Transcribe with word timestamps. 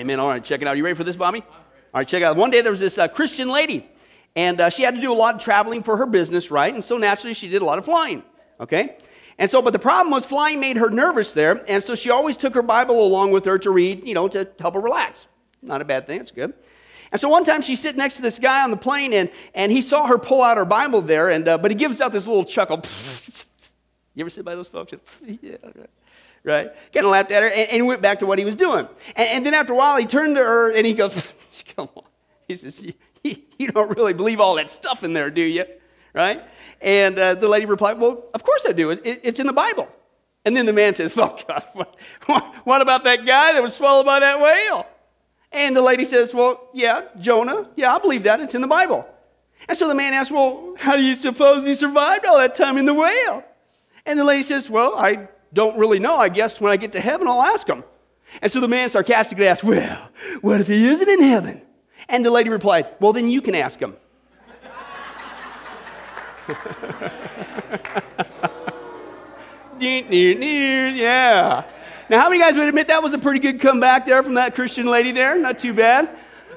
Amen. 0.00 0.18
All 0.18 0.28
right, 0.28 0.42
check 0.42 0.62
it 0.62 0.66
out. 0.66 0.78
You 0.78 0.84
ready 0.84 0.96
for 0.96 1.04
this, 1.04 1.14
Bobby? 1.14 1.44
All 1.46 1.56
right, 1.92 2.08
check 2.08 2.22
it 2.22 2.24
out. 2.24 2.34
One 2.34 2.50
day 2.50 2.62
there 2.62 2.70
was 2.70 2.80
this 2.80 2.96
uh, 2.96 3.06
Christian 3.06 3.50
lady, 3.50 3.86
and 4.34 4.58
uh, 4.58 4.70
she 4.70 4.82
had 4.82 4.94
to 4.94 5.00
do 5.00 5.12
a 5.12 5.14
lot 5.14 5.34
of 5.34 5.42
traveling 5.42 5.82
for 5.82 5.98
her 5.98 6.06
business, 6.06 6.50
right? 6.50 6.74
And 6.74 6.82
so 6.82 6.96
naturally 6.96 7.34
she 7.34 7.50
did 7.50 7.60
a 7.60 7.66
lot 7.66 7.78
of 7.78 7.84
flying, 7.84 8.22
okay? 8.60 8.96
And 9.36 9.50
so, 9.50 9.60
but 9.60 9.74
the 9.74 9.78
problem 9.78 10.10
was 10.10 10.24
flying 10.24 10.58
made 10.58 10.78
her 10.78 10.88
nervous 10.88 11.34
there, 11.34 11.62
and 11.68 11.84
so 11.84 11.94
she 11.94 12.08
always 12.08 12.38
took 12.38 12.54
her 12.54 12.62
Bible 12.62 13.06
along 13.06 13.32
with 13.32 13.44
her 13.44 13.58
to 13.58 13.70
read, 13.70 14.06
you 14.06 14.14
know, 14.14 14.26
to 14.28 14.48
help 14.58 14.72
her 14.72 14.80
relax. 14.80 15.28
Not 15.60 15.82
a 15.82 15.84
bad 15.84 16.06
thing, 16.06 16.18
it's 16.18 16.30
good. 16.30 16.54
And 17.12 17.20
so 17.20 17.28
one 17.28 17.44
time 17.44 17.60
she's 17.60 17.80
sitting 17.80 17.98
next 17.98 18.16
to 18.16 18.22
this 18.22 18.38
guy 18.38 18.62
on 18.62 18.70
the 18.70 18.78
plane, 18.78 19.12
and, 19.12 19.30
and 19.52 19.70
he 19.70 19.82
saw 19.82 20.06
her 20.06 20.16
pull 20.16 20.40
out 20.42 20.56
her 20.56 20.64
Bible 20.64 21.02
there, 21.02 21.28
and, 21.28 21.46
uh, 21.46 21.58
but 21.58 21.70
he 21.70 21.74
gives 21.74 22.00
out 22.00 22.10
this 22.10 22.26
little 22.26 22.46
chuckle. 22.46 22.82
you 24.14 24.22
ever 24.22 24.30
sit 24.30 24.46
by 24.46 24.54
those 24.54 24.68
folks? 24.68 24.94
yeah, 25.42 25.56
right? 26.44 26.70
Kind 26.92 27.06
of 27.06 27.12
laughed 27.12 27.30
at 27.30 27.42
her, 27.42 27.48
and, 27.48 27.70
and, 27.70 27.86
went 27.86 28.02
back 28.02 28.18
to 28.20 28.26
what 28.26 28.38
he 28.38 28.44
was 28.44 28.56
doing. 28.56 28.88
And, 29.16 29.28
and, 29.28 29.46
then 29.46 29.54
after 29.54 29.72
a 29.72 29.76
while, 29.76 29.96
he 29.96 30.06
turned 30.06 30.36
to 30.36 30.42
her, 30.42 30.70
and 30.70 30.86
he 30.86 30.94
goes, 30.94 31.14
come 31.76 31.88
on. 31.94 32.04
He 32.48 32.56
says, 32.56 32.82
you, 32.82 33.36
you 33.58 33.68
don't 33.68 33.96
really 33.96 34.14
believe 34.14 34.40
all 34.40 34.54
that 34.56 34.70
stuff 34.70 35.04
in 35.04 35.12
there, 35.12 35.30
do 35.30 35.42
you? 35.42 35.64
Right? 36.14 36.42
And 36.80 37.18
uh, 37.18 37.34
the 37.34 37.48
lady 37.48 37.66
replied, 37.66 37.98
well, 37.98 38.24
of 38.34 38.42
course 38.42 38.64
I 38.66 38.72
do. 38.72 38.90
It, 38.90 39.00
it, 39.04 39.20
it's 39.22 39.40
in 39.40 39.46
the 39.46 39.52
Bible. 39.52 39.88
And 40.44 40.56
then 40.56 40.66
the 40.66 40.72
man 40.72 40.94
says, 40.94 41.12
oh, 41.18 41.38
God, 41.46 41.64
what, 41.74 42.54
what 42.64 42.80
about 42.80 43.04
that 43.04 43.26
guy 43.26 43.52
that 43.52 43.62
was 43.62 43.74
swallowed 43.74 44.06
by 44.06 44.20
that 44.20 44.40
whale? 44.40 44.86
And 45.52 45.76
the 45.76 45.82
lady 45.82 46.04
says, 46.04 46.32
Well, 46.32 46.68
yeah, 46.72 47.06
Jonah. 47.18 47.68
Yeah, 47.76 47.94
I 47.94 47.98
believe 47.98 48.22
that. 48.24 48.40
It's 48.40 48.54
in 48.54 48.60
the 48.60 48.68
Bible. 48.68 49.06
And 49.68 49.76
so 49.76 49.88
the 49.88 49.94
man 49.94 50.14
asks, 50.14 50.30
Well, 50.30 50.74
how 50.78 50.96
do 50.96 51.02
you 51.02 51.14
suppose 51.14 51.64
he 51.64 51.74
survived 51.74 52.24
all 52.24 52.38
that 52.38 52.54
time 52.54 52.78
in 52.78 52.86
the 52.86 52.94
whale? 52.94 53.44
And 54.06 54.18
the 54.18 54.24
lady 54.24 54.42
says, 54.42 54.70
Well, 54.70 54.94
I 54.96 55.28
don't 55.52 55.76
really 55.78 55.98
know. 55.98 56.16
I 56.16 56.28
guess 56.28 56.60
when 56.60 56.72
I 56.72 56.76
get 56.76 56.92
to 56.92 57.00
heaven, 57.00 57.26
I'll 57.26 57.42
ask 57.42 57.66
him. 57.66 57.84
And 58.40 58.50
so 58.50 58.60
the 58.60 58.68
man 58.68 58.88
sarcastically 58.88 59.46
asked, 59.46 59.64
Well, 59.64 60.08
what 60.40 60.60
if 60.60 60.68
he 60.68 60.86
isn't 60.88 61.08
in 61.08 61.22
heaven? 61.22 61.62
And 62.08 62.24
the 62.24 62.30
lady 62.30 62.48
replied, 62.50 62.86
Well, 63.00 63.12
then 63.12 63.28
you 63.28 63.42
can 63.42 63.54
ask 63.54 63.78
him. 63.78 63.96
yeah. 69.80 71.64
Now, 72.08 72.20
how 72.20 72.28
many 72.28 72.40
guys 72.40 72.56
would 72.56 72.68
admit 72.68 72.88
that 72.88 73.02
was 73.02 73.14
a 73.14 73.18
pretty 73.18 73.38
good 73.38 73.60
comeback 73.60 74.04
there 74.06 74.22
from 74.22 74.34
that 74.34 74.54
Christian 74.54 74.86
lady 74.86 75.12
there? 75.12 75.38
Not 75.38 75.58
too 75.58 75.72
bad. 75.72 76.08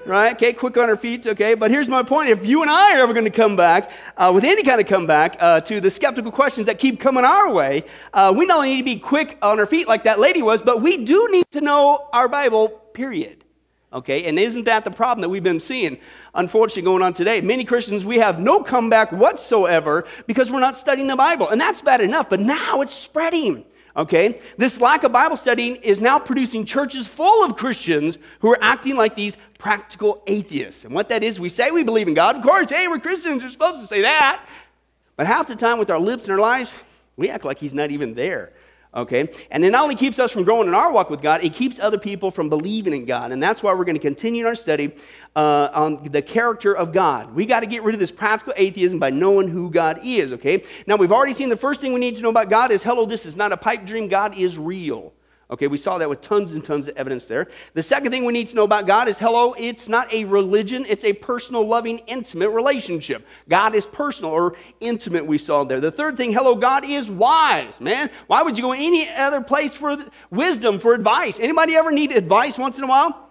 Right? 0.05 0.33
Okay, 0.33 0.51
quick 0.51 0.75
on 0.75 0.89
our 0.89 0.97
feet, 0.97 1.25
okay? 1.27 1.53
But 1.53 1.71
here's 1.71 1.87
my 1.87 2.03
point. 2.03 2.29
If 2.29 2.45
you 2.45 2.61
and 2.61 2.69
I 2.69 2.97
are 2.97 2.99
ever 3.03 3.13
going 3.13 3.23
to 3.23 3.31
come 3.31 3.55
back 3.55 3.89
uh, 4.17 4.31
with 4.35 4.43
any 4.43 4.61
kind 4.61 4.81
of 4.81 4.87
comeback 4.87 5.37
uh, 5.39 5.61
to 5.61 5.79
the 5.79 5.89
skeptical 5.89 6.29
questions 6.29 6.67
that 6.67 6.77
keep 6.77 6.99
coming 6.99 7.23
our 7.23 7.49
way, 7.53 7.85
uh, 8.13 8.33
we 8.35 8.45
not 8.45 8.57
only 8.57 8.71
need 8.71 8.77
to 8.79 8.83
be 8.83 8.97
quick 8.97 9.37
on 9.41 9.59
our 9.59 9.65
feet 9.65 9.87
like 9.87 10.03
that 10.03 10.19
lady 10.19 10.41
was, 10.41 10.61
but 10.61 10.81
we 10.81 10.97
do 10.97 11.29
need 11.31 11.45
to 11.51 11.61
know 11.61 12.09
our 12.11 12.27
Bible, 12.27 12.67
period. 12.67 13.45
Okay, 13.93 14.25
and 14.25 14.37
isn't 14.39 14.63
that 14.63 14.83
the 14.83 14.91
problem 14.91 15.21
that 15.21 15.29
we've 15.29 15.43
been 15.43 15.59
seeing, 15.59 15.99
unfortunately, 16.33 16.81
going 16.81 17.03
on 17.03 17.13
today? 17.13 17.39
Many 17.41 17.63
Christians, 17.63 18.03
we 18.03 18.17
have 18.17 18.39
no 18.39 18.61
comeback 18.61 19.11
whatsoever 19.11 20.05
because 20.25 20.51
we're 20.51 20.59
not 20.59 20.75
studying 20.75 21.07
the 21.07 21.15
Bible. 21.15 21.49
And 21.49 21.61
that's 21.61 21.79
bad 21.79 22.01
enough, 22.01 22.29
but 22.29 22.39
now 22.39 22.81
it's 22.81 22.93
spreading. 22.93 23.63
Okay? 23.95 24.41
This 24.57 24.81
lack 24.81 25.03
of 25.03 25.11
Bible 25.11 25.37
studying 25.37 25.75
is 25.77 25.99
now 25.99 26.17
producing 26.17 26.65
churches 26.65 27.07
full 27.07 27.43
of 27.43 27.55
Christians 27.55 28.17
who 28.39 28.51
are 28.51 28.57
acting 28.61 28.95
like 28.95 29.15
these 29.15 29.37
practical 29.63 30.21
atheists. 30.27 30.83
And 30.85 30.93
what 30.93 31.09
that 31.09 31.23
is, 31.23 31.39
we 31.39 31.49
say 31.49 31.71
we 31.71 31.83
believe 31.83 32.07
in 32.07 32.13
God. 32.13 32.35
Of 32.35 32.43
course, 32.43 32.69
hey, 32.69 32.87
we're 32.87 32.99
Christians, 32.99 33.41
we're 33.41 33.49
supposed 33.49 33.79
to 33.79 33.87
say 33.87 34.01
that. 34.01 34.45
But 35.15 35.25
half 35.25 35.47
the 35.47 35.55
time 35.55 35.79
with 35.79 35.89
our 35.89 35.99
lips 35.99 36.25
and 36.25 36.33
our 36.33 36.39
lives, 36.39 36.71
we 37.15 37.29
act 37.29 37.45
like 37.45 37.57
He's 37.57 37.73
not 37.73 37.89
even 37.89 38.13
there 38.13 38.53
okay? 38.95 39.29
And 39.51 39.65
it 39.65 39.71
not 39.71 39.83
only 39.83 39.95
keeps 39.95 40.19
us 40.19 40.31
from 40.31 40.43
growing 40.43 40.67
in 40.67 40.73
our 40.73 40.91
walk 40.91 41.09
with 41.09 41.21
God, 41.21 41.43
it 41.43 41.53
keeps 41.53 41.79
other 41.79 41.97
people 41.97 42.31
from 42.31 42.49
believing 42.49 42.93
in 42.93 43.05
God. 43.05 43.31
And 43.31 43.41
that's 43.41 43.63
why 43.63 43.73
we're 43.73 43.85
going 43.85 43.95
to 43.95 44.01
continue 44.01 44.45
our 44.45 44.55
study 44.55 44.93
uh, 45.35 45.69
on 45.73 46.03
the 46.03 46.21
character 46.21 46.75
of 46.75 46.93
God. 46.93 47.33
We 47.33 47.45
got 47.45 47.61
to 47.61 47.65
get 47.65 47.83
rid 47.83 47.95
of 47.95 47.99
this 47.99 48.11
practical 48.11 48.53
atheism 48.55 48.99
by 48.99 49.09
knowing 49.09 49.47
who 49.47 49.69
God 49.71 49.99
is, 50.03 50.31
okay? 50.33 50.63
Now, 50.85 50.95
we've 50.95 51.11
already 51.11 51.33
seen 51.33 51.49
the 51.49 51.57
first 51.57 51.81
thing 51.81 51.93
we 51.93 51.99
need 51.99 52.15
to 52.17 52.21
know 52.21 52.29
about 52.29 52.49
God 52.49 52.71
is 52.71 52.83
hello, 52.83 53.05
this 53.05 53.25
is 53.25 53.35
not 53.35 53.51
a 53.51 53.57
pipe 53.57 53.85
dream. 53.85 54.07
God 54.07 54.37
is 54.37 54.57
real. 54.57 55.13
Okay, 55.51 55.67
we 55.67 55.77
saw 55.77 55.97
that 55.97 56.09
with 56.09 56.21
tons 56.21 56.53
and 56.53 56.63
tons 56.63 56.87
of 56.87 56.95
evidence 56.97 57.27
there. 57.27 57.49
The 57.73 57.83
second 57.83 58.11
thing 58.11 58.23
we 58.23 58.33
need 58.33 58.47
to 58.47 58.55
know 58.55 58.63
about 58.63 58.87
God 58.87 59.07
is 59.07 59.19
hello, 59.19 59.53
it's 59.57 59.89
not 59.89 60.11
a 60.13 60.23
religion, 60.23 60.85
it's 60.87 61.03
a 61.03 61.13
personal, 61.13 61.67
loving, 61.67 61.99
intimate 61.99 62.49
relationship. 62.49 63.27
God 63.49 63.75
is 63.75 63.85
personal 63.85 64.31
or 64.31 64.55
intimate, 64.79 65.25
we 65.25 65.37
saw 65.37 65.63
there. 65.63 65.81
The 65.81 65.91
third 65.91 66.15
thing, 66.17 66.31
hello, 66.31 66.55
God 66.55 66.85
is 66.85 67.09
wise, 67.09 67.81
man. 67.81 68.09
Why 68.27 68.41
would 68.41 68.57
you 68.57 68.63
go 68.63 68.71
any 68.71 69.09
other 69.09 69.41
place 69.41 69.75
for 69.75 69.97
wisdom, 70.31 70.79
for 70.79 70.93
advice? 70.93 71.39
Anybody 71.39 71.75
ever 71.75 71.91
need 71.91 72.13
advice 72.13 72.57
once 72.57 72.77
in 72.77 72.85
a 72.85 72.87
while? 72.87 73.29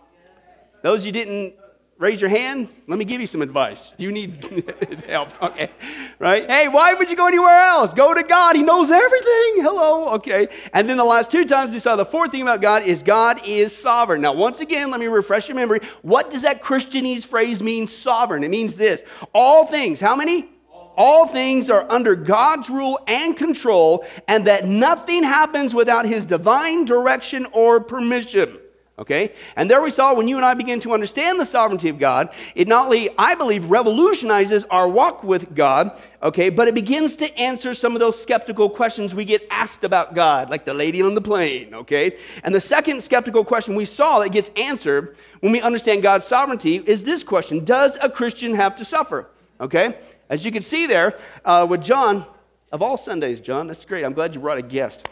Those 0.83 1.07
you 1.07 1.13
didn't 1.13 1.55
Raise 2.03 2.21
your 2.21 2.31
hand. 2.31 2.69
Let 2.89 2.99
me 2.99 3.05
give 3.05 3.21
you 3.21 3.29
some 3.29 3.43
advice. 3.43 3.95
You 3.97 4.11
need 4.11 5.05
help. 5.07 5.41
Okay. 5.41 5.71
Right? 6.19 6.51
Hey, 6.51 6.67
why 6.67 6.95
would 6.95 7.09
you 7.09 7.15
go 7.15 7.29
anywhere 7.29 7.57
else? 7.57 7.95
Go 7.95 8.13
to 8.13 8.25
God. 8.25 8.57
He 8.57 8.65
knows 8.65 8.91
everything. 8.91 9.63
Hello. 9.63 10.09
Okay. 10.15 10.49
And 10.73 10.91
then 10.91 10.97
the 10.97 11.05
last 11.05 11.31
two 11.31 11.45
times 11.45 11.73
we 11.73 11.79
saw 11.79 11.95
the 11.95 12.05
fourth 12.05 12.33
thing 12.33 12.43
about 12.43 12.61
God 12.61 12.83
is 12.83 13.05
God 13.05 13.47
is 13.47 13.73
sovereign. 13.73 14.21
Now, 14.21 14.33
once 14.33 14.61
again, 14.61 14.91
let 14.91 14.99
me 14.99 15.07
refresh 15.07 15.47
your 15.47 15.55
memory. 15.55 15.79
What 16.03 16.29
does 16.29 16.43
that 16.43 16.61
Christianese 16.61 17.25
phrase 17.25 17.63
mean, 17.63 17.87
sovereign? 17.87 18.43
It 18.43 18.51
means 18.51 18.77
this 18.77 19.05
all 19.33 19.65
things, 19.65 20.01
how 20.01 20.17
many? 20.17 20.49
all 20.95 21.27
things 21.27 21.71
are 21.71 21.91
under 21.91 22.15
God's 22.15 22.69
rule 22.69 23.01
and 23.07 23.35
control, 23.35 24.05
and 24.29 24.47
that 24.47 24.67
nothing 24.67 25.23
happens 25.23 25.73
without 25.75 26.05
His 26.05 26.27
divine 26.27 26.85
direction 26.85 27.47
or 27.53 27.81
permission. 27.81 28.59
Okay? 29.03 29.33
And 29.57 29.69
there 29.69 29.83
we 29.83 29.91
saw 29.91 30.15
when 30.15 30.29
you 30.29 30.37
and 30.37 30.47
I 30.47 30.55
begin 30.55 30.79
to 30.81 30.93
understand 30.93 31.41
the 31.41 31.45
sovereignty 31.45 31.89
of 31.89 31.99
God, 31.99 32.33
it 32.55 32.69
not 32.69 32.85
only, 32.85 33.11
I 33.19 33.35
believe, 33.35 33.69
revolutionizes 33.69 34.63
our 34.71 34.89
walk 34.89 35.25
with 35.25 35.57
God, 35.57 36.01
okay, 36.23 36.51
but 36.51 36.69
it 36.69 36.75
begins 36.75 37.17
to 37.17 37.37
answer 37.37 37.75
some 37.75 37.97
of 37.97 38.01
those 38.01 38.23
skeptical 38.23 38.71
questions 38.71 39.13
we 39.13 39.25
get 39.25 39.45
asked 39.51 39.83
about 39.83 40.15
God, 40.15 40.51
like 40.51 40.65
the 40.65 40.73
lady 40.73 41.03
on 41.03 41.17
the 41.17 41.21
plane, 41.21 41.75
okay? 41.75 42.17
And 42.45 42.55
the 42.55 42.61
second 42.61 43.03
skeptical 43.03 43.45
question 43.45 43.75
we 43.75 43.87
saw 43.87 44.21
that 44.21 44.29
gets 44.29 44.53
answered 44.55 45.17
when 45.41 45.51
we 45.51 45.61
understand 45.61 46.05
God's 46.05 46.25
sovereignty 46.25 46.77
is 46.77 47.03
this 47.03 47.25
question 47.25 47.65
Does 47.65 47.99
a 48.01 48.09
Christian 48.09 48.55
have 48.55 48.77
to 48.77 48.85
suffer? 48.85 49.27
Okay? 49.61 49.99
As 50.31 50.45
you 50.45 50.53
can 50.53 50.63
see 50.63 50.87
there 50.87 51.19
uh, 51.45 51.67
with 51.69 51.83
John, 51.83 52.25
of 52.71 52.83
all 52.83 52.97
Sundays, 52.97 53.41
John, 53.41 53.67
that's 53.67 53.85
great. 53.85 54.05
I'm 54.05 54.13
glad 54.13 54.33
you 54.33 54.41
brought 54.41 54.59
a 54.59 54.63
guest. 54.63 55.09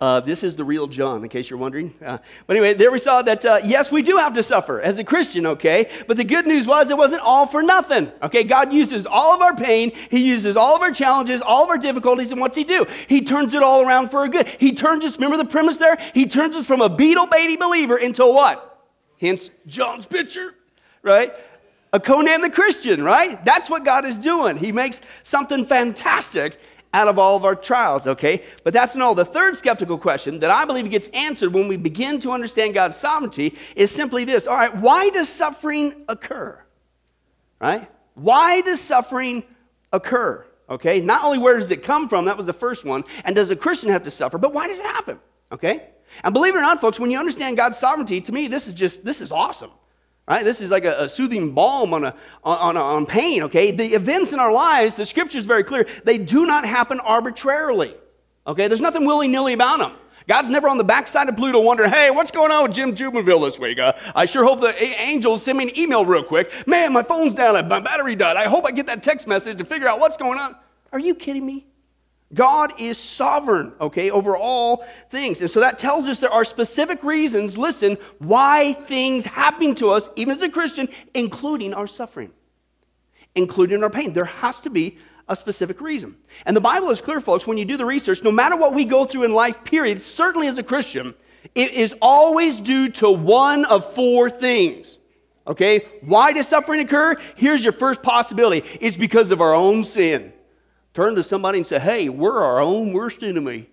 Uh, 0.00 0.18
this 0.18 0.42
is 0.42 0.56
the 0.56 0.64
real 0.64 0.86
John, 0.86 1.22
in 1.22 1.28
case 1.28 1.50
you're 1.50 1.58
wondering. 1.58 1.94
Uh, 2.02 2.16
but 2.46 2.56
anyway, 2.56 2.72
there 2.72 2.90
we 2.90 2.98
saw 2.98 3.20
that, 3.20 3.44
uh, 3.44 3.60
yes, 3.62 3.92
we 3.92 4.00
do 4.00 4.16
have 4.16 4.32
to 4.32 4.42
suffer 4.42 4.80
as 4.80 4.98
a 4.98 5.04
Christian, 5.04 5.46
okay? 5.46 5.90
But 6.06 6.16
the 6.16 6.24
good 6.24 6.46
news 6.46 6.66
was 6.66 6.88
it 6.88 6.96
wasn't 6.96 7.20
all 7.20 7.46
for 7.46 7.62
nothing, 7.62 8.10
okay? 8.22 8.42
God 8.42 8.72
uses 8.72 9.04
all 9.04 9.34
of 9.34 9.42
our 9.42 9.54
pain, 9.54 9.92
He 10.10 10.20
uses 10.20 10.56
all 10.56 10.74
of 10.74 10.80
our 10.80 10.90
challenges, 10.90 11.42
all 11.42 11.64
of 11.64 11.68
our 11.68 11.76
difficulties, 11.76 12.32
and 12.32 12.40
what's 12.40 12.56
He 12.56 12.64
do? 12.64 12.86
He 13.08 13.20
turns 13.20 13.52
it 13.52 13.62
all 13.62 13.82
around 13.82 14.08
for 14.10 14.24
a 14.24 14.28
good. 14.30 14.48
He 14.48 14.72
turns 14.72 15.04
us, 15.04 15.16
remember 15.16 15.36
the 15.36 15.44
premise 15.44 15.76
there? 15.76 15.98
He 16.14 16.24
turns 16.24 16.56
us 16.56 16.64
from 16.64 16.80
a 16.80 16.88
beetle 16.88 17.26
baby 17.26 17.56
believer 17.56 17.98
into 17.98 18.24
what? 18.24 18.88
Hence, 19.20 19.50
John's 19.66 20.06
picture, 20.06 20.54
right? 21.02 21.34
A 21.92 22.00
Conan 22.00 22.40
the 22.40 22.48
Christian, 22.48 23.02
right? 23.02 23.44
That's 23.44 23.68
what 23.68 23.84
God 23.84 24.06
is 24.06 24.16
doing. 24.16 24.56
He 24.56 24.72
makes 24.72 25.02
something 25.24 25.66
fantastic 25.66 26.58
out 26.92 27.08
of 27.08 27.18
all 27.18 27.36
of 27.36 27.44
our 27.44 27.54
trials, 27.54 28.06
okay? 28.06 28.42
But 28.64 28.72
that's 28.72 28.96
not 28.96 29.04
all. 29.04 29.14
The 29.14 29.24
third 29.24 29.56
skeptical 29.56 29.96
question 29.96 30.40
that 30.40 30.50
I 30.50 30.64
believe 30.64 30.88
gets 30.90 31.08
answered 31.08 31.52
when 31.54 31.68
we 31.68 31.76
begin 31.76 32.18
to 32.20 32.32
understand 32.32 32.74
God's 32.74 32.96
sovereignty 32.96 33.56
is 33.76 33.90
simply 33.90 34.24
this 34.24 34.46
all 34.46 34.56
right, 34.56 34.74
why 34.76 35.10
does 35.10 35.28
suffering 35.28 35.94
occur? 36.08 36.58
Right? 37.60 37.90
Why 38.14 38.60
does 38.60 38.80
suffering 38.80 39.44
occur? 39.92 40.44
Okay? 40.68 41.00
Not 41.00 41.24
only 41.24 41.38
where 41.38 41.58
does 41.58 41.70
it 41.70 41.82
come 41.82 42.08
from, 42.08 42.24
that 42.24 42.36
was 42.36 42.46
the 42.46 42.52
first 42.52 42.84
one, 42.84 43.04
and 43.24 43.36
does 43.36 43.50
a 43.50 43.56
Christian 43.56 43.90
have 43.90 44.04
to 44.04 44.10
suffer, 44.10 44.38
but 44.38 44.52
why 44.52 44.66
does 44.66 44.80
it 44.80 44.86
happen? 44.86 45.18
Okay? 45.52 45.90
And 46.24 46.34
believe 46.34 46.54
it 46.54 46.58
or 46.58 46.62
not, 46.62 46.80
folks, 46.80 46.98
when 46.98 47.10
you 47.10 47.18
understand 47.18 47.56
God's 47.56 47.78
sovereignty, 47.78 48.20
to 48.20 48.32
me, 48.32 48.48
this 48.48 48.66
is 48.66 48.74
just, 48.74 49.04
this 49.04 49.20
is 49.20 49.30
awesome. 49.30 49.70
Right? 50.30 50.44
This 50.44 50.60
is 50.60 50.70
like 50.70 50.84
a, 50.84 51.02
a 51.02 51.08
soothing 51.08 51.50
balm 51.50 51.92
on, 51.92 52.04
a, 52.04 52.14
on, 52.44 52.76
a, 52.76 52.80
on 52.80 53.04
pain, 53.04 53.42
okay? 53.42 53.72
The 53.72 53.94
events 53.94 54.32
in 54.32 54.38
our 54.38 54.52
lives, 54.52 54.94
the 54.94 55.04
scripture 55.04 55.38
is 55.38 55.44
very 55.44 55.64
clear, 55.64 55.88
they 56.04 56.18
do 56.18 56.46
not 56.46 56.64
happen 56.64 57.00
arbitrarily. 57.00 57.96
Okay? 58.46 58.68
There's 58.68 58.80
nothing 58.80 59.04
willy 59.04 59.26
nilly 59.26 59.54
about 59.54 59.80
them. 59.80 59.96
God's 60.28 60.48
never 60.48 60.68
on 60.68 60.78
the 60.78 60.84
backside 60.84 61.28
of 61.28 61.36
Pluto 61.36 61.58
wondering, 61.58 61.90
hey, 61.90 62.12
what's 62.12 62.30
going 62.30 62.52
on 62.52 62.62
with 62.62 62.72
Jim 62.72 62.94
Jubenville 62.94 63.40
this 63.40 63.58
week? 63.58 63.80
Uh, 63.80 63.92
I 64.14 64.24
sure 64.24 64.44
hope 64.44 64.60
the 64.60 64.80
angels 64.80 65.42
send 65.42 65.58
me 65.58 65.64
an 65.64 65.76
email 65.76 66.06
real 66.06 66.22
quick. 66.22 66.52
Man, 66.64 66.92
my 66.92 67.02
phone's 67.02 67.34
down, 67.34 67.54
my 67.66 67.80
battery 67.80 68.14
died. 68.14 68.36
I 68.36 68.48
hope 68.48 68.64
I 68.64 68.70
get 68.70 68.86
that 68.86 69.02
text 69.02 69.26
message 69.26 69.58
to 69.58 69.64
figure 69.64 69.88
out 69.88 69.98
what's 69.98 70.16
going 70.16 70.38
on. 70.38 70.54
Are 70.92 71.00
you 71.00 71.16
kidding 71.16 71.44
me? 71.44 71.66
God 72.32 72.78
is 72.78 72.96
sovereign, 72.96 73.72
okay, 73.80 74.10
over 74.10 74.36
all 74.36 74.84
things. 75.10 75.40
And 75.40 75.50
so 75.50 75.60
that 75.60 75.78
tells 75.78 76.06
us 76.06 76.20
there 76.20 76.32
are 76.32 76.44
specific 76.44 77.02
reasons, 77.02 77.58
listen, 77.58 77.98
why 78.18 78.74
things 78.74 79.24
happen 79.24 79.74
to 79.76 79.90
us, 79.90 80.08
even 80.14 80.36
as 80.36 80.42
a 80.42 80.48
Christian, 80.48 80.88
including 81.14 81.74
our 81.74 81.88
suffering, 81.88 82.30
including 83.34 83.82
our 83.82 83.90
pain. 83.90 84.12
There 84.12 84.24
has 84.24 84.60
to 84.60 84.70
be 84.70 84.98
a 85.28 85.34
specific 85.34 85.80
reason. 85.80 86.16
And 86.46 86.56
the 86.56 86.60
Bible 86.60 86.90
is 86.90 87.00
clear, 87.00 87.20
folks, 87.20 87.46
when 87.46 87.58
you 87.58 87.64
do 87.64 87.76
the 87.76 87.84
research, 87.84 88.22
no 88.22 88.32
matter 88.32 88.56
what 88.56 88.74
we 88.74 88.84
go 88.84 89.04
through 89.04 89.24
in 89.24 89.32
life, 89.32 89.64
period, 89.64 90.00
certainly 90.00 90.46
as 90.46 90.58
a 90.58 90.62
Christian, 90.62 91.14
it 91.56 91.72
is 91.72 91.94
always 92.00 92.60
due 92.60 92.88
to 92.90 93.10
one 93.10 93.64
of 93.64 93.92
four 93.94 94.30
things. 94.30 94.98
Okay? 95.46 95.86
Why 96.02 96.32
does 96.32 96.46
suffering 96.46 96.80
occur? 96.80 97.16
Here's 97.34 97.64
your 97.64 97.72
first 97.72 98.02
possibility 98.02 98.62
it's 98.80 98.96
because 98.96 99.32
of 99.32 99.40
our 99.40 99.54
own 99.54 99.82
sin. 99.82 100.32
Turn 100.94 101.14
to 101.14 101.22
somebody 101.22 101.58
and 101.58 101.66
say, 101.66 101.78
hey, 101.78 102.08
we're 102.08 102.42
our 102.42 102.60
own 102.60 102.92
worst 102.92 103.22
enemy. 103.22 103.68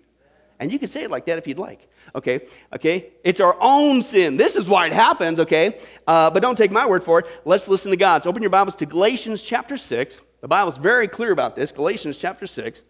And 0.60 0.72
you 0.72 0.78
can 0.78 0.88
say 0.88 1.02
it 1.02 1.10
like 1.10 1.26
that 1.26 1.38
if 1.38 1.46
you'd 1.46 1.58
like. 1.58 1.88
Okay? 2.14 2.46
Okay? 2.74 3.10
It's 3.24 3.40
our 3.40 3.56
own 3.60 4.02
sin. 4.02 4.36
This 4.36 4.56
is 4.56 4.66
why 4.66 4.86
it 4.86 4.92
happens, 4.92 5.40
okay? 5.40 5.78
Uh, 6.06 6.30
but 6.30 6.40
don't 6.40 6.56
take 6.56 6.70
my 6.70 6.86
word 6.86 7.04
for 7.04 7.20
it. 7.20 7.26
Let's 7.44 7.68
listen 7.68 7.90
to 7.90 7.96
God's. 7.96 8.24
So 8.24 8.30
open 8.30 8.42
your 8.42 8.50
Bibles 8.50 8.74
to 8.76 8.86
Galatians 8.86 9.42
chapter 9.42 9.76
6. 9.76 10.20
The 10.40 10.48
Bible's 10.48 10.78
very 10.78 11.08
clear 11.08 11.32
about 11.32 11.54
this. 11.54 11.72
Galatians 11.72 12.16
chapter 12.16 12.46
6, 12.46 12.82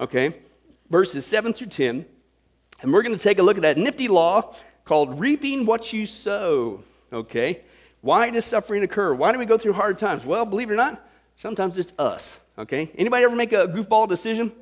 okay? 0.00 0.36
Verses 0.90 1.24
7 1.26 1.52
through 1.52 1.68
10. 1.68 2.04
And 2.80 2.92
we're 2.92 3.02
going 3.02 3.16
to 3.16 3.22
take 3.22 3.38
a 3.38 3.42
look 3.42 3.56
at 3.56 3.62
that 3.62 3.78
nifty 3.78 4.08
law 4.08 4.54
called 4.84 5.20
reaping 5.20 5.66
what 5.66 5.92
you 5.92 6.06
sow, 6.06 6.82
okay? 7.12 7.62
Why 8.00 8.30
does 8.30 8.44
suffering 8.44 8.82
occur? 8.82 9.14
Why 9.14 9.32
do 9.32 9.38
we 9.38 9.46
go 9.46 9.58
through 9.58 9.74
hard 9.74 9.98
times? 9.98 10.24
Well, 10.24 10.44
believe 10.44 10.70
it 10.70 10.74
or 10.74 10.76
not, 10.76 11.04
sometimes 11.36 11.78
it's 11.78 11.92
us, 11.98 12.38
okay? 12.58 12.90
Anybody 12.96 13.24
ever 13.24 13.36
make 13.36 13.52
a 13.52 13.66
goofball 13.68 14.08
decision? 14.08 14.52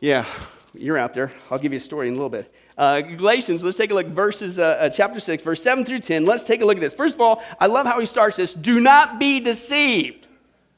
Yeah, 0.00 0.26
you're 0.74 0.98
out 0.98 1.14
there. 1.14 1.32
I'll 1.50 1.58
give 1.58 1.72
you 1.72 1.78
a 1.78 1.82
story 1.82 2.08
in 2.08 2.14
a 2.14 2.16
little 2.16 2.30
bit. 2.30 2.52
Uh, 2.76 3.00
Galatians, 3.00 3.64
let's 3.64 3.78
take 3.78 3.90
a 3.90 3.94
look, 3.94 4.06
verses, 4.08 4.58
uh, 4.58 4.62
uh, 4.62 4.88
chapter 4.90 5.18
6, 5.18 5.42
verse 5.42 5.62
7 5.62 5.84
through 5.84 6.00
10. 6.00 6.26
Let's 6.26 6.42
take 6.42 6.60
a 6.60 6.64
look 6.64 6.76
at 6.76 6.80
this. 6.80 6.92
First 6.92 7.14
of 7.14 7.20
all, 7.20 7.42
I 7.58 7.66
love 7.66 7.86
how 7.86 7.98
he 7.98 8.06
starts 8.06 8.36
this. 8.36 8.52
Do 8.52 8.80
not 8.80 9.18
be 9.18 9.40
deceived. 9.40 10.26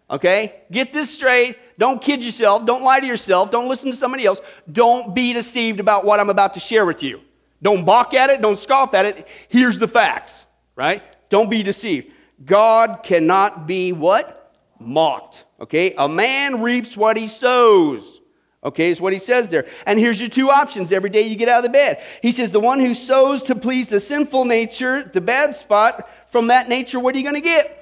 Okay? 0.08 0.62
Get 0.70 0.92
this 0.92 1.10
straight. 1.10 1.56
Don't 1.76 2.00
kid 2.00 2.22
yourself. 2.22 2.64
Don't 2.64 2.82
lie 2.82 3.00
to 3.00 3.06
yourself. 3.06 3.50
Don't 3.50 3.68
listen 3.68 3.90
to 3.90 3.96
somebody 3.96 4.24
else. 4.24 4.40
Don't 4.70 5.14
be 5.14 5.32
deceived 5.32 5.80
about 5.80 6.04
what 6.04 6.20
I'm 6.20 6.30
about 6.30 6.54
to 6.54 6.60
share 6.60 6.86
with 6.86 7.02
you. 7.02 7.20
Don't 7.60 7.84
balk 7.84 8.14
at 8.14 8.30
it. 8.30 8.40
Don't 8.40 8.58
scoff 8.58 8.94
at 8.94 9.04
it. 9.04 9.26
Here's 9.48 9.78
the 9.78 9.88
facts, 9.88 10.46
right? 10.76 11.02
Don't 11.28 11.50
be 11.50 11.62
deceived. 11.62 12.12
God 12.44 13.00
cannot 13.02 13.66
be 13.66 13.92
what? 13.92 14.54
Mocked. 14.78 15.44
Okay? 15.60 15.94
A 15.96 16.08
man 16.08 16.62
reaps 16.62 16.96
what 16.96 17.16
he 17.16 17.28
sows. 17.28 18.20
Okay, 18.64 18.90
is 18.90 19.00
what 19.00 19.12
he 19.12 19.20
says 19.20 19.50
there. 19.50 19.66
And 19.86 20.00
here's 20.00 20.18
your 20.18 20.28
two 20.28 20.50
options 20.50 20.90
every 20.90 21.10
day 21.10 21.22
you 21.22 21.36
get 21.36 21.48
out 21.48 21.58
of 21.58 21.62
the 21.62 21.68
bed. 21.68 22.02
He 22.22 22.32
says, 22.32 22.50
The 22.50 22.58
one 22.58 22.80
who 22.80 22.92
sows 22.92 23.42
to 23.42 23.54
please 23.54 23.86
the 23.86 24.00
sinful 24.00 24.46
nature, 24.46 25.08
the 25.12 25.20
bad 25.20 25.54
spot, 25.54 26.10
from 26.30 26.48
that 26.48 26.68
nature, 26.68 26.98
what 26.98 27.14
are 27.14 27.18
you 27.18 27.24
going 27.24 27.36
to 27.36 27.40
get? 27.40 27.78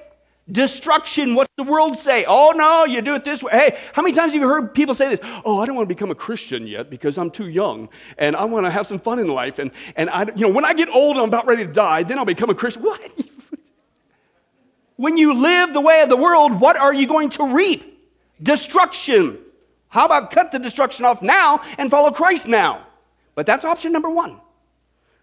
Destruction. 0.49 1.33
What's 1.35 1.51
the 1.57 1.63
world 1.63 1.97
say? 1.97 2.25
Oh, 2.25 2.53
no, 2.55 2.85
you 2.85 3.01
do 3.01 3.15
it 3.15 3.23
this 3.23 3.43
way. 3.43 3.51
Hey, 3.51 3.77
how 3.91 4.01
many 4.01 4.13
times 4.13 4.33
have 4.33 4.41
you 4.41 4.47
heard 4.47 4.73
people 4.73 4.95
say 4.95 5.09
this? 5.09 5.19
Oh, 5.43 5.59
I 5.59 5.65
don't 5.65 5.75
want 5.75 5.89
to 5.89 5.93
become 5.93 6.11
a 6.11 6.15
Christian 6.15 6.65
yet 6.65 6.89
because 6.89 7.17
I'm 7.17 7.31
too 7.31 7.49
young 7.49 7.89
and 8.17 8.35
I 8.35 8.45
want 8.45 8.65
to 8.65 8.69
have 8.69 8.87
some 8.87 8.99
fun 8.99 9.19
in 9.19 9.27
life. 9.27 9.59
And, 9.59 9.71
and 9.97 10.09
I, 10.09 10.23
you 10.35 10.47
know, 10.47 10.49
when 10.49 10.63
I 10.63 10.73
get 10.73 10.89
old 10.89 11.17
and 11.17 11.23
I'm 11.23 11.27
about 11.27 11.47
ready 11.47 11.65
to 11.65 11.71
die, 11.71 12.03
then 12.03 12.17
I'll 12.17 12.23
become 12.23 12.49
a 12.49 12.55
Christian. 12.55 12.83
What? 12.83 13.01
When 14.97 15.15
you 15.17 15.33
live 15.33 15.73
the 15.73 15.81
way 15.81 16.01
of 16.01 16.09
the 16.09 16.17
world, 16.17 16.59
what 16.59 16.77
are 16.77 16.93
you 16.93 17.07
going 17.07 17.29
to 17.31 17.55
reap? 17.55 18.03
Destruction. 18.41 19.39
How 19.87 20.05
about 20.05 20.31
cut 20.31 20.51
the 20.51 20.59
destruction 20.59 21.05
off 21.05 21.21
now 21.21 21.61
and 21.77 21.89
follow 21.89 22.11
Christ 22.11 22.47
now? 22.47 22.85
But 23.35 23.45
that's 23.45 23.63
option 23.63 23.91
number 23.91 24.09
one. 24.09 24.41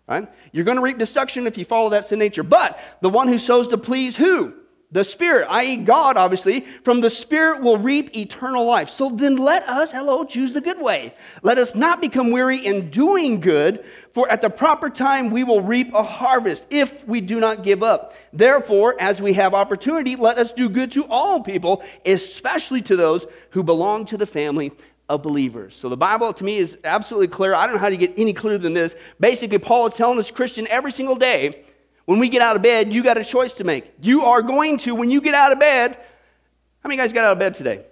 Right? 0.08 0.28
You're 0.52 0.64
going 0.64 0.76
to 0.76 0.82
reap 0.82 0.98
destruction 0.98 1.46
if 1.46 1.58
you 1.58 1.64
follow 1.64 1.90
that 1.90 2.06
sin 2.06 2.18
nature. 2.18 2.42
But 2.42 2.78
the 3.00 3.08
one 3.08 3.28
who 3.28 3.38
sows 3.38 3.68
to 3.68 3.78
please 3.78 4.16
who? 4.16 4.54
The 4.94 5.02
Spirit, 5.02 5.48
i.e., 5.50 5.78
God, 5.78 6.16
obviously, 6.16 6.60
from 6.84 7.00
the 7.00 7.10
Spirit 7.10 7.60
will 7.60 7.78
reap 7.78 8.16
eternal 8.16 8.64
life. 8.64 8.88
So 8.88 9.10
then 9.10 9.36
let 9.36 9.68
us, 9.68 9.90
hello, 9.90 10.22
choose 10.22 10.52
the 10.52 10.60
good 10.60 10.80
way. 10.80 11.12
Let 11.42 11.58
us 11.58 11.74
not 11.74 12.00
become 12.00 12.30
weary 12.30 12.64
in 12.64 12.90
doing 12.90 13.40
good, 13.40 13.84
for 14.12 14.30
at 14.30 14.40
the 14.40 14.48
proper 14.48 14.88
time 14.88 15.30
we 15.30 15.42
will 15.42 15.60
reap 15.60 15.92
a 15.94 16.02
harvest 16.04 16.68
if 16.70 17.04
we 17.08 17.20
do 17.20 17.40
not 17.40 17.64
give 17.64 17.82
up. 17.82 18.14
Therefore, 18.32 18.94
as 19.00 19.20
we 19.20 19.32
have 19.32 19.52
opportunity, 19.52 20.14
let 20.14 20.38
us 20.38 20.52
do 20.52 20.68
good 20.68 20.92
to 20.92 21.04
all 21.06 21.40
people, 21.40 21.82
especially 22.06 22.80
to 22.82 22.94
those 22.94 23.26
who 23.50 23.64
belong 23.64 24.06
to 24.06 24.16
the 24.16 24.26
family 24.26 24.70
of 25.08 25.24
believers. 25.24 25.74
So 25.74 25.88
the 25.88 25.96
Bible 25.96 26.32
to 26.32 26.44
me 26.44 26.58
is 26.58 26.78
absolutely 26.84 27.28
clear. 27.28 27.52
I 27.56 27.66
don't 27.66 27.74
know 27.74 27.80
how 27.80 27.88
to 27.88 27.96
get 27.96 28.12
any 28.16 28.32
clearer 28.32 28.58
than 28.58 28.74
this. 28.74 28.94
Basically, 29.18 29.58
Paul 29.58 29.86
is 29.88 29.94
telling 29.94 30.20
us 30.20 30.30
Christian 30.30 30.68
every 30.68 30.92
single 30.92 31.16
day 31.16 31.63
when 32.06 32.18
we 32.18 32.28
get 32.28 32.42
out 32.42 32.56
of 32.56 32.62
bed, 32.62 32.92
you 32.92 33.02
got 33.02 33.16
a 33.16 33.24
choice 33.24 33.52
to 33.54 33.64
make. 33.64 33.92
You 34.00 34.24
are 34.24 34.42
going 34.42 34.76
to, 34.78 34.94
when 34.94 35.10
you 35.10 35.20
get 35.20 35.34
out 35.34 35.52
of 35.52 35.58
bed, 35.58 35.96
how 36.82 36.88
many 36.88 36.96
guys 36.96 37.12
got 37.12 37.24
out 37.24 37.32
of 37.32 37.38
bed 37.38 37.54
today? 37.54 37.84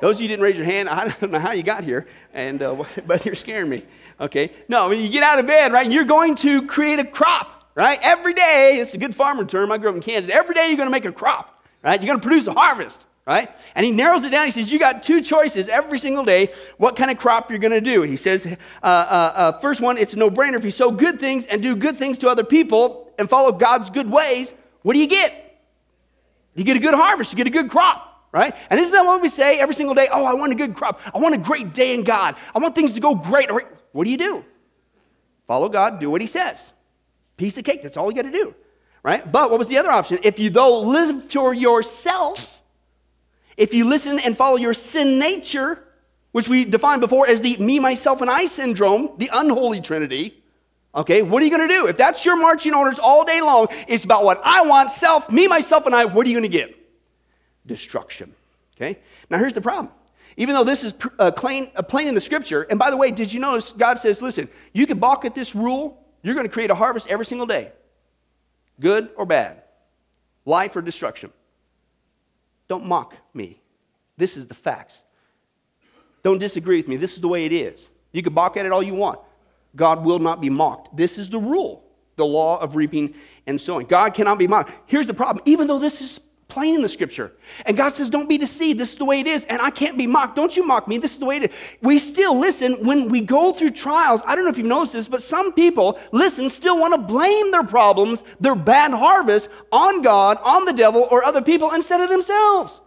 Those 0.00 0.16
of 0.16 0.22
you 0.22 0.28
didn't 0.28 0.42
raise 0.42 0.56
your 0.56 0.66
hand, 0.66 0.88
I 0.88 1.08
don't 1.08 1.32
know 1.32 1.38
how 1.38 1.52
you 1.52 1.62
got 1.62 1.84
here, 1.84 2.06
and, 2.32 2.62
uh, 2.62 2.84
but 3.06 3.24
you're 3.24 3.34
scaring 3.34 3.68
me. 3.68 3.82
Okay? 4.20 4.52
No, 4.68 4.88
when 4.88 5.00
you 5.00 5.08
get 5.08 5.22
out 5.22 5.38
of 5.38 5.46
bed, 5.46 5.72
right, 5.72 5.90
you're 5.90 6.04
going 6.04 6.36
to 6.36 6.66
create 6.66 6.98
a 6.98 7.04
crop, 7.04 7.70
right? 7.74 7.98
Every 8.02 8.32
day, 8.32 8.78
it's 8.80 8.94
a 8.94 8.98
good 8.98 9.14
farmer 9.14 9.44
term. 9.44 9.70
I 9.70 9.78
grew 9.78 9.90
up 9.90 9.96
in 9.96 10.02
Kansas. 10.02 10.30
Every 10.30 10.54
day 10.54 10.68
you're 10.68 10.76
going 10.76 10.86
to 10.86 10.92
make 10.92 11.04
a 11.04 11.12
crop, 11.12 11.62
right? 11.82 12.00
You're 12.00 12.08
going 12.08 12.20
to 12.20 12.26
produce 12.26 12.46
a 12.46 12.52
harvest 12.52 13.04
right? 13.26 13.50
And 13.74 13.84
he 13.84 13.90
narrows 13.90 14.24
it 14.24 14.30
down. 14.30 14.44
He 14.44 14.50
says, 14.52 14.70
You 14.70 14.78
got 14.78 15.02
two 15.02 15.20
choices 15.20 15.68
every 15.68 15.98
single 15.98 16.24
day 16.24 16.52
what 16.78 16.96
kind 16.96 17.10
of 17.10 17.18
crop 17.18 17.50
you're 17.50 17.58
going 17.58 17.72
to 17.72 17.80
do. 17.80 18.02
He 18.02 18.16
says, 18.16 18.46
uh, 18.46 18.56
uh, 18.82 18.86
uh, 18.86 19.58
First 19.58 19.80
one, 19.80 19.98
it's 19.98 20.12
a 20.12 20.16
no 20.16 20.30
brainer. 20.30 20.56
If 20.56 20.64
you 20.64 20.70
sow 20.70 20.90
good 20.90 21.18
things 21.18 21.46
and 21.46 21.62
do 21.62 21.74
good 21.74 21.96
things 21.96 22.18
to 22.18 22.28
other 22.28 22.44
people 22.44 23.12
and 23.18 23.28
follow 23.28 23.52
God's 23.52 23.90
good 23.90 24.10
ways, 24.10 24.54
what 24.82 24.94
do 24.94 25.00
you 25.00 25.08
get? 25.08 25.42
You 26.54 26.64
get 26.64 26.76
a 26.76 26.80
good 26.80 26.94
harvest, 26.94 27.32
you 27.32 27.36
get 27.36 27.46
a 27.46 27.50
good 27.50 27.70
crop, 27.70 28.28
right? 28.32 28.54
And 28.70 28.80
isn't 28.80 28.92
that 28.92 29.04
what 29.04 29.20
we 29.20 29.28
say 29.28 29.58
every 29.58 29.74
single 29.74 29.94
day? 29.94 30.08
Oh, 30.10 30.24
I 30.24 30.32
want 30.32 30.52
a 30.52 30.54
good 30.54 30.74
crop. 30.74 31.00
I 31.12 31.18
want 31.18 31.34
a 31.34 31.38
great 31.38 31.74
day 31.74 31.92
in 31.92 32.02
God. 32.02 32.36
I 32.54 32.58
want 32.60 32.74
things 32.74 32.92
to 32.92 33.00
go 33.00 33.14
great. 33.14 33.50
What 33.92 34.04
do 34.04 34.10
you 34.10 34.16
do? 34.16 34.44
Follow 35.46 35.68
God, 35.68 36.00
do 36.00 36.10
what 36.10 36.20
he 36.20 36.26
says. 36.26 36.70
Piece 37.36 37.58
of 37.58 37.64
cake, 37.64 37.82
that's 37.82 37.96
all 37.96 38.10
you 38.10 38.16
got 38.16 38.22
to 38.22 38.30
do, 38.30 38.54
right? 39.02 39.30
But 39.30 39.50
what 39.50 39.58
was 39.58 39.68
the 39.68 39.76
other 39.76 39.90
option? 39.90 40.18
If 40.22 40.38
you, 40.38 40.48
though, 40.48 40.80
live 40.80 41.30
for 41.30 41.52
yourself, 41.52 42.55
if 43.56 43.72
you 43.72 43.84
listen 43.84 44.18
and 44.18 44.36
follow 44.36 44.56
your 44.56 44.74
sin 44.74 45.18
nature, 45.18 45.82
which 46.32 46.48
we 46.48 46.64
defined 46.64 47.00
before 47.00 47.26
as 47.26 47.40
the 47.40 47.56
me, 47.56 47.78
myself, 47.78 48.20
and 48.20 48.30
I 48.30 48.46
syndrome, 48.46 49.10
the 49.16 49.30
unholy 49.32 49.80
trinity, 49.80 50.42
okay, 50.94 51.22
what 51.22 51.42
are 51.42 51.46
you 51.46 51.50
going 51.56 51.66
to 51.66 51.74
do? 51.74 51.86
If 51.86 51.96
that's 51.96 52.24
your 52.24 52.36
marching 52.36 52.74
orders 52.74 52.98
all 52.98 53.24
day 53.24 53.40
long, 53.40 53.68
it's 53.88 54.04
about 54.04 54.24
what 54.24 54.40
I 54.44 54.62
want, 54.62 54.92
self, 54.92 55.30
me, 55.30 55.48
myself, 55.48 55.86
and 55.86 55.94
I, 55.94 56.04
what 56.04 56.26
are 56.26 56.30
you 56.30 56.38
going 56.38 56.50
to 56.50 56.58
get? 56.58 56.76
Destruction, 57.66 58.34
okay? 58.76 58.98
Now 59.30 59.38
here's 59.38 59.54
the 59.54 59.60
problem. 59.60 59.92
Even 60.36 60.54
though 60.54 60.64
this 60.64 60.84
is 60.84 60.92
uh, 61.18 61.30
plain, 61.30 61.70
uh, 61.76 61.82
plain 61.82 62.08
in 62.08 62.14
the 62.14 62.20
scripture, 62.20 62.62
and 62.64 62.78
by 62.78 62.90
the 62.90 62.96
way, 62.96 63.10
did 63.10 63.32
you 63.32 63.40
notice 63.40 63.72
God 63.72 63.98
says, 63.98 64.20
listen, 64.20 64.48
you 64.74 64.86
can 64.86 64.98
balk 64.98 65.24
at 65.24 65.34
this 65.34 65.54
rule, 65.54 66.04
you're 66.22 66.34
going 66.34 66.46
to 66.46 66.52
create 66.52 66.70
a 66.70 66.74
harvest 66.74 67.08
every 67.08 67.24
single 67.24 67.46
day, 67.46 67.72
good 68.78 69.08
or 69.16 69.24
bad, 69.24 69.62
life 70.44 70.76
or 70.76 70.82
destruction. 70.82 71.32
Don't 72.68 72.86
mock 72.86 73.14
me. 73.34 73.60
This 74.16 74.36
is 74.36 74.46
the 74.46 74.54
facts. 74.54 75.02
Don't 76.22 76.38
disagree 76.38 76.76
with 76.78 76.88
me. 76.88 76.96
This 76.96 77.14
is 77.14 77.20
the 77.20 77.28
way 77.28 77.44
it 77.44 77.52
is. 77.52 77.88
You 78.12 78.22
can 78.22 78.34
balk 78.34 78.56
at 78.56 78.66
it 78.66 78.72
all 78.72 78.82
you 78.82 78.94
want. 78.94 79.20
God 79.76 80.04
will 80.04 80.18
not 80.18 80.40
be 80.40 80.50
mocked. 80.50 80.96
This 80.96 81.18
is 81.18 81.28
the 81.28 81.38
rule, 81.38 81.84
the 82.16 82.24
law 82.24 82.58
of 82.58 82.76
reaping 82.76 83.14
and 83.46 83.60
sowing. 83.60 83.86
God 83.86 84.14
cannot 84.14 84.38
be 84.38 84.46
mocked. 84.46 84.72
Here's 84.86 85.06
the 85.06 85.14
problem. 85.14 85.42
Even 85.46 85.66
though 85.66 85.78
this 85.78 86.00
is 86.00 86.18
plain 86.56 86.74
in 86.74 86.80
the 86.80 86.88
scripture. 86.88 87.32
And 87.66 87.76
God 87.76 87.90
says, 87.90 88.08
Don't 88.08 88.30
be 88.30 88.38
deceived. 88.38 88.80
This 88.80 88.92
is 88.92 88.96
the 88.96 89.04
way 89.04 89.20
it 89.20 89.26
is. 89.26 89.44
And 89.44 89.60
I 89.60 89.68
can't 89.68 89.98
be 89.98 90.06
mocked. 90.06 90.36
Don't 90.36 90.56
you 90.56 90.64
mock 90.64 90.88
me. 90.88 90.96
This 90.96 91.12
is 91.12 91.18
the 91.18 91.26
way 91.26 91.36
it 91.36 91.42
is. 91.42 91.50
We 91.82 91.98
still 91.98 92.34
listen 92.34 92.82
when 92.82 93.10
we 93.10 93.20
go 93.20 93.52
through 93.52 93.72
trials. 93.72 94.22
I 94.24 94.34
don't 94.34 94.44
know 94.46 94.50
if 94.50 94.56
you've 94.56 94.66
noticed 94.66 94.94
this, 94.94 95.06
but 95.06 95.22
some 95.22 95.52
people, 95.52 95.98
listen, 96.12 96.48
still 96.48 96.78
want 96.78 96.94
to 96.94 96.98
blame 96.98 97.50
their 97.50 97.62
problems, 97.62 98.22
their 98.40 98.54
bad 98.54 98.92
harvest, 98.92 99.50
on 99.70 100.00
God, 100.00 100.38
on 100.42 100.64
the 100.64 100.72
devil, 100.72 101.06
or 101.10 101.24
other 101.24 101.42
people 101.42 101.72
instead 101.72 102.00
of 102.00 102.08
themselves. 102.08 102.80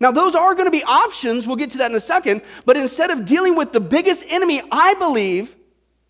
Now, 0.00 0.10
those 0.10 0.34
are 0.34 0.54
going 0.54 0.66
to 0.66 0.72
be 0.72 0.82
options. 0.82 1.46
We'll 1.46 1.54
get 1.54 1.70
to 1.70 1.78
that 1.78 1.92
in 1.92 1.96
a 1.96 2.00
second. 2.00 2.42
But 2.64 2.76
instead 2.76 3.12
of 3.12 3.24
dealing 3.24 3.54
with 3.54 3.72
the 3.72 3.78
biggest 3.78 4.24
enemy, 4.26 4.62
I 4.72 4.94
believe, 4.94 5.54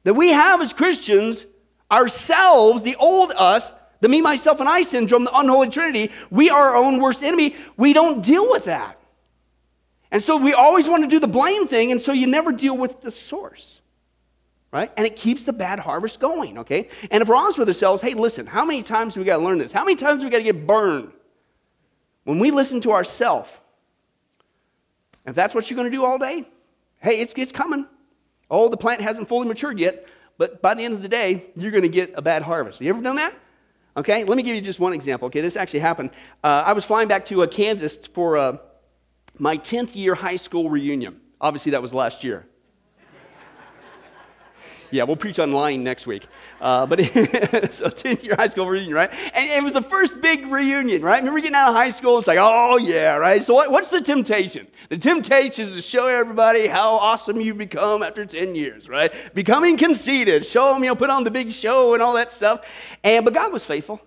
that 0.04 0.14
we 0.14 0.30
have 0.30 0.62
as 0.62 0.72
Christians, 0.72 1.44
ourselves, 1.90 2.82
the 2.82 2.96
old 2.96 3.34
us, 3.36 3.73
the 4.00 4.08
me, 4.08 4.20
myself, 4.20 4.60
and 4.60 4.68
I 4.68 4.82
syndrome, 4.82 5.24
the 5.24 5.36
unholy 5.36 5.70
trinity, 5.70 6.12
we 6.30 6.50
are 6.50 6.70
our 6.70 6.76
own 6.76 7.00
worst 7.00 7.22
enemy. 7.22 7.56
We 7.76 7.92
don't 7.92 8.22
deal 8.22 8.50
with 8.50 8.64
that. 8.64 9.00
And 10.10 10.22
so 10.22 10.36
we 10.36 10.52
always 10.52 10.88
want 10.88 11.02
to 11.02 11.08
do 11.08 11.18
the 11.18 11.26
blame 11.26 11.66
thing, 11.66 11.90
and 11.90 12.00
so 12.00 12.12
you 12.12 12.26
never 12.26 12.52
deal 12.52 12.76
with 12.76 13.00
the 13.00 13.10
source. 13.10 13.80
Right? 14.70 14.90
And 14.96 15.06
it 15.06 15.14
keeps 15.16 15.44
the 15.44 15.52
bad 15.52 15.78
harvest 15.78 16.18
going, 16.18 16.58
okay? 16.58 16.88
And 17.12 17.22
if 17.22 17.28
we're 17.28 17.36
honest 17.36 17.58
with 17.58 17.68
ourselves, 17.68 18.02
hey, 18.02 18.14
listen, 18.14 18.44
how 18.44 18.64
many 18.64 18.82
times 18.82 19.14
do 19.14 19.20
we 19.20 19.26
got 19.26 19.36
to 19.36 19.44
learn 19.44 19.58
this? 19.58 19.70
How 19.70 19.84
many 19.84 19.94
times 19.94 20.20
do 20.20 20.26
we 20.26 20.30
got 20.32 20.38
to 20.38 20.44
get 20.44 20.66
burned? 20.66 21.12
When 22.24 22.40
we 22.40 22.50
listen 22.50 22.80
to 22.80 22.90
ourselves, 22.90 23.50
if 25.26 25.34
that's 25.34 25.54
what 25.54 25.70
you're 25.70 25.76
going 25.76 25.90
to 25.90 25.96
do 25.96 26.04
all 26.04 26.18
day, 26.18 26.48
hey, 26.98 27.20
it's, 27.20 27.32
it's 27.36 27.52
coming. 27.52 27.86
Oh, 28.50 28.68
the 28.68 28.76
plant 28.76 29.00
hasn't 29.00 29.28
fully 29.28 29.46
matured 29.46 29.78
yet, 29.78 30.06
but 30.38 30.60
by 30.60 30.74
the 30.74 30.82
end 30.84 30.94
of 30.94 31.02
the 31.02 31.08
day, 31.08 31.46
you're 31.56 31.70
going 31.70 31.82
to 31.82 31.88
get 31.88 32.12
a 32.16 32.22
bad 32.22 32.42
harvest. 32.42 32.80
You 32.80 32.88
ever 32.90 33.00
done 33.00 33.16
that? 33.16 33.34
Okay, 33.96 34.24
let 34.24 34.36
me 34.36 34.42
give 34.42 34.56
you 34.56 34.60
just 34.60 34.80
one 34.80 34.92
example. 34.92 35.26
Okay, 35.26 35.40
this 35.40 35.56
actually 35.56 35.80
happened. 35.80 36.10
Uh, 36.42 36.64
I 36.66 36.72
was 36.72 36.84
flying 36.84 37.06
back 37.06 37.24
to 37.26 37.42
uh, 37.42 37.46
Kansas 37.46 37.96
for 37.96 38.36
uh, 38.36 38.56
my 39.38 39.56
10th 39.56 39.94
year 39.94 40.14
high 40.14 40.36
school 40.36 40.68
reunion. 40.68 41.20
Obviously, 41.40 41.70
that 41.72 41.82
was 41.82 41.94
last 41.94 42.24
year. 42.24 42.46
Yeah, 44.94 45.02
we'll 45.02 45.16
preach 45.16 45.40
on 45.40 45.50
lying 45.50 45.82
next 45.82 46.06
week. 46.06 46.24
Uh, 46.60 46.86
but 46.86 47.00
so 47.02 47.90
10th 47.90 48.22
year 48.22 48.36
high 48.36 48.46
school 48.46 48.68
reunion, 48.68 48.94
right? 48.94 49.10
And 49.34 49.50
it 49.50 49.60
was 49.60 49.72
the 49.72 49.82
first 49.82 50.20
big 50.20 50.46
reunion, 50.46 51.02
right? 51.02 51.18
Remember 51.18 51.40
getting 51.40 51.56
out 51.56 51.70
of 51.70 51.74
high 51.74 51.90
school? 51.90 52.16
It's 52.16 52.28
like, 52.28 52.38
oh 52.40 52.78
yeah, 52.78 53.16
right? 53.16 53.42
So 53.42 53.54
what, 53.54 53.72
what's 53.72 53.88
the 53.88 54.00
temptation? 54.00 54.68
The 54.90 54.96
temptation 54.96 55.64
is 55.64 55.74
to 55.74 55.82
show 55.82 56.06
everybody 56.06 56.68
how 56.68 56.92
awesome 56.92 57.40
you've 57.40 57.58
become 57.58 58.04
after 58.04 58.24
10 58.24 58.54
years, 58.54 58.88
right? 58.88 59.12
Becoming 59.34 59.76
conceited, 59.76 60.46
show 60.46 60.72
them, 60.72 60.84
you 60.84 60.90
know, 60.90 60.94
put 60.94 61.10
on 61.10 61.24
the 61.24 61.30
big 61.32 61.50
show 61.50 61.94
and 61.94 62.00
all 62.02 62.12
that 62.12 62.30
stuff. 62.30 62.64
And 63.02 63.24
but 63.24 63.34
God 63.34 63.52
was 63.52 63.64
faithful. 63.64 64.00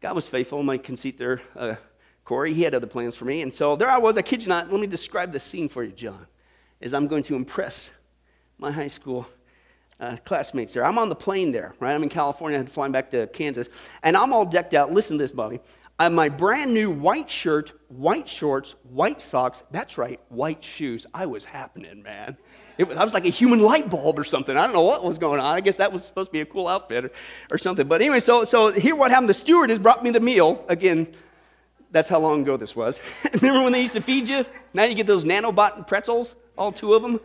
God 0.00 0.16
was 0.16 0.26
faithful. 0.26 0.60
My 0.64 0.76
conceit 0.76 1.18
there, 1.18 1.40
uh, 1.54 1.76
Corey, 2.24 2.52
he 2.52 2.64
had 2.64 2.74
other 2.74 2.88
plans 2.88 3.14
for 3.14 3.26
me. 3.26 3.42
And 3.42 3.54
so 3.54 3.76
there 3.76 3.88
I 3.88 3.98
was. 3.98 4.18
I 4.18 4.22
kid 4.22 4.42
you 4.42 4.48
not. 4.48 4.72
Let 4.72 4.80
me 4.80 4.88
describe 4.88 5.30
the 5.30 5.38
scene 5.38 5.68
for 5.68 5.84
you, 5.84 5.92
John. 5.92 6.26
As 6.82 6.92
I'm 6.94 7.06
going 7.06 7.22
to 7.22 7.36
impress 7.36 7.92
my 8.58 8.72
high 8.72 8.88
school 8.88 9.28
uh, 10.04 10.16
classmates 10.24 10.74
there. 10.74 10.84
I'm 10.84 10.98
on 10.98 11.08
the 11.08 11.14
plane 11.14 11.52
there, 11.52 11.74
right? 11.80 11.94
I'm 11.94 12.02
in 12.02 12.08
California. 12.08 12.58
I 12.58 12.60
had 12.60 12.66
to 12.66 12.72
fly 12.72 12.88
back 12.88 13.10
to 13.10 13.26
Kansas. 13.28 13.68
And 14.02 14.16
I'm 14.16 14.32
all 14.32 14.44
decked 14.44 14.74
out. 14.74 14.92
Listen 14.92 15.18
to 15.18 15.24
this, 15.24 15.30
Bobby. 15.30 15.60
I 15.98 16.08
my 16.08 16.28
brand 16.28 16.74
new 16.74 16.90
white 16.90 17.30
shirt, 17.30 17.72
white 17.88 18.28
shorts, 18.28 18.74
white 18.82 19.22
socks. 19.22 19.62
That's 19.70 19.96
right, 19.96 20.20
white 20.28 20.62
shoes. 20.62 21.06
I 21.14 21.26
was 21.26 21.44
happening, 21.44 22.02
man. 22.02 22.36
It 22.76 22.88
was, 22.88 22.98
I 22.98 23.04
was 23.04 23.14
like 23.14 23.26
a 23.26 23.30
human 23.30 23.60
light 23.60 23.88
bulb 23.88 24.18
or 24.18 24.24
something. 24.24 24.56
I 24.56 24.64
don't 24.64 24.74
know 24.74 24.82
what 24.82 25.04
was 25.04 25.18
going 25.18 25.38
on. 25.38 25.46
I 25.46 25.60
guess 25.60 25.76
that 25.76 25.92
was 25.92 26.04
supposed 26.04 26.30
to 26.30 26.32
be 26.32 26.40
a 26.40 26.46
cool 26.46 26.66
outfit 26.66 27.04
or, 27.04 27.10
or 27.52 27.58
something. 27.58 27.86
But 27.86 28.00
anyway, 28.00 28.18
so, 28.18 28.44
so 28.44 28.72
here 28.72 28.96
what 28.96 29.12
happened. 29.12 29.30
The 29.30 29.34
steward 29.34 29.70
has 29.70 29.78
brought 29.78 30.02
me 30.02 30.10
the 30.10 30.18
meal. 30.18 30.64
Again, 30.68 31.14
that's 31.92 32.08
how 32.08 32.18
long 32.18 32.42
ago 32.42 32.56
this 32.56 32.74
was. 32.74 32.98
Remember 33.34 33.62
when 33.62 33.72
they 33.72 33.82
used 33.82 33.94
to 33.94 34.00
feed 34.00 34.28
you? 34.28 34.44
Now 34.72 34.82
you 34.82 34.96
get 34.96 35.06
those 35.06 35.24
nanobot 35.24 35.86
pretzels, 35.86 36.34
all 36.58 36.72
two 36.72 36.94
of 36.94 37.02
them. 37.02 37.20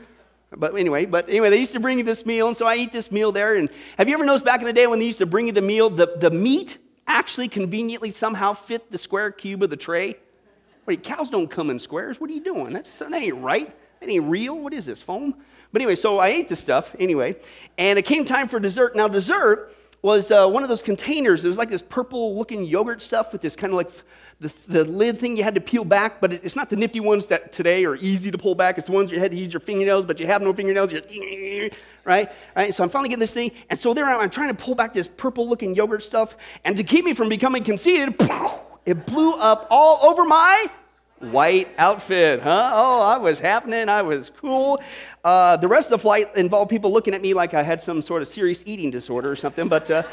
But 0.52 0.76
anyway, 0.78 1.06
but 1.06 1.30
anyway, 1.30 1.50
they 1.50 1.60
used 1.60 1.74
to 1.74 1.80
bring 1.80 2.00
you 2.00 2.04
this 2.04 2.26
meal, 2.26 2.48
and 2.48 2.58
so 2.58 2.66
I 2.66 2.76
eat 2.76 2.92
this 2.92 3.12
meal 3.12 3.32
there. 3.32 3.56
And 3.56 3.70
have 3.98 4.08
you 4.08 4.16
ever 4.16 4.26
noticed 4.26 4.46
back 4.46 4.62
in 4.62 4.66
the 4.66 4.74
day 4.74 4.88
when 4.88 5.00
they 5.00 5.06
used 5.06 5.20
to 5.20 5.28
bring 5.28 5.46
you 5.46 5.52
the 5.52 5.62
meal, 5.62 5.90
the, 5.90 6.16
the 6.18 6.32
meat 6.32 6.80
actually 7.06 7.48
conveniently 7.48 8.12
somehow 8.12 8.54
fit 8.54 8.92
the 8.92 8.98
square 8.98 9.32
cube 9.32 9.62
of 9.62 9.70
the 9.70 9.78
tray? 9.78 10.16
Wait, 10.88 11.04
cows 11.04 11.30
don't 11.30 11.52
come 11.52 11.70
in 11.70 11.78
squares. 11.78 12.20
What 12.20 12.32
are 12.32 12.34
you 12.34 12.44
doing? 12.44 12.74
That's, 12.74 12.98
that 12.98 13.14
ain't 13.14 13.36
right. 13.36 13.76
That 14.00 14.10
ain't 14.10 14.26
real. 14.26 14.58
What 14.58 14.74
is 14.74 14.88
this, 14.88 15.02
foam? 15.02 15.36
But 15.72 15.84
anyway, 15.84 15.96
so 15.96 16.18
I 16.18 16.30
ate 16.30 16.50
this 16.50 16.60
stuff 16.60 16.96
anyway, 16.98 17.36
and 17.78 18.00
it 18.00 18.04
came 18.04 18.26
time 18.26 18.48
for 18.48 18.60
dessert. 18.60 18.96
Now, 18.96 19.08
dessert 19.08 19.76
was 20.02 20.32
uh, 20.32 20.48
one 20.48 20.64
of 20.64 20.70
those 20.70 20.82
containers. 20.82 21.46
It 21.46 21.48
was 21.48 21.58
like 21.58 21.70
this 21.70 21.84
purple 21.84 22.36
looking 22.36 22.64
yogurt 22.64 23.02
stuff 23.02 23.32
with 23.32 23.42
this 23.42 23.56
kind 23.56 23.72
of 23.72 23.78
like 23.78 23.92
the, 24.42 24.54
the 24.68 24.86
lid 24.86 25.20
thing 25.20 25.36
you 25.36 25.44
had 25.44 25.56
to 25.56 25.62
peel 25.62 25.84
back, 25.84 26.22
but 26.22 26.32
it's 26.32 26.56
not 26.56 26.70
the 26.70 26.78
nifty 26.78 27.02
ones 27.02 27.28
that 27.28 27.52
today 27.52 27.84
are 27.84 27.98
easy 27.98 28.32
to 28.32 28.38
pull 28.38 28.56
back. 28.56 28.78
It's 28.78 28.88
the 28.88 28.94
ones 28.94 29.12
you 29.12 29.20
had 29.20 29.32
to 29.32 29.38
use 29.38 29.52
your 29.52 29.60
fingernails, 29.60 30.06
but 30.06 30.18
you 30.20 30.28
have 30.28 30.42
no 30.42 30.54
fingernails. 30.54 30.94
You're, 30.94 31.70
right? 32.06 32.32
right? 32.56 32.74
So 32.74 32.84
I'm 32.84 32.90
finally 32.90 33.10
getting 33.10 33.20
this 33.20 33.34
thing, 33.34 33.52
and 33.70 33.78
so 33.78 33.94
there 33.94 34.06
I'm 34.06 34.30
trying 34.30 34.48
to 34.48 34.54
pull 34.54 34.76
back 34.76 34.94
this 34.94 35.10
purple-looking 35.10 35.76
yogurt 35.76 36.04
stuff, 36.04 36.38
and 36.64 36.78
to 36.78 36.84
keep 36.84 37.04
me 37.04 37.14
from 37.14 37.28
becoming 37.28 37.66
conceited, 37.66 38.16
it 38.86 39.06
blew 39.06 39.34
up 39.34 39.68
all 39.70 40.10
over 40.10 40.24
my 40.24 40.72
white 41.20 41.68
outfit, 41.78 42.42
huh? 42.42 42.72
Oh, 42.74 43.02
I 43.02 43.18
was 43.18 43.42
happening. 43.42 43.90
I 43.90 44.02
was 44.02 44.32
cool. 44.40 44.82
Uh, 45.22 45.58
the 45.58 45.68
rest 45.68 45.88
of 45.88 46.00
the 46.00 46.02
flight 46.02 46.34
involved 46.38 46.70
people 46.70 46.94
looking 46.94 47.14
at 47.14 47.22
me 47.22 47.34
like 47.34 47.54
I 47.54 47.62
had 47.62 47.82
some 47.82 48.02
sort 48.02 48.22
of 48.22 48.30
serious 48.30 48.64
eating 48.66 48.90
disorder 48.90 49.30
or 49.30 49.36
something, 49.36 49.68
but. 49.68 49.92
Uh, 49.92 50.04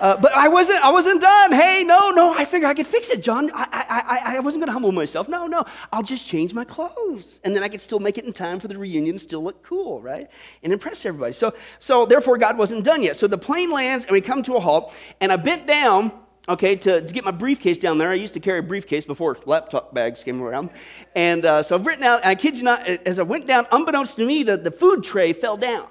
uh, 0.00 0.16
but 0.16 0.32
I 0.32 0.48
wasn't, 0.48 0.84
I 0.84 0.90
wasn't 0.90 1.20
done. 1.20 1.52
Hey, 1.52 1.84
no, 1.84 2.10
no, 2.10 2.34
I 2.34 2.44
figured 2.44 2.70
I 2.70 2.74
could 2.74 2.86
fix 2.86 3.08
it, 3.08 3.22
John. 3.22 3.50
I, 3.54 3.66
I, 3.72 4.00
I, 4.32 4.36
I 4.36 4.40
wasn't 4.40 4.62
going 4.62 4.68
to 4.68 4.72
humble 4.72 4.92
myself. 4.92 5.28
No, 5.28 5.46
no, 5.46 5.64
I'll 5.92 6.02
just 6.02 6.26
change 6.26 6.54
my 6.54 6.64
clothes. 6.64 7.40
And 7.44 7.54
then 7.54 7.62
I 7.62 7.68
could 7.68 7.80
still 7.80 8.00
make 8.00 8.18
it 8.18 8.24
in 8.24 8.32
time 8.32 8.60
for 8.60 8.68
the 8.68 8.78
reunion, 8.78 9.14
and 9.14 9.20
still 9.20 9.42
look 9.42 9.62
cool, 9.62 10.00
right? 10.00 10.28
And 10.62 10.72
impress 10.72 11.04
everybody. 11.06 11.32
So, 11.32 11.54
so 11.78 12.06
therefore, 12.06 12.38
God 12.38 12.58
wasn't 12.58 12.84
done 12.84 13.02
yet. 13.02 13.16
So 13.16 13.26
the 13.26 13.38
plane 13.38 13.70
lands 13.70 14.04
and 14.04 14.12
we 14.12 14.20
come 14.20 14.42
to 14.44 14.56
a 14.56 14.60
halt. 14.60 14.92
And 15.20 15.32
I 15.32 15.36
bent 15.36 15.66
down 15.66 16.12
okay, 16.48 16.76
to, 16.76 17.04
to 17.04 17.14
get 17.14 17.24
my 17.24 17.30
briefcase 17.30 17.78
down 17.78 17.98
there. 17.98 18.10
I 18.10 18.14
used 18.14 18.34
to 18.34 18.40
carry 18.40 18.60
a 18.60 18.62
briefcase 18.62 19.04
before 19.04 19.36
laptop 19.46 19.92
bags 19.92 20.22
came 20.22 20.40
around. 20.42 20.70
And 21.14 21.44
uh, 21.44 21.62
so 21.62 21.74
I've 21.74 21.86
written 21.86 22.04
out, 22.04 22.20
and 22.22 22.30
I 22.30 22.34
kid 22.34 22.56
you 22.56 22.64
not, 22.64 22.86
as 22.86 23.18
I 23.18 23.22
went 23.22 23.46
down, 23.46 23.66
unbeknownst 23.72 24.16
to 24.16 24.26
me, 24.26 24.42
the, 24.42 24.56
the 24.56 24.70
food 24.70 25.02
tray 25.02 25.32
fell 25.32 25.56
down. 25.56 25.88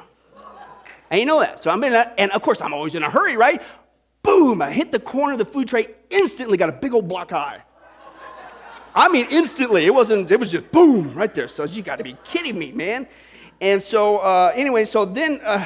And 1.10 1.20
you 1.20 1.26
know 1.26 1.40
that. 1.40 1.62
So 1.62 1.70
I'm 1.70 1.84
in 1.84 1.94
that, 1.94 2.16
and 2.18 2.32
of 2.32 2.42
course 2.42 2.62
I'm 2.62 2.74
always 2.74 2.96
in 2.96 3.04
a 3.04 3.10
hurry, 3.10 3.38
right? 3.38 3.62
Boom, 4.36 4.62
I 4.62 4.70
hit 4.70 4.92
the 4.92 5.00
corner 5.00 5.32
of 5.32 5.40
the 5.40 5.46
food 5.46 5.70
tray, 5.70 5.88
instantly 6.10 6.58
got 6.58 6.68
a 6.68 6.74
big 6.74 6.94
old 6.94 7.08
black 7.08 7.32
eye. 7.32 7.62
I 8.94 9.08
mean, 9.08 9.28
instantly. 9.30 9.86
It 9.86 9.94
wasn't, 9.94 10.30
it 10.30 10.38
was 10.38 10.52
just 10.52 10.70
boom 10.74 11.14
right 11.14 11.34
there. 11.34 11.48
So 11.48 11.64
you 11.64 11.82
got 11.82 12.00
to 12.00 12.04
be 12.04 12.18
kidding 12.26 12.60
me, 12.60 12.74
man. 12.74 13.08
And 13.62 13.82
so, 13.82 14.18
uh, 14.18 14.52
anyway, 14.54 14.84
so 14.84 15.06
then, 15.06 15.40
uh, 15.42 15.66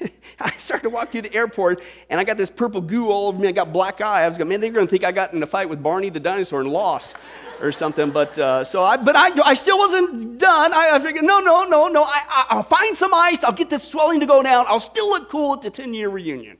I 0.40 0.56
started 0.56 0.84
to 0.84 0.90
walk 0.90 1.12
through 1.12 1.22
the 1.22 1.34
airport 1.34 1.82
and 2.08 2.18
I 2.18 2.24
got 2.24 2.38
this 2.38 2.48
purple 2.48 2.80
goo 2.80 3.10
all 3.10 3.28
over 3.28 3.38
me. 3.38 3.48
I 3.48 3.52
got 3.52 3.70
black 3.70 4.00
eye. 4.00 4.24
I 4.24 4.28
was 4.28 4.38
going, 4.38 4.48
man, 4.48 4.60
they're 4.60 4.70
going 4.70 4.86
to 4.86 4.90
think 4.90 5.04
I 5.04 5.12
got 5.12 5.34
in 5.34 5.42
a 5.42 5.46
fight 5.46 5.68
with 5.68 5.82
Barney 5.82 6.08
the 6.08 6.20
dinosaur 6.20 6.62
and 6.62 6.70
lost 6.70 7.14
or 7.60 7.70
something. 7.70 8.10
But 8.10 8.38
uh, 8.38 8.64
so 8.64 8.82
I, 8.82 8.96
but 8.96 9.14
I, 9.14 9.30
I 9.42 9.52
still 9.52 9.76
wasn't 9.76 10.38
done. 10.38 10.72
I, 10.72 10.92
I 10.92 10.98
figured, 11.00 11.24
no, 11.24 11.40
no, 11.40 11.64
no, 11.64 11.88
no. 11.88 12.04
I, 12.04 12.46
I, 12.50 12.56
will 12.56 12.62
find 12.62 12.96
some 12.96 13.12
ice. 13.12 13.44
I'll 13.44 13.52
get 13.52 13.68
this 13.68 13.86
swelling 13.86 14.20
to 14.20 14.26
go 14.26 14.42
down. 14.42 14.64
I'll 14.68 14.80
still 14.80 15.10
look 15.10 15.28
cool 15.28 15.52
at 15.52 15.60
the 15.60 15.70
10 15.70 15.92
year 15.92 16.08
reunion. 16.08 16.56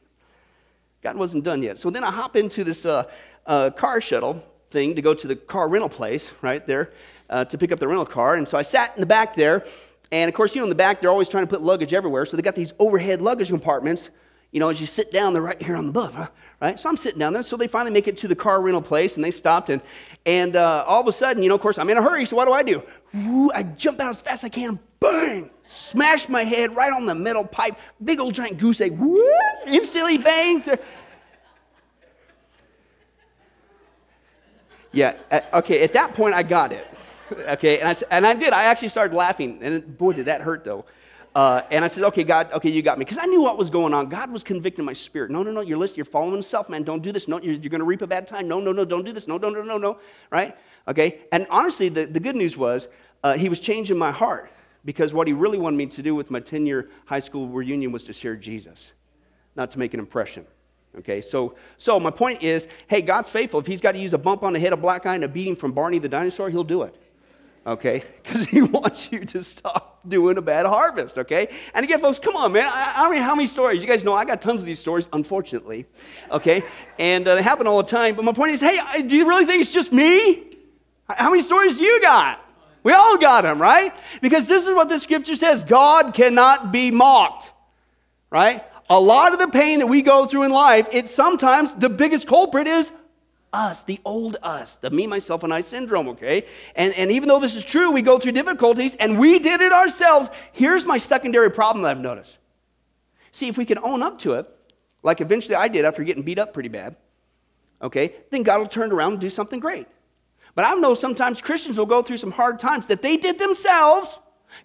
God 1.07 1.17
wasn't 1.17 1.45
done 1.45 1.63
yet. 1.63 1.79
So 1.79 1.89
then 1.89 2.03
I 2.03 2.11
hop 2.11 2.35
into 2.35 2.65
this 2.65 2.85
uh, 2.85 3.05
uh, 3.47 3.71
car 3.71 4.01
shuttle 4.01 4.43
thing 4.73 4.97
to 4.97 5.01
go 5.01 5.15
to 5.15 5.29
the 5.29 5.37
car 5.37 5.69
rental 5.69 5.89
place 5.89 6.33
right 6.43 6.67
there 6.67 6.91
uh, 7.31 7.45
to 7.45 7.57
pick 7.57 7.71
up 7.71 7.79
the 7.79 7.87
rental 7.87 8.05
car. 8.05 8.35
And 8.35 8.49
so 8.49 8.59
I 8.59 8.63
sat 8.63 8.93
in 8.97 9.01
the 9.01 9.07
back 9.07 9.37
there 9.37 9.65
and 10.11 10.29
of 10.29 10.35
course, 10.35 10.57
you 10.57 10.61
know, 10.61 10.65
in 10.65 10.69
the 10.69 10.75
back, 10.75 11.01
they're 11.01 11.11
always 11.11 11.29
trying 11.29 11.45
to 11.45 11.49
put 11.49 11.63
luggage 11.63 11.93
everywhere. 11.93 12.27
So 12.27 12.37
they 12.37 12.43
got 12.43 12.57
these 12.57 12.73
overhead 12.81 13.23
luggage 13.23 13.51
compartments. 13.51 14.11
You 14.57 14.61
know, 14.61 14.71
as 14.71 14.81
you 14.81 14.87
sit 14.87 15.13
down, 15.13 15.35
they're 15.35 15.43
right 15.43 15.61
here 15.61 15.77
on 15.77 15.93
the 15.93 16.01
huh? 16.01 16.29
right? 16.63 16.81
So 16.81 16.89
I'm 16.89 16.97
sitting 16.97 17.19
down 17.19 17.35
there. 17.35 17.43
So 17.43 17.59
they 17.59 17.67
finally 17.67 17.91
make 17.91 18.09
it 18.09 18.17
to 18.17 18.27
the 18.27 18.35
car 18.35 18.63
rental 18.63 18.81
place, 18.81 19.17
and 19.17 19.23
they 19.23 19.31
stopped. 19.31 19.69
And, 19.69 19.83
and 20.25 20.57
uh, 20.57 20.83
all 20.87 20.99
of 20.99 21.07
a 21.07 21.13
sudden, 21.13 21.43
you 21.43 21.51
know, 21.51 21.57
of 21.57 21.61
course, 21.61 21.77
I'm 21.77 21.91
in 21.91 21.99
a 21.99 22.03
hurry. 22.03 22.25
So 22.25 22.37
what 22.37 22.47
do 22.47 22.55
I 22.55 22.63
do? 22.63 22.83
I 23.53 23.65
jump 23.65 24.01
out 24.01 24.13
as 24.13 24.21
fast 24.23 24.45
as 24.45 24.45
I 24.45 24.49
can. 24.49 24.79
Bang! 24.99 25.51
Smash 25.65 26.31
my 26.31 26.43
head 26.43 26.75
right 26.75 26.91
on 26.91 27.05
the 27.05 27.15
metal 27.15 27.45
pipe. 27.45 27.77
Big 28.03 28.19
old 28.19 28.33
giant 28.33 28.57
goose 28.57 28.81
egg. 28.81 28.99
Woo! 28.99 29.31
Instantly 29.67 30.17
bang. 30.17 30.65
Yeah, 34.91 35.17
okay, 35.53 35.83
at 35.83 35.93
that 35.93 36.15
point, 36.15 36.35
I 36.35 36.43
got 36.43 36.73
it 36.73 36.89
okay, 37.33 37.81
and 37.81 37.89
I, 37.89 37.97
and 38.11 38.27
I 38.27 38.35
did. 38.35 38.53
I 38.53 38.65
actually 38.65 38.89
started 38.89 39.15
laughing, 39.15 39.59
and 39.63 39.99
boy, 39.99 40.13
did 40.13 40.27
that 40.27 40.41
hurt 40.41 40.65
though. 40.65 40.85
Uh, 41.37 41.61
and 41.71 41.85
I 41.85 41.89
said, 41.89 42.03
okay, 42.05 42.25
God, 42.25 42.51
okay, 42.51 42.71
you 42.71 42.81
got 42.81 42.97
me. 42.99 43.05
Because 43.05 43.19
I 43.19 43.27
knew 43.27 43.43
what 43.43 43.59
was 43.59 43.69
going 43.69 43.93
on. 43.93 44.09
God 44.09 44.31
was 44.31 44.43
convicting 44.43 44.87
my 44.87 44.95
spirit. 44.95 45.31
No, 45.31 45.43
no, 45.43 45.51
no, 45.51 45.61
you're 45.61 45.77
listening. 45.77 45.99
You're 45.99 46.07
following 46.07 46.33
himself, 46.33 46.71
man. 46.71 46.83
Don't 46.83 47.03
do 47.03 47.13
this. 47.13 47.29
No, 47.29 47.39
you're, 47.43 47.53
you're 47.53 47.69
going 47.69 47.81
to 47.81 47.85
reap 47.85 48.01
a 48.01 48.07
bad 48.07 48.27
time. 48.27 48.49
No, 48.49 48.59
no, 48.59 48.73
no, 48.73 48.87
don't 48.87 49.05
do 49.05 49.13
this. 49.13 49.29
No, 49.29 49.37
no, 49.37 49.51
no, 49.51 49.61
no, 49.61 49.77
no. 49.77 49.99
Right? 50.31 50.57
Okay? 50.89 51.21
And 51.33 51.47
honestly, 51.51 51.91
the, 51.91 52.07
the 52.07 52.21
good 52.21 52.37
news 52.37 52.57
was 52.57 52.89
uh, 53.23 53.35
he 53.35 53.51
was 53.51 53.61
changing 53.61 53.99
my 53.99 54.11
heart 54.13 54.51
because 54.87 55.13
what 55.13 55.27
he 55.27 55.35
really 55.35 55.59
wanted 55.59 55.77
me 55.77 55.85
to 55.85 56.03
do 56.03 56.15
with 56.15 56.31
my 56.31 56.41
10 56.41 56.65
year 56.65 56.89
high 57.05 57.21
school 57.21 57.49
reunion 57.49 57.93
was 57.93 58.05
to 58.05 58.15
share 58.15 58.35
Jesus, 58.35 58.93
not 59.57 59.71
to 59.73 59.79
make 59.79 59.93
an 59.93 60.01
impression. 60.01 60.47
Okay, 60.97 61.21
so, 61.21 61.55
so 61.77 62.01
my 62.01 62.11
point 62.11 62.43
is 62.43 62.67
hey, 62.89 63.03
God's 63.03 63.29
faithful. 63.29 63.61
If 63.61 63.67
he's 63.67 63.83
got 63.83 63.93
to 63.93 63.99
use 63.99 64.15
a 64.15 64.19
bump 64.19 64.43
on 64.43 64.55
the 64.55 64.59
head, 64.59 64.73
a 64.73 64.77
black 64.79 65.05
eye, 65.05 65.17
and 65.17 65.25
a 65.25 65.29
beating 65.29 65.55
from 65.55 65.73
Barney 65.73 65.99
the 65.99 66.09
dinosaur, 66.09 66.49
he'll 66.49 66.65
do 66.65 66.81
it 66.85 66.97
okay? 67.67 68.05
Because 68.27 68.47
he 68.47 68.61
wants 68.61 69.09
you 69.13 69.25
to 69.25 69.45
stop 69.45 70.01
doing 70.07 70.37
a 70.37 70.43
bad 70.43 70.67
harvest, 70.67 71.17
okay? 71.17 71.49
And 71.75 71.85
again, 71.85 72.01
folks, 72.01 72.19
come 72.19 72.35
on, 72.35 72.53
man. 72.53 72.67
I, 72.67 72.95
I 72.97 73.03
don't 73.05 73.15
know 73.15 73.23
how 73.23 73.37
many 73.37 73.47
stories. 73.47 73.81
You 73.81 73.89
guys 73.89 74.03
know 74.03 74.15
I 74.15 74.25
got 74.25 74.41
tons 74.41 74.61
of 74.63 74.67
these 74.67 74.81
stories, 74.81 75.09
unfortunately, 75.13 75.87
okay? 76.31 76.65
And 76.99 77.27
uh, 77.27 77.37
they 77.37 77.43
happen 77.43 77.69
all 77.69 77.77
the 77.79 77.89
time. 77.89 78.17
But 78.17 78.25
my 78.25 78.33
point 78.33 78.53
is, 78.53 78.61
hey, 78.61 79.03
do 79.03 79.15
you 79.15 79.29
really 79.29 79.47
think 79.47 79.63
it's 79.63 79.73
just 79.73 79.93
me? 79.93 80.57
How 81.09 81.31
many 81.31 81.43
stories 81.43 81.77
do 81.79 81.85
you 81.85 82.01
got? 82.01 82.41
We 82.83 82.93
all 82.93 83.17
got 83.17 83.43
them, 83.43 83.61
right? 83.61 83.93
Because 84.21 84.47
this 84.47 84.67
is 84.67 84.75
what 84.75 84.89
the 84.89 84.99
scripture 84.99 85.37
says 85.37 85.65
God 85.65 86.15
cannot 86.15 86.73
be 86.73 86.91
mocked, 86.91 87.53
right? 88.31 88.65
A 88.91 89.01
lot 89.01 89.33
of 89.33 89.39
the 89.39 89.49
pain 89.49 89.81
that 89.81 89.87
we 89.87 90.03
go 90.03 90.27
through 90.27 90.45
in 90.45 90.53
life, 90.53 90.89
it's 90.93 91.13
sometimes 91.13 91.75
the 91.75 91.89
biggest 91.89 92.27
culprit 92.27 92.67
is 92.67 92.93
us, 93.57 93.83
the 93.85 93.99
old 94.05 94.37
us, 94.43 94.77
the 94.77 94.91
me, 94.91 95.07
myself, 95.07 95.43
and 95.43 95.53
I 95.53 95.63
syndrome, 95.63 96.09
okay? 96.09 96.45
And, 96.75 96.93
and 96.95 97.11
even 97.11 97.29
though 97.29 97.41
this 97.41 97.57
is 97.57 97.65
true, 97.65 97.91
we 97.91 98.03
go 98.03 98.19
through 98.19 98.33
difficulties 98.33 98.95
and 98.97 99.19
we 99.19 99.39
did 99.39 99.61
it 99.63 99.73
ourselves. 99.73 100.29
Here's 100.53 100.85
my 100.85 100.99
secondary 100.99 101.51
problem 101.51 101.83
that 101.83 101.91
I've 101.91 102.01
noticed. 102.01 102.37
See, 103.33 103.49
if 103.49 103.57
we 103.57 103.65
can 103.65 103.79
own 103.79 104.03
up 104.03 104.19
to 104.21 104.35
it, 104.35 104.47
like 105.03 105.21
eventually 105.21 105.55
I 105.55 105.69
did 105.69 105.85
after 105.85 106.05
getting 106.05 106.23
beat 106.23 106.39
up 106.39 106.53
pretty 106.53 106.69
bad, 106.69 106.97
okay, 107.81 108.15
then 108.31 108.43
God 108.43 108.59
will 108.59 108.69
turn 108.69 108.93
around 108.93 109.13
and 109.13 109.21
do 109.21 109.31
something 109.31 109.61
great. 109.61 109.87
But 110.55 110.67
I 110.67 110.75
know 110.75 110.95
sometimes 110.95 111.41
Christians 111.41 111.79
will 111.79 111.87
go 111.87 112.03
through 112.03 112.17
some 112.19 112.31
hard 112.31 112.59
times 112.59 112.87
that 112.89 113.03
they 113.03 113.17
did 113.17 113.39
themselves. 113.39 114.19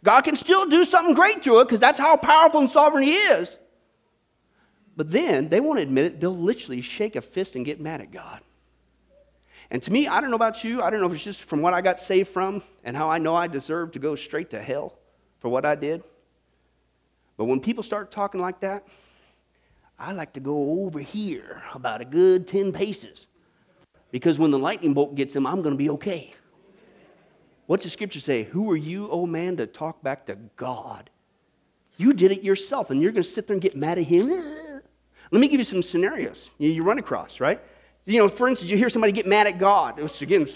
God 0.04 0.22
can 0.22 0.36
still 0.36 0.66
do 0.68 0.86
something 0.86 1.14
great 1.14 1.44
through 1.44 1.62
it 1.62 1.66
because 1.66 1.80
that's 1.80 2.00
how 2.00 2.18
powerful 2.18 2.62
and 2.62 2.70
sovereign 2.70 3.04
He 3.04 3.16
is. 3.16 3.58
But 4.96 5.12
then 5.12 5.50
they 5.50 5.60
won't 5.60 5.80
admit 5.80 6.06
it. 6.06 6.20
They'll 6.20 6.38
literally 6.38 6.82
shake 6.82 7.16
a 7.16 7.22
fist 7.22 7.56
and 7.56 7.66
get 7.66 7.80
mad 7.80 8.02
at 8.02 8.12
God. 8.12 8.42
And 9.72 9.82
to 9.84 9.92
me, 9.92 10.08
I 10.08 10.20
don't 10.20 10.30
know 10.30 10.36
about 10.36 10.66
you, 10.66 10.82
I 10.82 10.90
don't 10.90 11.00
know 11.00 11.08
if 11.08 11.14
it's 11.14 11.24
just 11.24 11.44
from 11.44 11.62
what 11.62 11.74
I 11.74 11.82
got 11.82 11.98
saved 11.98 12.30
from 12.30 12.62
and 12.84 12.96
how 12.96 13.10
I 13.10 13.18
know 13.18 13.34
I 13.34 13.48
deserve 13.48 13.94
to 13.94 14.00
go 14.00 14.16
straight 14.16 14.50
to 14.50 14.62
hell 14.62 15.00
for 15.40 15.48
what 15.48 15.66
I 15.66 15.76
did. 15.76 16.04
But 17.38 17.46
when 17.46 17.62
people 17.62 17.82
start 17.82 18.12
talking 18.12 18.42
like 18.42 18.60
that, 18.60 18.86
I 19.98 20.12
like 20.12 20.34
to 20.34 20.42
go 20.42 20.84
over 20.84 21.00
here 21.00 21.64
about 21.74 22.02
a 22.02 22.06
good 22.06 22.48
10 22.48 22.74
paces. 22.74 23.28
Because 24.12 24.38
when 24.38 24.52
the 24.52 24.60
lightning 24.60 24.94
bolt 24.94 25.16
gets 25.16 25.34
him, 25.34 25.48
I'm 25.48 25.62
going 25.62 25.74
to 25.74 25.78
be 25.78 25.90
okay. 25.92 26.34
What's 27.66 27.86
the 27.86 27.90
scripture 27.90 28.20
say? 28.20 28.44
Who 28.44 28.70
are 28.72 28.78
you, 28.78 29.10
oh 29.10 29.26
man, 29.26 29.56
to 29.56 29.68
talk 29.68 30.04
back 30.04 30.26
to 30.26 30.36
God? 30.58 31.10
You 31.96 32.12
did 32.12 32.34
it 32.34 32.44
yourself, 32.44 32.90
and 32.90 33.02
you're 33.02 33.14
going 33.14 33.24
to 33.24 33.30
sit 33.30 33.48
there 33.48 33.54
and 33.54 33.62
get 33.62 33.78
mad 33.78 33.98
at 33.98 34.04
him. 34.04 34.30
Let 35.32 35.40
me 35.40 35.48
give 35.48 35.62
you 35.62 35.66
some 35.66 35.82
scenarios 35.82 36.50
you 36.58 36.84
run 36.84 37.00
across, 37.00 37.40
right? 37.40 37.62
You 38.06 38.20
know, 38.20 38.30
for 38.30 38.48
instance, 38.48 38.72
you 38.72 38.78
hear 38.78 38.90
somebody 38.90 39.14
get 39.14 39.28
mad 39.28 39.48
at 39.48 39.60
God. 39.60 40.00
It 40.00 40.04
was, 40.04 40.22
again, 40.22 40.48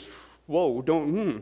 whoa, 0.47 0.81
don't, 0.81 1.09
hmm. 1.09 1.37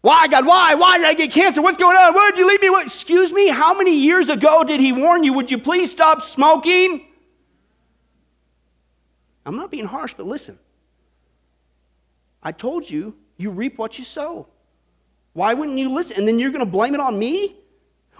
Why, 0.00 0.28
God? 0.28 0.46
Why? 0.46 0.74
Why 0.74 0.98
did 0.98 1.06
I 1.06 1.14
get 1.14 1.32
cancer? 1.32 1.60
What's 1.60 1.76
going 1.76 1.96
on? 1.96 2.14
Why 2.14 2.30
did 2.30 2.38
you 2.38 2.46
leave 2.46 2.62
me? 2.62 2.70
What? 2.70 2.86
Excuse 2.86 3.32
me? 3.32 3.48
How 3.48 3.76
many 3.76 3.96
years 3.96 4.28
ago 4.28 4.62
did 4.62 4.80
he 4.80 4.92
warn 4.92 5.24
you? 5.24 5.32
Would 5.32 5.50
you 5.50 5.58
please 5.58 5.90
stop 5.90 6.22
smoking? 6.22 7.08
I'm 9.44 9.56
not 9.56 9.70
being 9.70 9.86
harsh, 9.86 10.14
but 10.16 10.26
listen. 10.26 10.58
I 12.42 12.52
told 12.52 12.88
you, 12.88 13.16
you 13.36 13.50
reap 13.50 13.78
what 13.78 13.98
you 13.98 14.04
sow. 14.04 14.46
Why 15.32 15.54
wouldn't 15.54 15.78
you 15.78 15.90
listen? 15.90 16.16
And 16.16 16.28
then 16.28 16.38
you're 16.38 16.50
going 16.50 16.64
to 16.64 16.70
blame 16.70 16.94
it 16.94 17.00
on 17.00 17.18
me? 17.18 17.56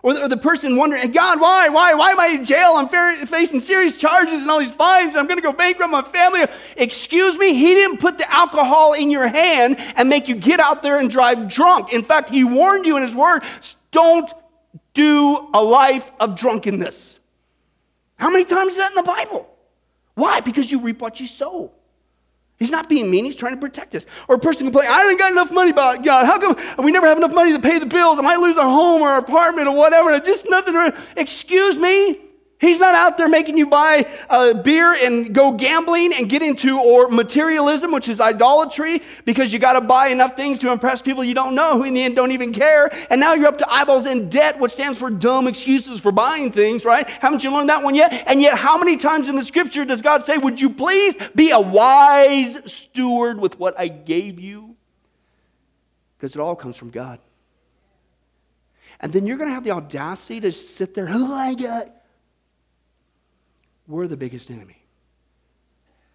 Or 0.02 0.14
the, 0.14 0.23
or 0.23 0.28
the, 0.28 0.37
person 0.37 0.77
wondering, 0.77 1.11
God, 1.11 1.40
why? 1.40 1.68
Why? 1.68 1.94
Why 1.94 2.12
am 2.12 2.20
I 2.20 2.29
in 2.29 2.44
jail? 2.44 2.75
I'm 2.77 2.88
facing 3.27 3.59
serious 3.59 3.96
charges 3.96 4.42
and 4.42 4.51
all 4.51 4.61
these 4.61 4.73
fines. 4.73 5.16
I'm 5.16 5.27
going 5.27 5.38
to 5.38 5.42
go 5.42 5.53
bankrupt 5.53 5.90
my 5.90 6.03
family. 6.03 6.46
Excuse 6.77 7.37
me, 7.37 7.55
he 7.55 7.75
didn't 7.75 7.99
put 7.99 8.16
the 8.16 8.33
alcohol 8.33 8.92
in 8.92 9.11
your 9.11 9.27
hand 9.27 9.77
and 9.96 10.09
make 10.09 10.29
you 10.29 10.37
get 10.37 10.61
out 10.61 10.83
there 10.83 11.01
and 11.01 11.11
drive 11.11 11.49
drunk. 11.49 11.92
In 11.92 12.05
fact, 12.05 12.31
he 12.31 12.44
warned 12.44 12.87
you 12.87 12.96
in 12.96 13.03
his 13.03 13.14
word 13.14 13.42
don't 13.90 14.31
do 14.94 15.49
a 15.55 15.62
life 15.62 16.11
of 16.20 16.37
drunkenness. 16.37 17.18
How 18.16 18.31
many 18.31 18.44
times 18.44 18.73
is 18.73 18.79
that 18.79 18.90
in 18.90 18.96
the 18.96 19.03
Bible? 19.03 19.49
Why? 20.14 20.40
Because 20.40 20.70
you 20.70 20.81
reap 20.81 21.01
what 21.01 21.20
you 21.20 21.27
sow. 21.27 21.73
He's 22.59 22.71
not 22.71 22.88
being 22.88 23.11
mean, 23.11 23.25
he's 23.25 23.37
trying 23.37 23.55
to 23.55 23.61
protect 23.61 23.94
us. 23.94 24.05
Or 24.27 24.35
a 24.35 24.38
person 24.38 24.66
complain, 24.66 24.88
I 24.90 25.09
ain't 25.09 25.18
got 25.18 25.31
enough 25.31 25.53
money 25.53 25.71
God. 26.05 26.27
How 26.27 26.38
come 26.38 26.57
we 26.85 26.90
never 26.90 27.07
have 27.07 27.16
enough 27.16 27.33
money 27.33 27.53
to 27.53 27.61
pay 27.61 27.79
the 27.79 27.87
bills? 27.87 28.18
I 28.18 28.23
might 28.23 28.40
lose 28.40 28.59
our 28.59 28.68
home 28.68 29.01
or 29.01 29.09
our 29.09 29.18
apartment 29.18 29.68
or 29.68 29.77
whatever. 29.77 30.18
Just 30.18 30.49
nothing. 30.49 30.75
Excuse 31.16 31.77
me? 31.77 32.18
He's 32.61 32.81
not 32.81 32.97
out 32.97 33.16
there 33.16 33.29
making 33.29 33.57
you 33.57 33.68
buy 33.68 34.05
uh, 34.29 34.53
beer 34.53 34.92
and 34.92 35.33
go 35.33 35.53
gambling 35.53 36.12
and 36.12 36.29
get 36.29 36.42
into 36.42 36.81
or 36.81 37.09
materialism, 37.09 37.92
which 37.92 38.09
is 38.09 38.21
idolatry, 38.21 39.01
because 39.25 39.53
you 39.53 39.61
got 39.61 39.75
to 39.75 39.81
buy 39.81 40.09
enough 40.09 40.35
things 40.35 40.59
to 40.59 40.73
impress 40.73 41.01
people 41.01 41.23
you 41.23 41.35
don't 41.35 41.55
know 41.55 41.77
who 41.77 41.85
in 41.85 41.94
the 41.94 42.03
end 42.03 42.16
don't 42.16 42.33
even 42.33 42.53
care. 42.53 42.90
And 43.11 43.21
now 43.21 43.35
you're 43.35 43.47
up 43.47 43.59
to 43.59 43.73
eyeballs 43.73 44.07
in 44.07 44.29
debt, 44.29 44.59
which 44.59 44.73
stands 44.73 44.99
for 44.99 45.09
dumb 45.09 45.47
excuses 45.47 46.01
for 46.01 46.11
buying 46.11 46.51
things, 46.51 46.85
right? 46.85 47.09
Haven't 47.09 47.44
you 47.44 47.53
learned 47.53 47.68
that 47.68 47.85
one 47.85 47.94
yet? 47.94 48.25
And 48.27 48.42
yet, 48.42 48.59
how 48.59 48.77
many 48.77 48.97
times 48.97 49.29
in 49.29 49.37
the 49.37 49.44
scripture 49.44 49.85
does 49.85 50.03
God 50.03 50.25
say, 50.25 50.37
Would 50.37 50.61
you 50.61 50.71
please 50.71 51.16
be 51.37 51.53
a 51.53 51.61
wise 51.61 52.59
steward 52.66 53.38
with 53.38 53.57
what 53.61 53.79
I 53.79 53.87
gave 53.87 54.40
you? 54.40 54.75
Because 56.16 56.35
it 56.35 56.40
all 56.40 56.57
comes 56.57 56.77
from 56.77 56.90
God. 56.90 57.21
And 58.99 59.12
then 59.12 59.29
you're 59.29 59.37
going 59.37 59.49
to 59.49 59.55
have 59.55 59.62
the 59.62 59.71
audacity 59.71 60.40
to 60.40 60.51
sit 60.51 60.94
there, 60.94 61.07
oh 61.09 61.29
my 61.29 61.55
God 61.55 61.92
we're 63.88 64.07
the 64.07 64.16
biggest 64.16 64.51
enemy. 64.51 64.83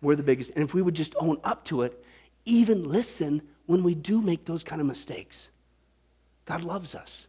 We're 0.01 0.15
the 0.15 0.23
biggest. 0.23 0.51
And 0.51 0.63
if 0.63 0.73
we 0.73 0.81
would 0.81 0.93
just 0.93 1.15
own 1.19 1.39
up 1.43 1.65
to 1.65 1.81
it, 1.81 2.05
even 2.45 2.87
listen 2.89 3.41
when 3.65 3.83
we 3.83 3.95
do 3.95 4.21
make 4.21 4.45
those 4.45 4.63
kind 4.63 4.79
of 4.79 4.87
mistakes, 4.87 5.49
God 6.45 6.63
loves 6.63 6.93
us. 6.93 7.25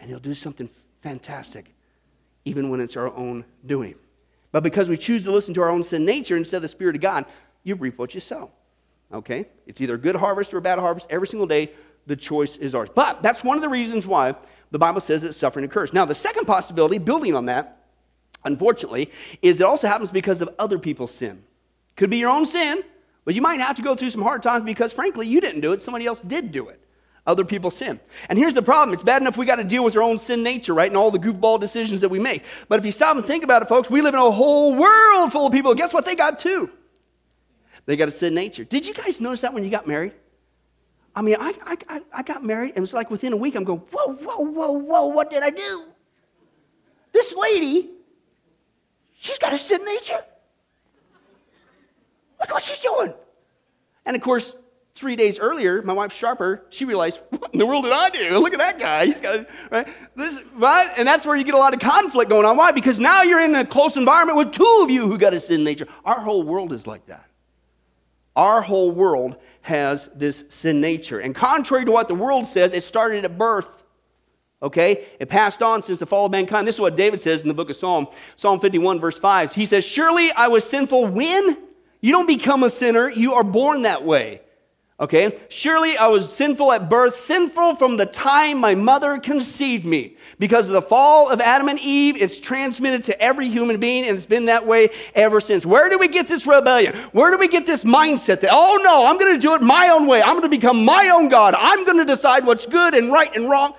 And 0.00 0.08
He'll 0.08 0.18
do 0.18 0.34
something 0.34 0.68
fantastic, 1.02 1.66
even 2.44 2.70
when 2.70 2.80
it's 2.80 2.96
our 2.96 3.14
own 3.14 3.44
doing. 3.66 3.94
But 4.52 4.62
because 4.62 4.88
we 4.88 4.96
choose 4.96 5.24
to 5.24 5.32
listen 5.32 5.54
to 5.54 5.62
our 5.62 5.70
own 5.70 5.82
sin 5.82 6.04
nature 6.04 6.36
instead 6.36 6.58
of 6.58 6.62
the 6.62 6.68
Spirit 6.68 6.96
of 6.96 7.02
God, 7.02 7.26
you 7.62 7.74
reap 7.74 7.98
what 7.98 8.14
you 8.14 8.20
sow. 8.20 8.50
Okay? 9.12 9.46
It's 9.66 9.80
either 9.80 9.94
a 9.94 9.98
good 9.98 10.16
harvest 10.16 10.54
or 10.54 10.58
a 10.58 10.62
bad 10.62 10.78
harvest. 10.78 11.06
Every 11.10 11.26
single 11.26 11.46
day, 11.46 11.72
the 12.06 12.16
choice 12.16 12.56
is 12.56 12.74
ours. 12.74 12.88
But 12.94 13.22
that's 13.22 13.42
one 13.42 13.56
of 13.56 13.62
the 13.62 13.68
reasons 13.68 14.06
why 14.06 14.34
the 14.70 14.78
Bible 14.78 15.00
says 15.00 15.22
that 15.22 15.32
suffering 15.32 15.64
occurs. 15.64 15.92
Now, 15.92 16.04
the 16.04 16.14
second 16.14 16.46
possibility, 16.46 16.98
building 16.98 17.34
on 17.34 17.46
that, 17.46 17.83
unfortunately, 18.44 19.10
is 19.42 19.60
it 19.60 19.64
also 19.64 19.86
happens 19.86 20.10
because 20.10 20.40
of 20.40 20.50
other 20.58 20.78
people's 20.78 21.12
sin. 21.12 21.42
Could 21.96 22.10
be 22.10 22.18
your 22.18 22.30
own 22.30 22.46
sin, 22.46 22.82
but 23.24 23.34
you 23.34 23.42
might 23.42 23.60
have 23.60 23.76
to 23.76 23.82
go 23.82 23.94
through 23.94 24.10
some 24.10 24.22
hard 24.22 24.42
times 24.42 24.64
because, 24.64 24.92
frankly, 24.92 25.26
you 25.26 25.40
didn't 25.40 25.60
do 25.60 25.72
it, 25.72 25.82
somebody 25.82 26.06
else 26.06 26.20
did 26.20 26.52
do 26.52 26.68
it. 26.68 26.80
Other 27.26 27.44
people's 27.44 27.74
sin. 27.74 28.00
And 28.28 28.38
here's 28.38 28.52
the 28.52 28.62
problem 28.62 28.92
it's 28.92 29.02
bad 29.02 29.22
enough 29.22 29.38
we 29.38 29.46
got 29.46 29.56
to 29.56 29.64
deal 29.64 29.82
with 29.82 29.96
our 29.96 30.02
own 30.02 30.18
sin 30.18 30.42
nature, 30.42 30.74
right? 30.74 30.90
And 30.90 30.96
all 30.96 31.10
the 31.10 31.18
goofball 31.18 31.58
decisions 31.58 32.02
that 32.02 32.10
we 32.10 32.18
make. 32.18 32.42
But 32.68 32.78
if 32.78 32.84
you 32.84 32.92
stop 32.92 33.16
and 33.16 33.24
think 33.24 33.44
about 33.44 33.62
it, 33.62 33.68
folks, 33.68 33.88
we 33.88 34.02
live 34.02 34.12
in 34.12 34.20
a 34.20 34.30
whole 34.30 34.74
world 34.74 35.32
full 35.32 35.46
of 35.46 35.52
people. 35.52 35.74
Guess 35.74 35.94
what 35.94 36.04
they 36.04 36.16
got 36.16 36.38
too? 36.38 36.68
They 37.86 37.96
got 37.96 38.08
a 38.08 38.12
sin 38.12 38.34
nature. 38.34 38.64
Did 38.64 38.86
you 38.86 38.92
guys 38.92 39.22
notice 39.22 39.40
that 39.40 39.54
when 39.54 39.64
you 39.64 39.70
got 39.70 39.86
married? 39.86 40.12
I 41.16 41.22
mean, 41.22 41.36
I, 41.38 41.54
I, 41.88 42.02
I 42.12 42.22
got 42.22 42.44
married, 42.44 42.70
and 42.70 42.78
it 42.78 42.80
was 42.80 42.92
like 42.92 43.10
within 43.10 43.32
a 43.32 43.36
week, 43.36 43.54
I'm 43.54 43.64
going, 43.64 43.80
whoa, 43.92 44.14
whoa, 44.14 44.40
whoa, 44.40 44.70
whoa, 44.72 45.06
what 45.06 45.30
did 45.30 45.42
I 45.42 45.50
do? 45.50 45.84
This 47.12 47.32
lady 47.34 47.90
She's 49.24 49.38
got 49.38 49.54
a 49.54 49.56
sin 49.56 49.82
nature. 49.86 50.22
Look 52.38 52.50
what 52.50 52.62
she's 52.62 52.78
doing. 52.78 53.14
And 54.04 54.14
of 54.14 54.20
course, 54.20 54.54
three 54.94 55.16
days 55.16 55.38
earlier, 55.38 55.80
my 55.80 55.94
wife 55.94 56.12
Sharper, 56.12 56.66
she 56.68 56.84
realized, 56.84 57.20
what 57.30 57.54
in 57.54 57.58
the 57.58 57.64
world 57.64 57.84
did 57.84 57.94
I 57.94 58.10
do? 58.10 58.38
Look 58.38 58.52
at 58.52 58.58
that 58.58 58.78
guy. 58.78 59.06
He's 59.06 59.22
got 59.22 59.46
right. 59.70 59.88
This, 60.14 60.38
right? 60.56 60.92
And 60.98 61.08
that's 61.08 61.24
where 61.24 61.36
you 61.36 61.44
get 61.44 61.54
a 61.54 61.58
lot 61.58 61.72
of 61.72 61.80
conflict 61.80 62.28
going 62.28 62.44
on. 62.44 62.58
Why? 62.58 62.70
Because 62.70 63.00
now 63.00 63.22
you're 63.22 63.40
in 63.40 63.54
a 63.54 63.64
close 63.64 63.96
environment 63.96 64.36
with 64.36 64.52
two 64.52 64.80
of 64.82 64.90
you 64.90 65.08
who 65.08 65.16
got 65.16 65.32
a 65.32 65.40
sin 65.40 65.64
nature. 65.64 65.88
Our 66.04 66.20
whole 66.20 66.42
world 66.42 66.74
is 66.74 66.86
like 66.86 67.06
that. 67.06 67.24
Our 68.36 68.60
whole 68.60 68.90
world 68.90 69.38
has 69.62 70.10
this 70.14 70.44
sin 70.50 70.82
nature. 70.82 71.18
And 71.18 71.34
contrary 71.34 71.86
to 71.86 71.90
what 71.90 72.08
the 72.08 72.14
world 72.14 72.46
says, 72.46 72.74
it 72.74 72.82
started 72.82 73.24
at 73.24 73.38
birth. 73.38 73.70
Okay? 74.64 75.06
It 75.20 75.28
passed 75.28 75.62
on 75.62 75.82
since 75.82 76.00
the 76.00 76.06
fall 76.06 76.24
of 76.24 76.32
mankind. 76.32 76.66
This 76.66 76.76
is 76.76 76.80
what 76.80 76.96
David 76.96 77.20
says 77.20 77.42
in 77.42 77.48
the 77.48 77.54
book 77.54 77.68
of 77.68 77.76
Psalm, 77.76 78.08
Psalm 78.36 78.58
51, 78.58 78.98
verse 78.98 79.18
5. 79.18 79.54
He 79.54 79.66
says, 79.66 79.84
Surely 79.84 80.32
I 80.32 80.48
was 80.48 80.64
sinful 80.64 81.06
when? 81.08 81.58
You 82.00 82.12
don't 82.12 82.26
become 82.26 82.62
a 82.62 82.70
sinner, 82.70 83.10
you 83.10 83.34
are 83.34 83.44
born 83.44 83.82
that 83.82 84.04
way. 84.04 84.40
Okay? 84.98 85.40
Surely 85.50 85.98
I 85.98 86.06
was 86.06 86.32
sinful 86.32 86.72
at 86.72 86.88
birth, 86.88 87.14
sinful 87.14 87.76
from 87.76 87.98
the 87.98 88.06
time 88.06 88.58
my 88.58 88.74
mother 88.74 89.18
conceived 89.18 89.84
me. 89.84 90.16
Because 90.38 90.66
of 90.66 90.72
the 90.72 90.82
fall 90.82 91.28
of 91.28 91.42
Adam 91.42 91.68
and 91.68 91.78
Eve, 91.80 92.16
it's 92.16 92.40
transmitted 92.40 93.04
to 93.04 93.20
every 93.20 93.50
human 93.50 93.78
being, 93.78 94.06
and 94.06 94.16
it's 94.16 94.24
been 94.24 94.46
that 94.46 94.66
way 94.66 94.88
ever 95.14 95.40
since. 95.42 95.66
Where 95.66 95.90
do 95.90 95.98
we 95.98 96.08
get 96.08 96.26
this 96.26 96.46
rebellion? 96.46 96.94
Where 97.12 97.30
do 97.30 97.36
we 97.36 97.48
get 97.48 97.66
this 97.66 97.84
mindset 97.84 98.40
that, 98.40 98.50
oh 98.52 98.80
no, 98.82 99.06
I'm 99.06 99.18
going 99.18 99.34
to 99.34 99.40
do 99.40 99.54
it 99.54 99.62
my 99.62 99.88
own 99.88 100.06
way. 100.06 100.22
I'm 100.22 100.32
going 100.32 100.42
to 100.42 100.48
become 100.48 100.84
my 100.84 101.10
own 101.10 101.28
God. 101.28 101.54
I'm 101.54 101.84
going 101.84 101.98
to 101.98 102.04
decide 102.06 102.46
what's 102.46 102.64
good 102.64 102.94
and 102.94 103.12
right 103.12 103.34
and 103.36 103.50
wrong. 103.50 103.74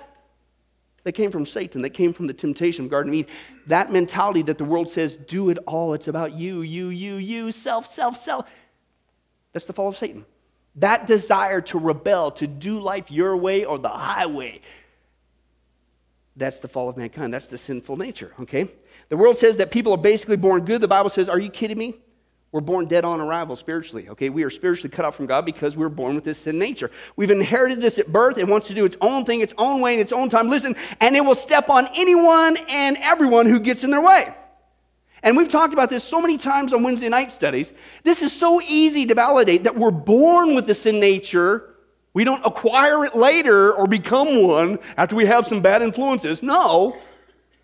They 1.06 1.12
came 1.12 1.30
from 1.30 1.46
Satan. 1.46 1.82
They 1.82 1.88
came 1.88 2.12
from 2.12 2.26
the 2.26 2.34
temptation 2.34 2.84
of 2.84 2.90
Garden 2.90 3.12
of 3.12 3.14
Eden. 3.14 3.30
That 3.68 3.92
mentality 3.92 4.42
that 4.42 4.58
the 4.58 4.64
world 4.64 4.88
says, 4.88 5.14
do 5.14 5.50
it 5.50 5.58
all. 5.64 5.94
It's 5.94 6.08
about 6.08 6.32
you, 6.32 6.62
you, 6.62 6.88
you, 6.88 7.14
you, 7.14 7.52
self, 7.52 7.88
self, 7.88 8.16
self. 8.16 8.48
That's 9.52 9.68
the 9.68 9.72
fall 9.72 9.86
of 9.86 9.96
Satan. 9.96 10.26
That 10.74 11.06
desire 11.06 11.60
to 11.60 11.78
rebel, 11.78 12.32
to 12.32 12.48
do 12.48 12.80
life 12.80 13.08
your 13.08 13.36
way 13.36 13.64
or 13.64 13.78
the 13.78 13.88
highway. 13.88 14.62
That's 16.34 16.58
the 16.58 16.66
fall 16.66 16.88
of 16.88 16.96
mankind. 16.96 17.32
That's 17.32 17.46
the 17.46 17.56
sinful 17.56 17.96
nature, 17.98 18.34
okay? 18.40 18.68
The 19.08 19.16
world 19.16 19.38
says 19.38 19.58
that 19.58 19.70
people 19.70 19.92
are 19.92 19.98
basically 19.98 20.36
born 20.36 20.64
good. 20.64 20.80
The 20.80 20.88
Bible 20.88 21.10
says, 21.10 21.28
are 21.28 21.38
you 21.38 21.50
kidding 21.50 21.78
me? 21.78 22.00
We're 22.52 22.60
born 22.60 22.86
dead 22.86 23.04
on 23.04 23.20
arrival 23.20 23.56
spiritually. 23.56 24.08
Okay, 24.08 24.30
we 24.30 24.42
are 24.44 24.50
spiritually 24.50 24.88
cut 24.88 25.04
off 25.04 25.16
from 25.16 25.26
God 25.26 25.44
because 25.44 25.76
we're 25.76 25.88
born 25.88 26.14
with 26.14 26.24
this 26.24 26.38
sin 26.38 26.58
nature. 26.58 26.90
We've 27.16 27.30
inherited 27.30 27.80
this 27.80 27.98
at 27.98 28.12
birth. 28.12 28.38
It 28.38 28.48
wants 28.48 28.68
to 28.68 28.74
do 28.74 28.84
its 28.84 28.96
own 29.00 29.24
thing, 29.24 29.40
its 29.40 29.54
own 29.58 29.80
way, 29.80 29.94
in 29.94 30.00
its 30.00 30.12
own 30.12 30.28
time. 30.28 30.48
Listen, 30.48 30.76
and 31.00 31.16
it 31.16 31.24
will 31.24 31.34
step 31.34 31.68
on 31.68 31.88
anyone 31.94 32.56
and 32.68 32.96
everyone 32.98 33.46
who 33.46 33.60
gets 33.60 33.84
in 33.84 33.90
their 33.90 34.00
way. 34.00 34.34
And 35.22 35.36
we've 35.36 35.48
talked 35.48 35.72
about 35.72 35.90
this 35.90 36.04
so 36.04 36.20
many 36.20 36.38
times 36.38 36.72
on 36.72 36.82
Wednesday 36.82 37.08
night 37.08 37.32
studies. 37.32 37.72
This 38.04 38.22
is 38.22 38.32
so 38.32 38.60
easy 38.62 39.06
to 39.06 39.14
validate 39.14 39.64
that 39.64 39.76
we're 39.76 39.90
born 39.90 40.54
with 40.54 40.66
the 40.66 40.74
sin 40.74 41.00
nature. 41.00 41.74
We 42.14 42.22
don't 42.24 42.46
acquire 42.46 43.04
it 43.04 43.16
later 43.16 43.74
or 43.74 43.86
become 43.88 44.42
one 44.42 44.78
after 44.96 45.16
we 45.16 45.26
have 45.26 45.46
some 45.46 45.60
bad 45.60 45.82
influences. 45.82 46.42
No, 46.42 46.96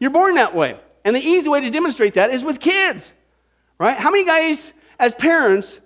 you're 0.01 0.11
born 0.11 0.35
that 0.35 0.55
way. 0.55 0.79
And 1.05 1.15
the 1.15 1.21
easy 1.21 1.49
way 1.49 1.61
to 1.61 1.71
demonstrate 1.71 2.15
that 2.15 2.31
is 2.31 2.43
with 2.43 2.59
kids, 2.59 3.13
right? 3.83 3.99
How 3.99 4.13
many 4.13 4.25
guys 4.25 4.73
as 5.01 5.13
parents, 5.13 5.81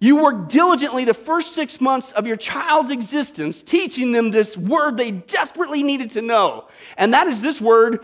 you 0.00 0.16
work 0.16 0.48
diligently 0.48 1.04
the 1.04 1.12
first 1.12 1.54
six 1.54 1.78
months 1.78 2.12
of 2.12 2.26
your 2.26 2.36
child's 2.36 2.90
existence 2.90 3.60
teaching 3.60 4.12
them 4.12 4.30
this 4.30 4.56
word 4.56 4.96
they 4.96 5.10
desperately 5.10 5.82
needed 5.82 6.10
to 6.12 6.22
know. 6.22 6.68
And 6.96 7.12
that 7.12 7.26
is 7.26 7.42
this 7.42 7.60
word, 7.60 8.02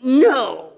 no. 0.00 0.72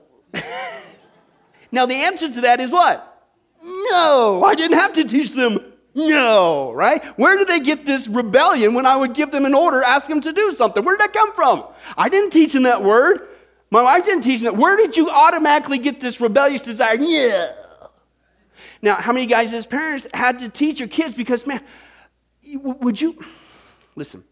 now, 1.72 1.84
the 1.84 1.94
answer 1.94 2.32
to 2.32 2.40
that 2.40 2.60
is 2.60 2.70
what? 2.70 3.28
No. 3.62 4.42
I 4.42 4.54
didn't 4.54 4.78
have 4.78 4.94
to 4.94 5.04
teach 5.04 5.32
them 5.32 5.58
no, 5.94 6.72
right? 6.72 7.04
Where 7.18 7.36
did 7.36 7.48
they 7.48 7.60
get 7.60 7.84
this 7.84 8.08
rebellion 8.08 8.72
when 8.72 8.86
I 8.86 8.96
would 8.96 9.12
give 9.12 9.30
them 9.30 9.44
an 9.44 9.52
order, 9.52 9.82
ask 9.82 10.06
them 10.06 10.22
to 10.22 10.32
do 10.32 10.54
something? 10.54 10.82
Where 10.82 10.96
did 10.96 11.02
that 11.02 11.12
come 11.12 11.34
from? 11.34 11.64
I 11.98 12.08
didn't 12.08 12.30
teach 12.30 12.54
them 12.54 12.62
that 12.62 12.82
word. 12.82 13.28
My 13.72 13.80
wife 13.80 14.04
didn't 14.04 14.20
teach 14.20 14.40
me 14.40 14.48
that. 14.48 14.56
Where 14.58 14.76
did 14.76 14.98
you 14.98 15.08
automatically 15.08 15.78
get 15.78 15.98
this 15.98 16.20
rebellious 16.20 16.60
desire? 16.60 17.00
Yeah. 17.00 17.54
Now, 18.82 18.96
how 18.96 19.12
many 19.12 19.24
guys 19.24 19.54
as 19.54 19.64
parents 19.64 20.06
had 20.12 20.40
to 20.40 20.50
teach 20.50 20.78
your 20.78 20.90
kids 20.90 21.14
because, 21.14 21.46
man, 21.46 21.62
would 22.54 23.00
you 23.00 23.18
listen? 23.94 24.24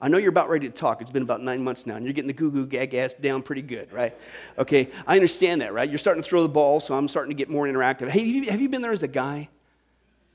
I 0.00 0.08
know 0.08 0.18
you're 0.18 0.30
about 0.30 0.48
ready 0.48 0.66
to 0.68 0.74
talk. 0.74 1.00
It's 1.00 1.12
been 1.12 1.22
about 1.22 1.44
nine 1.44 1.62
months 1.62 1.86
now, 1.86 1.94
and 1.94 2.04
you're 2.04 2.12
getting 2.12 2.26
the 2.26 2.34
goo 2.34 2.50
goo 2.50 2.66
gag 2.66 2.92
ass 2.94 3.12
down 3.12 3.40
pretty 3.40 3.62
good, 3.62 3.92
right? 3.92 4.18
Okay, 4.58 4.90
I 5.06 5.14
understand 5.14 5.60
that, 5.60 5.72
right? 5.72 5.88
You're 5.88 5.98
starting 5.98 6.20
to 6.20 6.28
throw 6.28 6.42
the 6.42 6.48
ball, 6.48 6.80
so 6.80 6.92
I'm 6.92 7.06
starting 7.06 7.30
to 7.30 7.36
get 7.36 7.48
more 7.48 7.66
interactive. 7.68 8.08
Hey, 8.08 8.46
have 8.50 8.60
you 8.60 8.68
been 8.68 8.82
there 8.82 8.92
as 8.92 9.04
a 9.04 9.08
guy? 9.08 9.48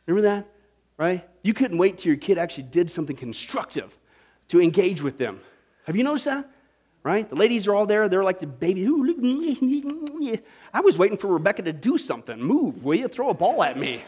Remember 0.05 0.25
that? 0.29 0.47
Right? 0.97 1.27
You 1.43 1.53
couldn't 1.53 1.77
wait 1.77 1.97
till 1.97 2.11
your 2.11 2.17
kid 2.17 2.37
actually 2.37 2.63
did 2.63 2.89
something 2.89 3.17
constructive 3.17 3.93
to 4.47 4.61
engage 4.61 5.01
with 5.01 5.17
them. 5.17 5.41
Have 5.83 5.97
you 5.97 6.05
noticed 6.05 6.25
that? 6.25 6.49
Right? 7.01 7.29
The 7.29 7.35
ladies 7.35 7.65
are 7.65 7.73
all 7.73 7.85
there. 7.85 8.09
They're 8.09 8.23
like 8.23 8.39
the 8.39 8.47
baby. 8.47 8.85
I 10.73 10.81
was 10.81 10.97
waiting 10.97 11.17
for 11.17 11.27
Rebecca 11.27 11.61
to 11.63 11.73
do 11.73 11.97
something. 11.97 12.41
Move, 12.41 12.83
will 12.83 12.95
you? 12.95 13.07
Throw 13.07 13.29
a 13.29 13.33
ball 13.33 13.63
at 13.63 13.77
me 13.77 14.03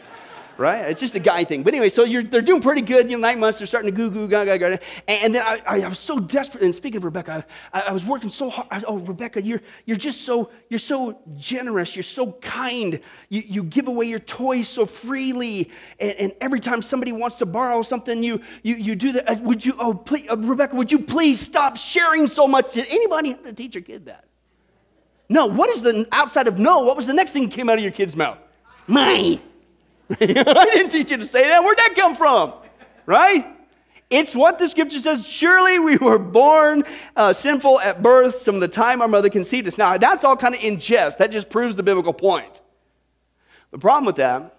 right? 0.62 0.88
It's 0.88 1.00
just 1.00 1.16
a 1.16 1.18
guy 1.18 1.42
thing. 1.42 1.64
But 1.64 1.74
anyway, 1.74 1.90
so 1.90 2.06
they're 2.06 2.40
doing 2.40 2.62
pretty 2.62 2.82
good. 2.82 3.10
You 3.10 3.16
know, 3.16 3.28
nine 3.28 3.40
months, 3.40 3.58
they're 3.58 3.66
starting 3.66 3.90
to 3.90 3.96
goo 3.96 4.10
goo 4.10 4.28
gaga 4.28 4.56
gaga. 4.56 4.80
And 5.08 5.34
then 5.34 5.42
I, 5.44 5.60
I, 5.66 5.88
was 5.88 5.98
so 5.98 6.18
desperate. 6.18 6.62
And 6.62 6.74
speaking 6.74 6.98
of 6.98 7.04
Rebecca, 7.04 7.44
I, 7.72 7.80
I 7.80 7.92
was 7.92 8.04
working 8.04 8.30
so 8.30 8.48
hard. 8.48 8.68
I, 8.70 8.80
oh, 8.86 8.98
Rebecca, 8.98 9.42
you're, 9.42 9.60
you're 9.86 9.96
just 9.96 10.22
so, 10.22 10.50
you're 10.70 10.78
so 10.78 11.18
generous. 11.36 11.96
You're 11.96 12.04
so 12.04 12.32
kind. 12.40 13.00
You, 13.28 13.42
you 13.44 13.62
give 13.64 13.88
away 13.88 14.06
your 14.06 14.20
toys 14.20 14.68
so 14.68 14.86
freely. 14.86 15.70
And, 15.98 16.12
and 16.12 16.32
every 16.40 16.60
time 16.60 16.80
somebody 16.80 17.10
wants 17.10 17.36
to 17.38 17.46
borrow 17.46 17.82
something, 17.82 18.22
you, 18.22 18.40
you, 18.62 18.76
you 18.76 18.94
do 18.94 19.12
that. 19.12 19.28
Uh, 19.28 19.36
would 19.42 19.66
you, 19.66 19.74
oh, 19.80 19.92
please, 19.92 20.28
uh, 20.30 20.36
Rebecca, 20.36 20.76
would 20.76 20.92
you 20.92 21.00
please 21.00 21.40
stop 21.40 21.76
sharing 21.76 22.28
so 22.28 22.46
much? 22.46 22.72
Did 22.72 22.86
anybody 22.88 23.30
have 23.30 23.42
to 23.42 23.52
teach 23.52 23.74
your 23.74 23.82
kid 23.82 24.06
that? 24.06 24.26
No. 25.28 25.46
What 25.46 25.70
is 25.70 25.82
the, 25.82 26.06
outside 26.12 26.46
of 26.46 26.58
no, 26.60 26.84
what 26.84 26.96
was 26.96 27.06
the 27.06 27.14
next 27.14 27.32
thing 27.32 27.48
that 27.48 27.52
came 27.52 27.68
out 27.68 27.78
of 27.78 27.82
your 27.82 27.92
kid's 27.92 28.14
mouth? 28.14 28.38
Mine. 28.86 29.40
I 30.20 30.68
didn't 30.72 30.90
teach 30.90 31.10
you 31.10 31.16
to 31.16 31.26
say 31.26 31.48
that. 31.48 31.62
Where'd 31.62 31.78
that 31.78 31.94
come 31.96 32.16
from? 32.16 32.54
Right? 33.06 33.46
It's 34.10 34.34
what 34.34 34.58
the 34.58 34.68
scripture 34.68 34.98
says. 34.98 35.26
Surely 35.26 35.78
we 35.78 35.96
were 35.96 36.18
born 36.18 36.84
uh, 37.16 37.32
sinful 37.32 37.80
at 37.80 38.02
birth 38.02 38.44
from 38.44 38.60
the 38.60 38.68
time 38.68 39.00
our 39.00 39.08
mother 39.08 39.30
conceived 39.30 39.66
us. 39.66 39.78
Now, 39.78 39.96
that's 39.96 40.22
all 40.22 40.36
kind 40.36 40.54
of 40.54 40.62
in 40.62 40.78
jest. 40.78 41.18
That 41.18 41.30
just 41.30 41.48
proves 41.48 41.76
the 41.76 41.82
biblical 41.82 42.12
point. 42.12 42.60
The 43.70 43.78
problem 43.78 44.04
with 44.04 44.16
that, 44.16 44.54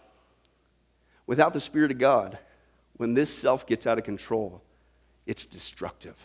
without 1.27 1.53
the 1.53 1.61
Spirit 1.61 1.91
of 1.91 1.99
God, 1.99 2.39
when 2.97 3.13
this 3.13 3.31
self 3.31 3.67
gets 3.67 3.85
out 3.85 3.99
of 3.99 4.03
control, 4.03 4.63
it's 5.27 5.45
destructive. 5.45 6.15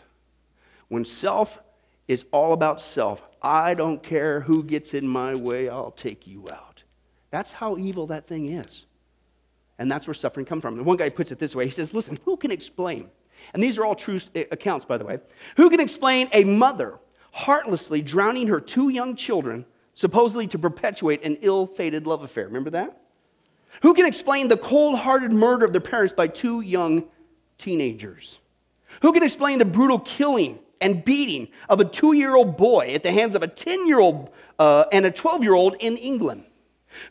When 0.87 1.05
self 1.05 1.59
is 2.07 2.25
all 2.31 2.53
about 2.53 2.81
self, 2.81 3.21
I 3.43 3.75
don't 3.75 4.01
care 4.01 4.41
who 4.41 4.63
gets 4.63 4.95
in 4.95 5.07
my 5.07 5.35
way, 5.35 5.69
I'll 5.69 5.91
take 5.91 6.25
you 6.25 6.49
out. 6.49 6.81
That's 7.29 7.51
how 7.51 7.77
evil 7.77 8.07
that 8.07 8.25
thing 8.25 8.51
is. 8.53 8.85
And 9.79 9.89
that's 9.89 10.05
where 10.05 10.13
suffering 10.13 10.45
comes 10.45 10.61
from. 10.61 10.77
And 10.77 10.85
one 10.85 10.97
guy 10.97 11.09
puts 11.09 11.31
it 11.31 11.39
this 11.39 11.55
way 11.55 11.65
he 11.65 11.71
says, 11.71 11.93
Listen, 11.93 12.19
who 12.25 12.37
can 12.37 12.51
explain? 12.51 13.09
And 13.53 13.63
these 13.63 13.77
are 13.77 13.85
all 13.85 13.95
true 13.95 14.19
eh, 14.35 14.43
accounts, 14.51 14.85
by 14.85 14.97
the 14.97 15.05
way. 15.05 15.19
Who 15.55 15.69
can 15.69 15.79
explain 15.79 16.29
a 16.33 16.43
mother 16.43 16.99
heartlessly 17.31 18.01
drowning 18.01 18.47
her 18.47 18.59
two 18.59 18.89
young 18.89 19.15
children, 19.15 19.65
supposedly 19.93 20.45
to 20.47 20.59
perpetuate 20.59 21.23
an 21.23 21.37
ill 21.41 21.65
fated 21.65 22.05
love 22.05 22.21
affair? 22.23 22.45
Remember 22.45 22.69
that? 22.71 23.01
Who 23.81 23.93
can 23.93 24.05
explain 24.05 24.49
the 24.49 24.57
cold 24.57 24.99
hearted 24.99 25.31
murder 25.31 25.65
of 25.65 25.71
their 25.71 25.81
parents 25.81 26.13
by 26.13 26.27
two 26.27 26.59
young 26.59 27.05
teenagers? 27.57 28.39
Who 29.01 29.13
can 29.13 29.23
explain 29.23 29.59
the 29.59 29.65
brutal 29.65 29.99
killing 29.99 30.59
and 30.81 31.05
beating 31.05 31.47
of 31.69 31.79
a 31.79 31.85
two 31.85 32.11
year 32.13 32.35
old 32.35 32.57
boy 32.57 32.91
at 32.93 33.03
the 33.03 33.11
hands 33.11 33.33
of 33.33 33.43
a 33.43 33.47
10 33.47 33.87
year 33.87 33.99
old 33.99 34.31
uh, 34.57 34.85
and 34.91 35.05
a 35.05 35.11
12 35.11 35.43
year 35.43 35.53
old 35.53 35.77
in 35.79 35.95
England? 35.95 36.43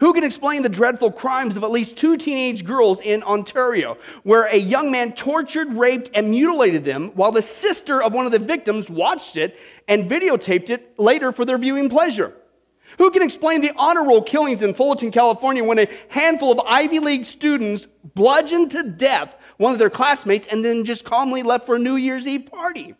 Who 0.01 0.13
can 0.13 0.25
explain 0.25 0.63
the 0.63 0.69
dreadful 0.69 1.11
crimes 1.11 1.57
of 1.57 1.65
at 1.65 1.71
least 1.71 1.97
two 1.97 2.17
teenage 2.17 2.65
girls 2.65 3.01
in 3.01 3.23
Ontario, 3.23 3.99
where 4.23 4.45
a 4.45 4.57
young 4.57 4.91
man 4.91 5.13
tortured, 5.13 5.73
raped, 5.75 6.11
and 6.15 6.31
mutilated 6.31 6.85
them 6.85 7.11
while 7.15 7.33
the 7.33 7.43
sister 7.43 8.03
of 8.03 8.13
one 8.13 8.27
of 8.27 8.33
the 8.33 8.39
victims 8.39 8.89
watched 8.89 9.37
it 9.37 9.57
and 9.89 10.09
videotaped 10.09 10.71
it 10.71 10.99
later 10.99 11.33
for 11.33 11.45
their 11.45 11.59
viewing 11.59 11.89
pleasure? 11.89 12.35
Who 12.99 13.11
can 13.11 13.23
explain 13.23 13.61
the 13.61 13.73
honor 13.77 14.05
roll 14.05 14.23
killings 14.23 14.63
in 14.63 14.75
Fullerton, 14.75 15.11
California, 15.11 15.63
when 15.63 15.79
a 15.79 15.89
handful 16.09 16.53
of 16.53 16.61
Ivy 16.67 16.99
League 16.99 17.27
students 17.27 17.87
bludgeoned 18.15 18.73
to 18.73 18.83
death 18.83 19.37
one 19.57 19.73
of 19.73 19.79
their 19.79 19.91
classmates 19.91 20.47
and 20.49 20.65
then 20.65 20.85
just 20.85 21.05
calmly 21.05 21.43
left 21.43 21.67
for 21.67 21.77
a 21.77 21.79
New 21.79 21.97
Year's 21.97 22.27
Eve 22.27 22.47
party? 22.47 22.95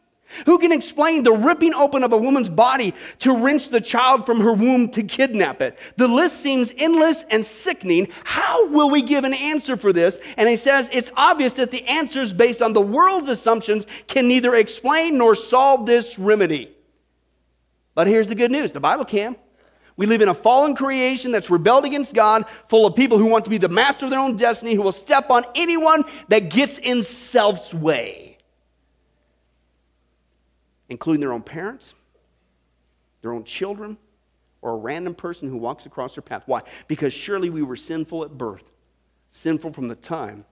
Who 0.47 0.59
can 0.59 0.73
explain 0.73 1.23
the 1.23 1.33
ripping 1.33 1.75
open 1.75 2.05
of 2.05 2.13
a 2.13 2.17
woman's 2.17 2.51
body 2.51 2.95
to 3.21 3.33
wrench 3.33 3.71
the 3.71 3.81
child 3.81 4.27
from 4.27 4.41
her 4.41 4.53
womb 4.53 4.91
to 4.91 5.03
kidnap 5.03 5.61
it? 5.63 5.79
The 5.97 6.09
list 6.09 6.41
seems 6.41 6.73
endless 6.77 7.25
and 7.31 7.45
sickening. 7.45 8.09
How 8.25 8.69
will 8.69 8.91
we 8.91 9.03
give 9.03 9.25
an 9.25 9.35
answer 9.35 9.77
for 9.77 9.93
this? 9.93 10.19
And 10.37 10.49
he 10.49 10.57
says 10.57 10.91
it's 10.93 11.11
obvious 11.17 11.55
that 11.55 11.71
the 11.71 11.85
answers 11.87 12.33
based 12.33 12.63
on 12.63 12.73
the 12.73 12.81
world's 12.81 13.29
assumptions 13.29 13.87
can 14.07 14.29
neither 14.29 14.55
explain 14.55 15.19
nor 15.19 15.35
solve 15.35 15.87
this 15.87 16.19
remedy. 16.19 16.71
But 17.95 18.07
here's 18.07 18.29
the 18.29 18.35
good 18.35 18.51
news 18.53 18.71
the 18.71 18.81
Bible 18.81 19.05
can. 19.05 19.35
We 19.97 20.07
live 20.07 20.21
in 20.21 20.29
a 20.29 20.35
fallen 20.35 20.77
creation 20.77 21.33
that's 21.33 21.51
rebelled 21.51 21.85
against 21.85 22.15
God, 22.15 22.45
full 22.69 22.87
of 22.87 22.95
people 22.95 23.19
who 23.19 23.27
want 23.27 23.45
to 23.47 23.51
be 23.51 23.59
the 23.59 23.69
master 23.69 24.07
of 24.07 24.11
their 24.11 24.21
own 24.21 24.37
destiny, 24.37 24.75
who 24.75 24.83
will 24.83 24.93
step 24.93 25.29
on 25.31 25.45
anyone 25.57 26.05
that 26.29 26.51
gets 26.51 26.79
in 26.79 27.03
self's 27.03 27.75
way 27.75 28.28
including 30.89 31.21
their 31.21 31.33
own 31.33 31.43
parents, 31.43 31.95
their 33.23 33.33
own 33.33 33.45
children, 33.45 33.97
or 34.63 34.73
a 34.73 34.77
random 34.77 35.15
person 35.15 35.49
who 35.49 35.57
walks 35.57 35.87
across 35.87 36.15
their 36.15 36.23
path. 36.23 36.43
Why? 36.47 36.63
Because 36.89 37.13
surely 37.13 37.51
we 37.51 37.63
were 37.63 37.77
sinful 37.77 38.25
at 38.25 38.37
birth, 38.37 38.65
sinful 39.33 39.73
from 39.73 39.89
the 39.89 39.95
time 39.95 40.45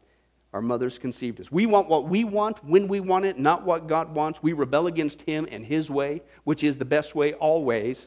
our 0.56 0.62
mothers 0.62 0.98
conceived 0.98 1.38
us. 1.38 1.52
We 1.52 1.66
want 1.66 1.86
what 1.88 2.08
we 2.08 2.24
want 2.24 2.64
when 2.64 2.88
we 2.88 3.00
want 3.00 3.26
it, 3.26 3.38
not 3.38 3.64
what 3.64 3.86
God 3.86 4.14
wants. 4.14 4.42
We 4.42 4.54
rebel 4.54 4.86
against 4.86 5.20
Him 5.20 5.46
and 5.50 5.66
His 5.66 5.90
way, 5.90 6.22
which 6.44 6.64
is 6.64 6.78
the 6.78 6.84
best 6.86 7.14
way 7.14 7.34
always. 7.34 8.06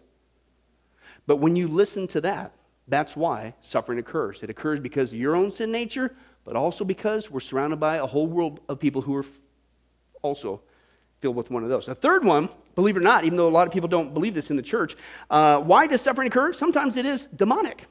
But 1.28 1.36
when 1.36 1.56
you 1.56 1.68
listen 1.68 2.08
to 2.08 2.22
that, 2.22 2.54
that's 2.88 3.16
why 3.16 3.54
suffering 3.62 4.00
occurs. 4.00 4.42
It 4.42 4.50
occurs 4.50 4.80
because 4.80 5.12
of 5.12 5.20
your 5.20 5.36
own 5.36 5.52
sin 5.52 5.72
nature, 5.72 6.16
but 6.44 6.56
also 6.56 6.84
because 6.84 7.30
we're 7.30 7.40
surrounded 7.40 7.80
by 7.80 7.98
a 7.98 8.06
whole 8.08 8.26
world 8.26 8.62
of 8.68 8.80
people 8.80 9.04
who 9.04 9.16
are 9.16 9.26
also 10.24 10.62
filled 11.20 11.36
with 11.36 11.52
one 11.52 11.64
of 11.64 11.70
those. 11.70 11.88
A 11.88 11.96
third 11.96 12.24
one, 12.24 12.50
believe 12.76 12.96
it 12.96 13.00
or 13.00 13.04
not, 13.04 13.26
even 13.26 13.38
though 13.38 13.48
a 13.48 13.50
lot 13.50 13.68
of 13.68 13.74
people 13.74 13.90
don't 13.90 14.14
believe 14.14 14.34
this 14.34 14.52
in 14.52 14.56
the 14.56 14.64
church, 14.64 14.96
uh, 15.30 15.60
why 15.60 15.88
does 15.88 16.02
suffering 16.02 16.28
occur? 16.28 16.54
Sometimes 16.54 16.98
it 16.98 17.06
is 17.06 17.28
demonic. 17.36 17.86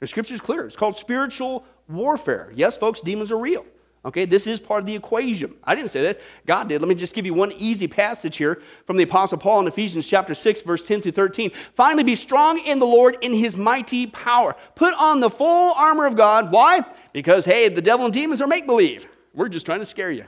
The 0.00 0.06
scripture 0.06 0.34
is 0.34 0.40
clear. 0.40 0.66
It's 0.66 0.76
called 0.76 0.96
spiritual 0.96 1.64
warfare. 1.88 2.52
Yes, 2.54 2.76
folks, 2.76 3.00
demons 3.00 3.30
are 3.30 3.38
real. 3.38 3.66
Okay, 4.02 4.24
this 4.24 4.46
is 4.46 4.58
part 4.58 4.80
of 4.80 4.86
the 4.86 4.94
equation. 4.94 5.54
I 5.62 5.74
didn't 5.74 5.90
say 5.90 6.00
that. 6.00 6.20
God 6.46 6.70
did. 6.70 6.80
Let 6.80 6.88
me 6.88 6.94
just 6.94 7.12
give 7.12 7.26
you 7.26 7.34
one 7.34 7.52
easy 7.52 7.86
passage 7.86 8.38
here 8.38 8.62
from 8.86 8.96
the 8.96 9.02
Apostle 9.02 9.36
Paul 9.36 9.60
in 9.60 9.66
Ephesians 9.66 10.06
chapter 10.06 10.32
6, 10.32 10.62
verse 10.62 10.86
10 10.86 11.02
through 11.02 11.12
13. 11.12 11.50
Finally, 11.74 12.04
be 12.04 12.14
strong 12.14 12.58
in 12.60 12.78
the 12.78 12.86
Lord 12.86 13.18
in 13.20 13.34
his 13.34 13.56
mighty 13.56 14.06
power. 14.06 14.56
Put 14.74 14.94
on 14.94 15.20
the 15.20 15.28
full 15.28 15.74
armor 15.74 16.06
of 16.06 16.16
God. 16.16 16.50
Why? 16.50 16.80
Because, 17.12 17.44
hey, 17.44 17.68
the 17.68 17.82
devil 17.82 18.06
and 18.06 18.14
demons 18.14 18.40
are 18.40 18.46
make 18.46 18.64
believe. 18.64 19.06
We're 19.34 19.50
just 19.50 19.66
trying 19.66 19.80
to 19.80 19.86
scare 19.86 20.10
you. 20.10 20.24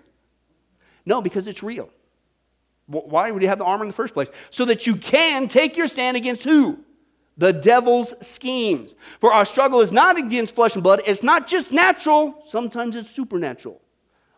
No, 1.06 1.22
because 1.22 1.48
it's 1.48 1.62
real. 1.62 1.88
Why 2.92 3.30
would 3.30 3.42
you 3.42 3.48
have 3.48 3.58
the 3.58 3.64
armor 3.64 3.84
in 3.84 3.88
the 3.88 3.94
first 3.94 4.14
place? 4.14 4.28
So 4.50 4.64
that 4.66 4.86
you 4.86 4.96
can 4.96 5.48
take 5.48 5.76
your 5.76 5.86
stand 5.86 6.16
against 6.16 6.44
who? 6.44 6.78
The 7.38 7.52
devil's 7.52 8.14
schemes. 8.20 8.94
For 9.20 9.32
our 9.32 9.44
struggle 9.44 9.80
is 9.80 9.90
not 9.90 10.18
against 10.18 10.54
flesh 10.54 10.74
and 10.74 10.82
blood. 10.82 11.02
It's 11.06 11.22
not 11.22 11.48
just 11.48 11.72
natural, 11.72 12.42
sometimes 12.46 12.94
it's 12.94 13.10
supernatural. 13.10 13.80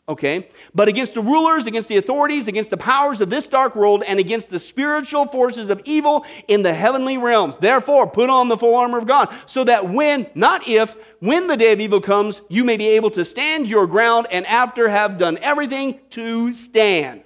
Okay? 0.09 0.49
But 0.75 0.87
against 0.87 1.14
the 1.14 1.23
rulers, 1.23 1.67
against 1.67 1.88
the 1.88 1.97
authorities, 1.97 2.47
against 2.47 2.71
the 2.71 2.77
powers 2.77 3.21
of 3.21 3.31
this 3.31 3.47
dark 3.47 3.75
world, 3.75 4.05
and 4.07 4.21
against 4.21 4.51
the 4.51 4.59
spiritual 4.59 5.27
forces 5.27 5.71
of 5.71 5.81
evil 5.85 6.25
in 6.47 6.62
the 6.62 6.75
heavenly 6.75 7.17
realms. 7.17 7.59
Therefore, 7.59 8.07
put 8.07 8.31
on 8.31 8.49
the 8.49 8.57
full 8.57 8.77
armor 8.77 8.99
of 8.99 9.07
God, 9.07 9.35
so 9.47 9.64
that 9.64 9.88
when, 9.88 10.29
not 10.35 10.69
if, 10.69 10.97
when 11.21 11.47
the 11.47 11.57
day 11.57 11.73
of 11.73 11.81
evil 11.81 12.01
comes, 12.01 12.43
you 12.49 12.64
may 12.64 12.77
be 12.77 12.88
able 12.88 13.11
to 13.12 13.25
stand 13.25 13.67
your 13.67 13.87
ground, 13.87 14.29
and 14.31 14.47
after 14.47 14.88
have 14.88 15.17
done 15.19 15.38
everything, 15.38 16.01
to 16.11 16.53
stand. 16.53 17.25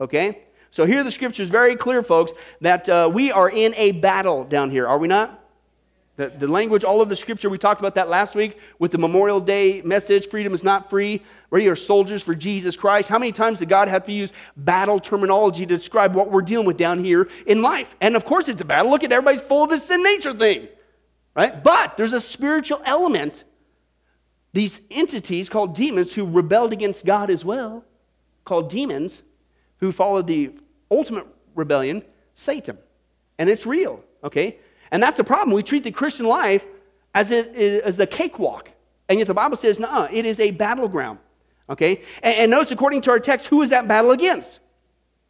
Okay? 0.00 0.42
So 0.70 0.84
here 0.84 1.02
the 1.02 1.10
scripture 1.10 1.42
is 1.42 1.50
very 1.50 1.76
clear, 1.76 2.02
folks, 2.02 2.32
that 2.60 2.88
uh, 2.88 3.10
we 3.12 3.32
are 3.32 3.50
in 3.50 3.74
a 3.76 3.92
battle 3.92 4.44
down 4.44 4.70
here, 4.70 4.86
are 4.86 4.98
we 4.98 5.08
not? 5.08 5.44
The, 6.16 6.30
the 6.30 6.48
language, 6.48 6.82
all 6.82 7.00
of 7.00 7.08
the 7.08 7.14
scripture, 7.14 7.48
we 7.48 7.58
talked 7.58 7.80
about 7.80 7.94
that 7.94 8.08
last 8.08 8.34
week 8.34 8.58
with 8.80 8.90
the 8.90 8.98
Memorial 8.98 9.38
Day 9.40 9.82
message 9.82 10.28
freedom 10.28 10.52
is 10.52 10.64
not 10.64 10.90
free. 10.90 11.22
We 11.50 11.68
are 11.68 11.76
soldiers 11.76 12.22
for 12.22 12.34
Jesus 12.34 12.76
Christ. 12.76 13.08
How 13.08 13.20
many 13.20 13.30
times 13.30 13.60
did 13.60 13.68
God 13.68 13.86
have 13.86 14.04
to 14.06 14.12
use 14.12 14.32
battle 14.56 14.98
terminology 14.98 15.64
to 15.64 15.76
describe 15.76 16.16
what 16.16 16.30
we're 16.30 16.42
dealing 16.42 16.66
with 16.66 16.76
down 16.76 17.02
here 17.02 17.28
in 17.46 17.62
life? 17.62 17.94
And 18.00 18.16
of 18.16 18.24
course, 18.24 18.48
it's 18.48 18.60
a 18.60 18.64
battle. 18.64 18.90
Look 18.90 19.04
at 19.04 19.12
everybody's 19.12 19.46
full 19.46 19.62
of 19.62 19.70
this 19.70 19.84
sin 19.84 20.02
nature 20.02 20.34
thing, 20.34 20.66
right? 21.36 21.62
But 21.62 21.96
there's 21.96 22.12
a 22.12 22.20
spiritual 22.20 22.82
element. 22.84 23.44
These 24.52 24.80
entities 24.90 25.48
called 25.48 25.76
demons 25.76 26.12
who 26.12 26.26
rebelled 26.26 26.72
against 26.72 27.06
God 27.06 27.30
as 27.30 27.44
well, 27.44 27.84
called 28.44 28.70
demons, 28.70 29.22
who 29.78 29.92
followed 29.92 30.26
the 30.26 30.52
ultimate 30.90 31.26
rebellion, 31.54 32.02
Satan. 32.34 32.78
and 33.38 33.48
it's 33.48 33.66
real, 33.66 34.02
okay? 34.22 34.58
And 34.90 35.02
that's 35.02 35.16
the 35.16 35.24
problem. 35.24 35.54
We 35.54 35.62
treat 35.62 35.84
the 35.84 35.90
Christian 35.90 36.26
life 36.26 36.64
as, 37.14 37.30
it 37.30 37.54
is, 37.54 37.82
as 37.82 38.00
a 38.00 38.06
cakewalk. 38.06 38.70
And 39.08 39.18
yet 39.18 39.26
the 39.28 39.34
Bible 39.34 39.56
says, 39.56 39.78
no, 39.78 40.08
it 40.10 40.26
is 40.26 40.40
a 40.40 40.50
battleground. 40.50 41.18
Okay? 41.68 42.02
And, 42.22 42.36
and 42.36 42.50
notice, 42.50 42.70
according 42.70 43.02
to 43.02 43.10
our 43.10 43.20
text, 43.20 43.46
who 43.46 43.62
is 43.62 43.70
that 43.70 43.88
battle 43.88 44.10
against? 44.10 44.60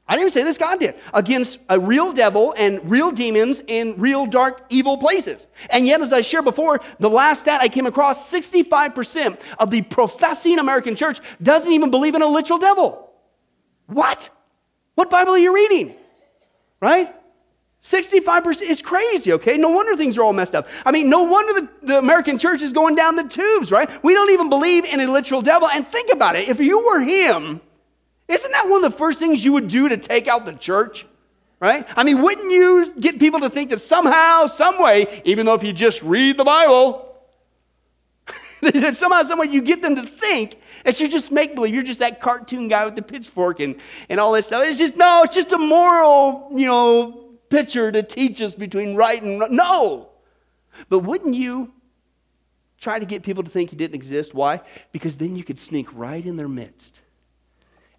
I 0.06 0.14
didn't 0.14 0.22
even 0.22 0.32
say 0.32 0.42
this, 0.42 0.56
God 0.56 0.80
did. 0.80 0.94
Against 1.12 1.58
a 1.68 1.78
real 1.78 2.12
devil 2.12 2.54
and 2.56 2.90
real 2.90 3.10
demons 3.10 3.62
in 3.66 3.94
real 4.00 4.24
dark, 4.24 4.64
evil 4.70 4.96
places. 4.96 5.48
And 5.68 5.86
yet, 5.86 6.00
as 6.00 6.14
I 6.14 6.22
shared 6.22 6.44
before, 6.44 6.80
the 6.98 7.10
last 7.10 7.40
stat 7.40 7.60
I 7.60 7.68
came 7.68 7.84
across 7.84 8.30
65% 8.32 9.38
of 9.58 9.70
the 9.70 9.82
professing 9.82 10.58
American 10.58 10.96
church 10.96 11.20
doesn't 11.42 11.70
even 11.70 11.90
believe 11.90 12.14
in 12.14 12.22
a 12.22 12.26
literal 12.26 12.58
devil. 12.58 13.10
What? 13.86 14.30
What 14.98 15.10
Bible 15.10 15.34
are 15.34 15.38
you 15.38 15.54
reading? 15.54 15.94
Right? 16.80 17.14
65% 17.84 18.62
is 18.62 18.82
crazy, 18.82 19.32
okay? 19.34 19.56
No 19.56 19.68
wonder 19.68 19.94
things 19.94 20.18
are 20.18 20.24
all 20.24 20.32
messed 20.32 20.56
up. 20.56 20.66
I 20.84 20.90
mean, 20.90 21.08
no 21.08 21.22
wonder 21.22 21.60
the, 21.60 21.68
the, 21.86 21.98
American 21.98 22.36
church 22.36 22.62
is 22.62 22.72
going 22.72 22.96
down 22.96 23.14
the 23.14 23.22
tubes, 23.22 23.70
right? 23.70 23.88
We 24.02 24.12
don't 24.12 24.30
even 24.30 24.48
believe 24.48 24.84
in 24.84 24.98
a 24.98 25.06
literal 25.06 25.40
devil. 25.40 25.68
And 25.68 25.86
think 25.86 26.12
about 26.12 26.34
it 26.34 26.48
if 26.48 26.58
you 26.58 26.84
were 26.84 26.98
him, 26.98 27.60
isn't 28.26 28.50
that 28.50 28.68
one 28.68 28.84
of 28.84 28.90
the 28.90 28.98
first 28.98 29.20
things 29.20 29.44
you 29.44 29.52
would 29.52 29.68
do 29.68 29.88
to 29.88 29.96
take 29.96 30.26
out 30.26 30.44
the 30.44 30.54
church? 30.54 31.06
Right? 31.60 31.86
I 31.94 32.02
mean, 32.02 32.20
wouldn't 32.20 32.50
you 32.50 32.92
get 32.98 33.20
people 33.20 33.38
to 33.38 33.50
think 33.50 33.70
that 33.70 33.80
somehow, 33.80 34.48
some 34.48 34.82
way, 34.82 35.22
even 35.24 35.46
though 35.46 35.54
if 35.54 35.62
you 35.62 35.72
just 35.72 36.02
read 36.02 36.36
the 36.36 36.44
Bible, 36.44 37.14
that 38.62 38.96
somehow, 38.96 39.22
some 39.22 39.38
way 39.38 39.46
you 39.46 39.62
get 39.62 39.80
them 39.80 39.94
to 39.94 40.06
think 40.06 40.58
you 40.84 41.08
just 41.08 41.30
make 41.30 41.54
believe. 41.54 41.74
You're 41.74 41.82
just 41.82 42.00
that 42.00 42.20
cartoon 42.20 42.68
guy 42.68 42.84
with 42.84 42.96
the 42.96 43.02
pitchfork 43.02 43.60
and, 43.60 43.76
and 44.08 44.20
all 44.20 44.32
this 44.32 44.46
stuff. 44.46 44.64
It's 44.64 44.78
just, 44.78 44.96
no, 44.96 45.22
it's 45.24 45.34
just 45.34 45.52
a 45.52 45.58
moral, 45.58 46.50
you 46.54 46.66
know, 46.66 47.24
picture 47.48 47.90
to 47.90 48.02
teach 48.02 48.40
us 48.40 48.54
between 48.54 48.94
right 48.94 49.22
and 49.22 49.40
wrong. 49.40 49.54
No. 49.54 50.10
But 50.88 51.00
wouldn't 51.00 51.34
you 51.34 51.72
try 52.78 52.98
to 52.98 53.06
get 53.06 53.22
people 53.22 53.42
to 53.42 53.50
think 53.50 53.70
he 53.70 53.76
didn't 53.76 53.94
exist? 53.94 54.34
Why? 54.34 54.60
Because 54.92 55.16
then 55.16 55.36
you 55.36 55.44
could 55.44 55.58
sneak 55.58 55.88
right 55.92 56.24
in 56.24 56.36
their 56.36 56.48
midst 56.48 57.00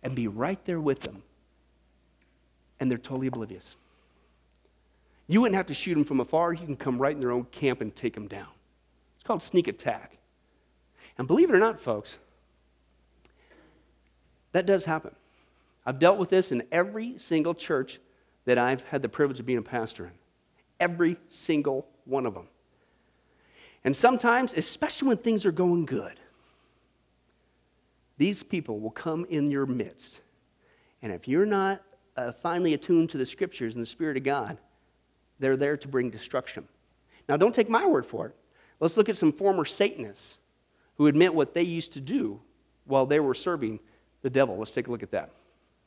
and 0.03 0.15
be 0.15 0.27
right 0.27 0.63
there 0.65 0.79
with 0.79 1.01
them. 1.01 1.23
And 2.79 2.89
they're 2.89 2.97
totally 2.97 3.27
oblivious. 3.27 3.75
You 5.27 5.41
wouldn't 5.41 5.57
have 5.57 5.67
to 5.67 5.73
shoot 5.73 5.93
them 5.93 6.05
from 6.05 6.21
afar. 6.21 6.53
You 6.53 6.65
can 6.65 6.77
come 6.77 6.97
right 6.97 7.13
in 7.13 7.19
their 7.19 7.31
own 7.31 7.43
camp 7.45 7.81
and 7.81 7.95
take 7.95 8.13
them 8.13 8.27
down. 8.27 8.47
It's 9.15 9.23
called 9.25 9.43
sneak 9.43 9.67
attack. 9.67 10.17
And 11.17 11.27
believe 11.27 11.49
it 11.49 11.55
or 11.55 11.59
not, 11.59 11.81
folks, 11.81 12.17
that 14.51 14.65
does 14.65 14.85
happen. 14.85 15.15
I've 15.85 15.99
dealt 15.99 16.17
with 16.17 16.29
this 16.29 16.51
in 16.51 16.63
every 16.71 17.17
single 17.17 17.53
church 17.53 17.99
that 18.45 18.57
I've 18.57 18.81
had 18.81 19.01
the 19.01 19.09
privilege 19.09 19.39
of 19.39 19.45
being 19.45 19.59
a 19.59 19.63
pastor 19.63 20.05
in. 20.05 20.11
Every 20.79 21.17
single 21.29 21.87
one 22.05 22.25
of 22.25 22.33
them. 22.33 22.47
And 23.83 23.95
sometimes, 23.95 24.53
especially 24.53 25.09
when 25.09 25.17
things 25.17 25.45
are 25.45 25.51
going 25.51 25.85
good, 25.85 26.19
these 28.17 28.43
people 28.43 28.79
will 28.79 28.91
come 28.91 29.25
in 29.29 29.49
your 29.49 29.65
midst. 29.65 30.19
And 31.01 31.13
if 31.13 31.27
you're 31.27 31.45
not 31.45 31.81
uh, 32.17 32.33
finely 32.33 32.73
attuned 32.73 33.09
to 33.11 33.17
the 33.17 33.25
scriptures 33.25 33.75
and 33.75 33.81
the 33.81 33.87
Spirit 33.87 34.17
of 34.17 34.23
God, 34.23 34.57
they're 35.39 35.55
there 35.55 35.77
to 35.77 35.87
bring 35.87 36.09
destruction. 36.09 36.67
Now, 37.29 37.37
don't 37.37 37.55
take 37.55 37.69
my 37.69 37.85
word 37.85 38.05
for 38.05 38.27
it. 38.27 38.35
Let's 38.79 38.97
look 38.97 39.07
at 39.07 39.17
some 39.17 39.31
former 39.31 39.63
Satanists 39.63 40.37
who 40.97 41.07
admit 41.07 41.33
what 41.33 41.53
they 41.53 41.63
used 41.63 41.93
to 41.93 42.01
do 42.01 42.41
while 42.85 43.05
they 43.05 43.19
were 43.19 43.33
serving 43.33 43.79
the 44.21 44.29
devil. 44.29 44.57
Let's 44.57 44.71
take 44.71 44.87
a 44.87 44.91
look 44.91 45.03
at 45.03 45.11
that. 45.11 45.29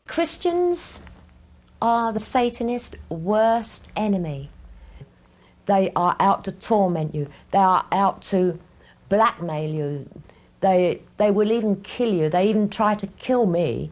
Christians 0.07 1.01
are 1.81 2.13
the 2.13 2.21
Satanist 2.21 2.97
worst 3.09 3.89
enemy. 3.97 4.51
They 5.67 5.93
are 5.95 6.17
out 6.19 6.45
to 6.45 6.53
torment 6.53 7.15
you. 7.15 7.29
They 7.51 7.59
are 7.59 7.85
out 7.93 8.23
to 8.23 8.59
blackmail 9.09 9.71
you. 9.71 10.09
They, 10.61 11.03
they 11.17 11.31
will 11.31 11.53
even 11.53 11.77
kill 11.83 12.13
you. 12.13 12.29
They 12.29 12.49
even 12.49 12.69
tried 12.69 12.99
to 13.01 13.07
kill 13.07 13.47
me 13.47 13.91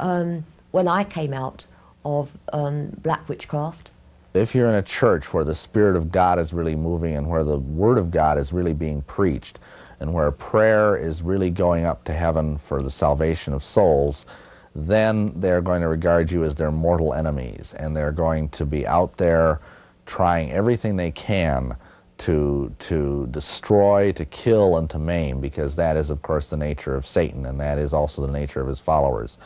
um, 0.00 0.44
when 0.70 0.88
I 0.88 1.04
came 1.04 1.32
out 1.32 1.66
of 2.04 2.30
um, 2.52 2.88
black 3.02 3.28
witchcraft. 3.28 3.90
If 4.34 4.54
you're 4.54 4.68
in 4.68 4.74
a 4.74 4.82
church 4.82 5.32
where 5.32 5.44
the 5.44 5.54
Spirit 5.54 5.96
of 5.96 6.12
God 6.12 6.38
is 6.38 6.52
really 6.52 6.76
moving 6.76 7.16
and 7.16 7.26
where 7.26 7.44
the 7.44 7.58
Word 7.58 7.98
of 7.98 8.10
God 8.10 8.38
is 8.38 8.52
really 8.52 8.74
being 8.74 9.02
preached 9.02 9.58
and 10.00 10.12
where 10.12 10.30
prayer 10.30 10.96
is 10.96 11.22
really 11.22 11.50
going 11.50 11.84
up 11.84 12.04
to 12.04 12.12
heaven 12.12 12.58
for 12.58 12.82
the 12.82 12.90
salvation 12.90 13.52
of 13.52 13.64
souls, 13.64 14.26
then 14.74 15.32
they're 15.36 15.60
going 15.60 15.80
to 15.80 15.88
regard 15.88 16.30
you 16.30 16.44
as 16.44 16.54
their 16.54 16.70
mortal 16.70 17.14
enemies, 17.14 17.74
and 17.78 17.96
they're 17.96 18.12
going 18.12 18.48
to 18.50 18.64
be 18.64 18.86
out 18.86 19.16
there 19.16 19.60
trying 20.06 20.52
everything 20.52 20.96
they 20.96 21.10
can 21.10 21.76
to, 22.18 22.74
to 22.78 23.26
destroy, 23.30 24.12
to 24.12 24.24
kill, 24.24 24.76
and 24.76 24.90
to 24.90 24.98
maim, 24.98 25.40
because 25.40 25.76
that 25.76 25.96
is, 25.96 26.10
of 26.10 26.22
course, 26.22 26.48
the 26.48 26.56
nature 26.56 26.94
of 26.94 27.06
Satan, 27.06 27.46
and 27.46 27.60
that 27.60 27.78
is 27.78 27.92
also 27.92 28.22
the 28.22 28.32
nature 28.32 28.60
of 28.60 28.66
his 28.68 28.80
followers. 28.80 29.38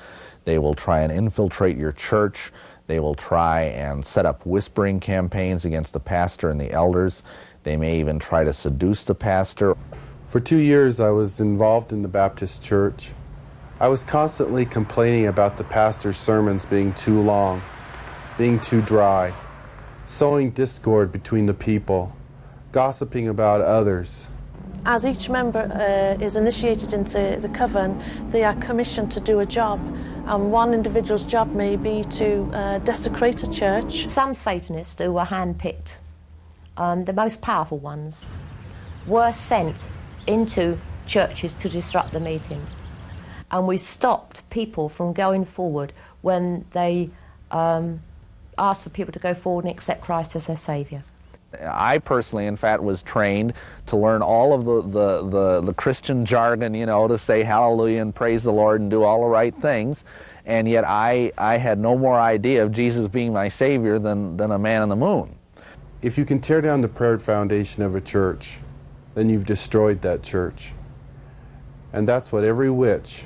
They 0.45 0.59
will 0.59 0.75
try 0.75 1.01
and 1.01 1.13
infiltrate 1.13 1.77
your 1.77 1.93
church. 1.93 2.53
They 2.87 2.99
will 2.99 3.15
try 3.15 3.63
and 3.63 4.05
set 4.05 4.27
up 4.27 4.45
whispering 4.45 5.01
campaigns 5.01 5.65
against 5.65 5.93
the 5.93 6.01
pastor 6.01 6.51
and 6.51 6.61
the 6.61 6.73
elders. 6.73 7.23
They 7.63 7.77
may 7.77 8.01
even 8.01 8.19
try 8.19 8.43
to 8.45 8.53
seduce 8.53 9.05
the 9.05 9.15
pastor. 9.15 9.77
For 10.33 10.41
two 10.41 10.61
years, 10.61 10.99
I 10.99 11.11
was 11.11 11.41
involved 11.41 11.93
in 11.93 12.01
the 12.01 12.09
Baptist 12.09 12.63
church. 12.63 13.13
I 13.79 13.89
was 13.89 14.03
constantly 14.03 14.65
complaining 14.65 15.27
about 15.27 15.59
the 15.59 15.65
pastor's 15.65 16.17
sermons 16.17 16.65
being 16.65 16.95
too 16.95 17.21
long, 17.21 17.61
being 18.39 18.59
too 18.59 18.81
dry, 18.81 19.35
sowing 20.07 20.49
discord 20.53 21.13
between 21.13 21.45
the 21.45 21.53
people, 21.53 22.17
gossiping 22.73 23.29
about 23.29 23.61
others. 23.61 24.31
As 24.87 25.05
each 25.05 25.29
member 25.29 25.71
uh, 25.71 26.25
is 26.25 26.37
initiated 26.37 26.95
into 26.95 27.37
the 27.39 27.51
coven, 27.51 28.03
they 28.31 28.43
are 28.43 28.55
commissioned 28.55 29.13
to 29.13 29.21
do 29.21 29.41
a 29.41 29.45
job. 29.45 29.81
And 30.25 30.51
one 30.51 30.73
individual's 30.73 31.27
job 31.27 31.53
may 31.53 31.77
be 31.77 32.05
to 32.05 32.51
uh, 32.55 32.79
desecrate 32.79 33.43
a 33.43 33.51
church. 33.51 34.09
Some 34.09 34.33
Satanists 34.33 34.99
who 34.99 35.13
were 35.13 35.27
handpicked, 35.27 35.99
um, 36.79 37.05
the 37.05 37.13
most 37.13 37.43
powerful 37.43 37.77
ones, 37.77 38.31
were 39.07 39.31
sent 39.31 39.87
into 40.27 40.79
churches 41.07 41.55
to 41.55 41.69
disrupt 41.69 42.13
the 42.13 42.21
meeting 42.21 42.65
and 43.53 43.67
we 43.67 43.79
stopped 43.79 44.49
people 44.51 44.89
from 44.89 45.13
going 45.13 45.45
forward 45.45 45.93
when 46.23 46.65
they 46.73 47.11
um, 47.51 48.01
asked 48.59 48.83
for 48.83 48.91
people 48.91 49.13
to 49.13 49.19
go 49.19 49.35
forward 49.35 49.65
and 49.65 49.73
accept 49.73 50.01
Christ 50.01 50.35
as 50.35 50.47
their 50.47 50.57
Saviour. 50.57 51.03
I 51.61 51.99
personally, 51.99 52.47
in 52.47 52.57
fact, 52.57 52.83
was 52.83 53.03
trained 53.03 53.53
to 53.87 53.97
learn 53.97 54.23
all 54.23 54.55
of 54.55 54.65
the, 54.65 54.81
the, 54.81 55.29
the, 55.29 55.61
the, 55.61 55.75
Christian 55.75 56.25
jargon, 56.25 56.73
you 56.73 56.87
know, 56.87 57.07
to 57.07 57.19
say 57.19 57.43
hallelujah 57.43 58.01
and 58.01 58.15
praise 58.15 58.43
the 58.43 58.53
Lord 58.53 58.81
and 58.81 58.91
do 58.91 59.03
all 59.03 59.21
the 59.21 59.27
right 59.27 59.55
things. 59.55 60.05
And 60.47 60.67
yet 60.67 60.85
I, 60.85 61.31
I 61.37 61.59
had 61.59 61.79
no 61.79 61.97
more 61.97 62.19
idea 62.19 62.65
of 62.65 62.73
Jesus 62.73 63.07
being 63.07 63.35
my 63.35 63.49
Savior 63.49 63.99
than, 63.99 64.35
than 64.39 64.53
a 64.53 64.59
man 64.59 64.81
on 64.81 64.89
the 64.89 64.97
moon. 64.97 65.37
If 66.01 66.17
you 66.17 66.25
can 66.25 66.41
tear 66.41 66.63
down 66.63 66.81
the 66.81 66.89
prayer 66.89 67.19
foundation 67.19 67.83
of 67.83 67.97
a 67.97 68.01
church, 68.01 68.59
then 69.15 69.29
you've 69.29 69.47
destroyed 69.47 70.03
that 70.03 70.23
church. 70.23 70.73
And 71.93 72.09
that's 72.09 72.33
what 72.33 72.45
every 72.45 72.71
witch 72.71 73.25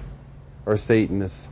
or 0.65 0.77
Satanist 0.77 1.49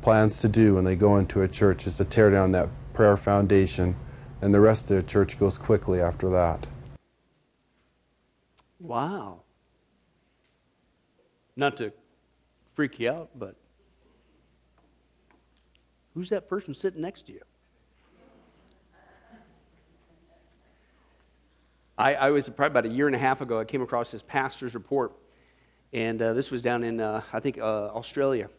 plans 0.00 0.38
to 0.40 0.48
do 0.48 0.74
when 0.74 0.84
they 0.84 0.96
go 0.96 1.16
into 1.16 1.42
a 1.42 1.48
church 1.48 1.86
is 1.86 1.96
to 1.96 2.04
tear 2.04 2.30
down 2.30 2.52
that 2.52 2.68
prayer 2.92 3.16
foundation, 3.16 3.96
and 4.42 4.54
the 4.54 4.60
rest 4.60 4.90
of 4.90 4.96
the 4.96 5.02
church 5.02 5.38
goes 5.38 5.58
quickly 5.58 6.00
after 6.00 6.28
that. 6.30 6.66
Wow. 8.78 9.40
Not 11.56 11.76
to 11.78 11.92
freak 12.74 13.00
you 13.00 13.10
out, 13.10 13.30
but 13.34 13.56
who's 16.14 16.28
that 16.30 16.48
person 16.48 16.74
sitting 16.74 17.00
next 17.00 17.26
to 17.26 17.32
you? 17.32 17.40
I, 21.96 22.14
I 22.14 22.30
was 22.30 22.48
probably 22.48 22.66
about 22.66 22.86
a 22.86 22.94
year 22.94 23.06
and 23.06 23.14
a 23.14 23.18
half 23.18 23.40
ago, 23.40 23.60
I 23.60 23.64
came 23.64 23.82
across 23.82 24.10
this 24.10 24.22
pastor's 24.22 24.74
report 24.74 25.12
and 25.94 26.20
uh, 26.20 26.32
this 26.32 26.50
was 26.50 26.60
down 26.60 26.82
in, 26.82 27.00
uh, 27.00 27.22
I 27.32 27.38
think, 27.38 27.56
uh, 27.56 27.62
Australia, 27.62 28.50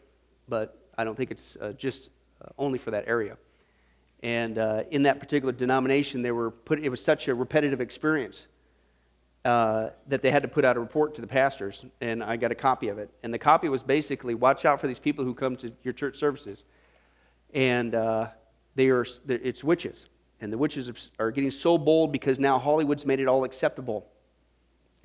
but 0.48 0.78
I 0.96 1.04
don't 1.04 1.14
think 1.14 1.30
it's 1.30 1.54
uh, 1.60 1.72
just 1.72 2.08
uh, 2.40 2.48
only 2.56 2.78
for 2.78 2.90
that 2.92 3.04
area. 3.06 3.36
And 4.22 4.56
uh, 4.56 4.84
in 4.90 5.02
that 5.02 5.20
particular 5.20 5.52
denomination, 5.52 6.22
they 6.22 6.30
were 6.30 6.50
put, 6.50 6.82
it 6.82 6.88
was 6.88 7.04
such 7.04 7.28
a 7.28 7.34
repetitive 7.34 7.82
experience 7.82 8.46
that 9.44 10.22
they 10.22 10.30
had 10.32 10.42
to 10.42 10.48
put 10.48 10.64
out 10.64 10.76
a 10.76 10.80
report 10.80 11.14
to 11.14 11.20
the 11.20 11.26
pastors, 11.26 11.84
and 12.00 12.24
I 12.24 12.36
got 12.36 12.50
a 12.50 12.56
copy 12.56 12.88
of 12.88 12.98
it. 12.98 13.10
And 13.22 13.32
the 13.32 13.38
copy 13.38 13.68
was 13.68 13.80
basically 13.80 14.34
watch 14.34 14.64
out 14.64 14.80
for 14.80 14.88
these 14.88 14.98
people 14.98 15.24
who 15.24 15.34
come 15.34 15.54
to 15.56 15.70
your 15.84 15.92
church 15.92 16.16
services. 16.16 16.64
And 17.54 17.92
they 18.74 18.88
are, 18.88 19.06
it's 19.28 19.62
witches. 19.62 20.06
And 20.40 20.52
the 20.52 20.58
witches 20.58 21.10
are 21.18 21.30
getting 21.30 21.50
so 21.50 21.78
bold 21.78 22.12
because 22.12 22.38
now 22.38 22.58
Hollywood's 22.58 23.06
made 23.06 23.20
it 23.20 23.26
all 23.26 23.44
acceptable 23.44 24.06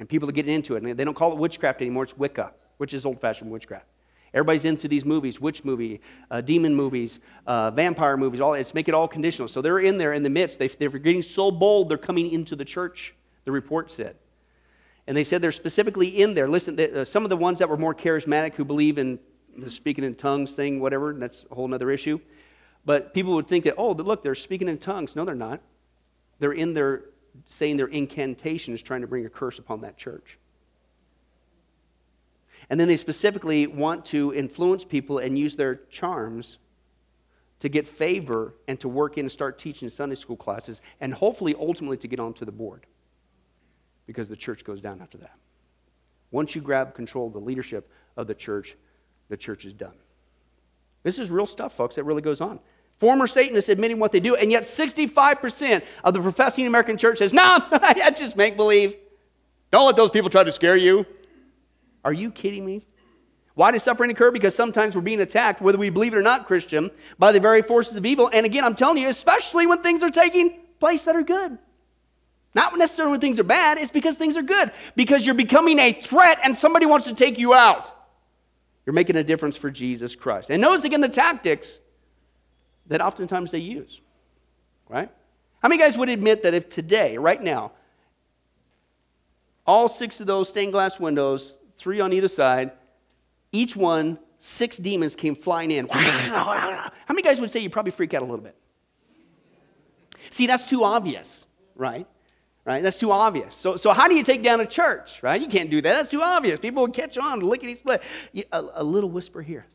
and 0.02 0.10
people 0.10 0.28
are 0.28 0.32
getting 0.34 0.54
into 0.54 0.76
it. 0.76 0.84
And 0.84 0.98
they 0.98 1.06
don't 1.06 1.14
call 1.14 1.32
it 1.32 1.38
witchcraft 1.38 1.80
anymore, 1.80 2.04
it's 2.04 2.18
Wicca, 2.18 2.52
which 2.78 2.94
is 2.94 3.06
old 3.06 3.22
fashioned 3.22 3.52
witchcraft. 3.52 3.86
Everybody's 4.34 4.66
into 4.66 4.88
these 4.88 5.06
movies, 5.06 5.40
witch 5.40 5.64
movie, 5.64 6.02
uh, 6.32 6.42
demon 6.42 6.74
movies, 6.74 7.20
uh, 7.46 7.70
vampire 7.70 8.18
movies. 8.18 8.42
All 8.42 8.54
it's 8.54 8.74
make 8.74 8.88
it 8.88 8.94
all 8.94 9.08
conditional. 9.08 9.48
So 9.48 9.62
they're 9.62 9.80
in 9.80 9.98
there 9.98 10.14
in 10.14 10.24
the 10.24 10.30
midst. 10.30 10.58
They, 10.58 10.70
they're 10.70 10.90
getting 10.90 11.22
so 11.22 11.52
bold. 11.52 11.90
They're 11.90 11.98
coming 11.98 12.32
into 12.32 12.56
the 12.56 12.66
church. 12.66 13.14
The 13.44 13.52
report 13.52 13.92
said, 13.92 14.16
and 15.06 15.18
they 15.18 15.24
said 15.24 15.42
they're 15.42 15.52
specifically 15.52 16.22
in 16.22 16.34
there. 16.34 16.48
Listen, 16.48 16.76
they, 16.76 16.92
uh, 16.92 17.06
some 17.06 17.24
of 17.24 17.30
the 17.30 17.38
ones 17.38 17.60
that 17.60 17.70
were 17.70 17.78
more 17.78 17.94
charismatic, 17.94 18.56
who 18.56 18.64
believe 18.64 18.98
in 18.98 19.20
the 19.58 19.70
speaking 19.70 20.04
in 20.04 20.16
tongues 20.16 20.56
thing, 20.56 20.80
whatever. 20.80 21.14
That's 21.14 21.46
a 21.52 21.56
whole 21.56 21.72
other 21.74 21.92
issue. 21.92 22.20
But 22.86 23.14
people 23.14 23.34
would 23.34 23.48
think 23.48 23.66
that, 23.66 23.76
oh, 23.78 23.92
look, 23.92 24.24
they're 24.24 24.36
speaking 24.36 24.68
in 24.68 24.78
tongues. 24.78 25.16
No, 25.16 25.26
they're 25.26 25.36
not. 25.36 25.62
They're 26.40 26.54
in 26.54 26.74
there 26.74 27.04
saying 27.46 27.78
their 27.78 27.88
incantations, 27.88 28.82
trying 28.82 29.02
to 29.02 29.08
bring 29.08 29.26
a 29.26 29.30
curse 29.30 29.60
upon 29.60 29.82
that 29.82 29.98
church. 29.98 30.38
And 32.70 32.80
then 32.80 32.88
they 32.88 32.98
specifically 32.98 33.68
want 33.68 34.06
to 34.06 34.34
influence 34.34 34.84
people 34.86 35.20
and 35.20 35.38
use 35.38 35.56
their 35.56 35.76
charms 35.90 36.58
to 37.60 37.70
get 37.70 37.88
favor 37.88 38.56
and 38.68 38.80
to 38.80 38.90
work 38.90 39.18
in 39.18 39.26
and 39.26 39.32
start 39.32 39.60
teaching 39.60 39.90
Sunday 39.90 40.16
school 40.16 40.36
classes 40.36 40.82
and 41.00 41.14
hopefully 41.14 41.56
ultimately 41.60 41.98
to 41.98 42.08
get 42.08 42.20
onto 42.20 42.44
the 42.44 42.52
board 42.52 42.86
because 44.08 44.28
the 44.28 44.36
church 44.36 44.64
goes 44.64 44.82
down 44.82 45.02
after 45.02 45.18
that. 45.20 45.36
Once 46.32 46.56
you 46.56 46.62
grab 46.62 46.96
control 46.96 47.28
of 47.28 47.34
the 47.34 47.40
leadership 47.40 47.90
of 48.18 48.26
the 48.26 48.34
church, 48.34 48.76
the 49.30 49.38
church 49.38 49.66
is 49.66 49.74
done. 49.74 49.94
This 51.04 51.20
is 51.20 51.30
real 51.30 51.46
stuff, 51.46 51.74
folks, 51.74 51.96
that 51.96 52.04
really 52.04 52.22
goes 52.22 52.42
on. 52.42 52.60
Former 53.02 53.26
Satanists 53.26 53.68
admitting 53.68 53.98
what 53.98 54.12
they 54.12 54.20
do, 54.20 54.36
and 54.36 54.52
yet 54.52 54.62
65% 54.62 55.82
of 56.04 56.14
the 56.14 56.22
professing 56.22 56.68
American 56.68 56.98
church 56.98 57.18
says, 57.18 57.34
no, 57.34 57.58
that's 57.72 58.20
just 58.20 58.38
make 58.38 58.56
believe. 58.56 58.96
Don't 59.72 59.88
let 59.88 59.96
those 59.96 60.12
people 60.12 60.30
try 60.30 60.44
to 60.44 60.52
scare 60.52 60.78
you. 60.78 61.08
Are 62.06 62.14
you 62.14 62.30
kidding 62.30 62.64
me? 62.64 62.86
Why 63.56 63.72
does 63.72 63.82
suffering 63.82 64.12
occur? 64.12 64.30
Because 64.30 64.54
sometimes 64.54 64.94
we're 64.94 65.02
being 65.02 65.20
attacked, 65.20 65.64
whether 65.64 65.80
we 65.80 65.90
believe 65.90 66.14
it 66.14 66.18
or 66.18 66.22
not, 66.22 66.46
Christian, 66.46 66.92
by 67.18 67.32
the 67.32 67.40
very 67.40 67.64
forces 67.64 67.96
of 67.96 68.06
evil. 68.06 68.30
And 68.32 68.46
again, 68.46 68.64
I'm 68.64 68.76
telling 68.76 69.02
you, 69.02 69.10
especially 69.10 69.66
when 69.66 69.82
things 69.82 70.04
are 70.04 70.12
taking 70.12 70.60
place 70.80 71.04
that 71.06 71.16
are 71.16 71.24
good. 71.24 71.58
Not 72.54 72.78
necessarily 72.78 73.14
when 73.14 73.22
things 73.22 73.40
are 73.40 73.44
bad, 73.44 73.80
it's 73.80 73.90
because 73.90 74.16
things 74.16 74.38
are 74.38 74.44
good. 74.44 74.72
Because 74.96 75.26
you're 75.26 75.34
becoming 75.34 75.80
a 75.80 75.92
threat 75.92 76.38
and 76.44 76.56
somebody 76.56 76.86
wants 76.86 77.08
to 77.08 77.16
take 77.16 77.40
you 77.40 77.56
out. 77.56 77.98
You're 78.86 78.94
making 78.94 79.16
a 79.16 79.24
difference 79.24 79.58
for 79.58 79.72
Jesus 79.72 80.16
Christ. 80.16 80.52
And 80.52 80.62
notice 80.62 80.84
again 80.84 81.02
the 81.02 81.10
tactics 81.10 81.80
that 82.92 83.02
oftentimes 83.02 83.52
they 83.52 83.60
use. 83.60 84.00
Right? 84.88 85.10
How 85.64 85.70
many 85.70 85.82
guys 85.82 85.98
would 85.98 86.10
admit 86.10 86.44
that 86.44 86.54
if 86.54 86.70
today, 86.70 87.18
right 87.18 87.42
now, 87.42 87.72
all 89.66 89.88
six 89.88 90.20
of 90.20 90.28
those 90.28 90.50
stained 90.50 90.74
glass 90.74 91.00
windows 91.00 91.58
three 91.78 92.00
on 92.00 92.14
either 92.14 92.28
side. 92.28 92.72
Each 93.52 93.76
one, 93.76 94.20
six 94.40 94.78
demons 94.78 95.16
came 95.16 95.36
flying 95.36 95.72
in. 95.72 95.88
How 95.92 96.92
many 97.10 97.22
guys 97.22 97.40
would 97.40 97.52
say 97.52 97.60
you 97.60 97.70
probably 97.70 97.92
freak 97.92 98.14
out 98.14 98.22
a 98.22 98.26
little 98.26 98.44
bit? 98.44 98.56
See, 100.30 100.48
that's 100.48 100.66
too 100.66 100.84
obvious, 100.84 101.46
right? 101.76 102.08
Right? 102.66 102.84
That's 102.84 102.98
too 102.98 103.12
obvious. 103.12 103.56
So, 103.56 103.76
so 103.76 103.92
how 103.92 104.08
do 104.08 104.14
you 104.16 104.24
take 104.24 104.44
down 104.44 104.62
a 104.62 104.68
church, 104.68 105.24
right? 105.24 105.42
You 105.42 105.48
can't 105.48 105.72
do 105.72 105.82
that. 105.82 105.94
That's 105.94 106.12
too 106.12 106.22
obvious. 106.22 106.60
People 106.60 106.84
will 106.84 106.92
catch 106.92 107.18
on, 107.18 107.40
lickety 107.40 107.76
split. 107.76 108.04
A, 108.52 108.64
a 108.76 108.84
little 108.84 109.10
whisper 109.10 109.42
here. 109.42 109.66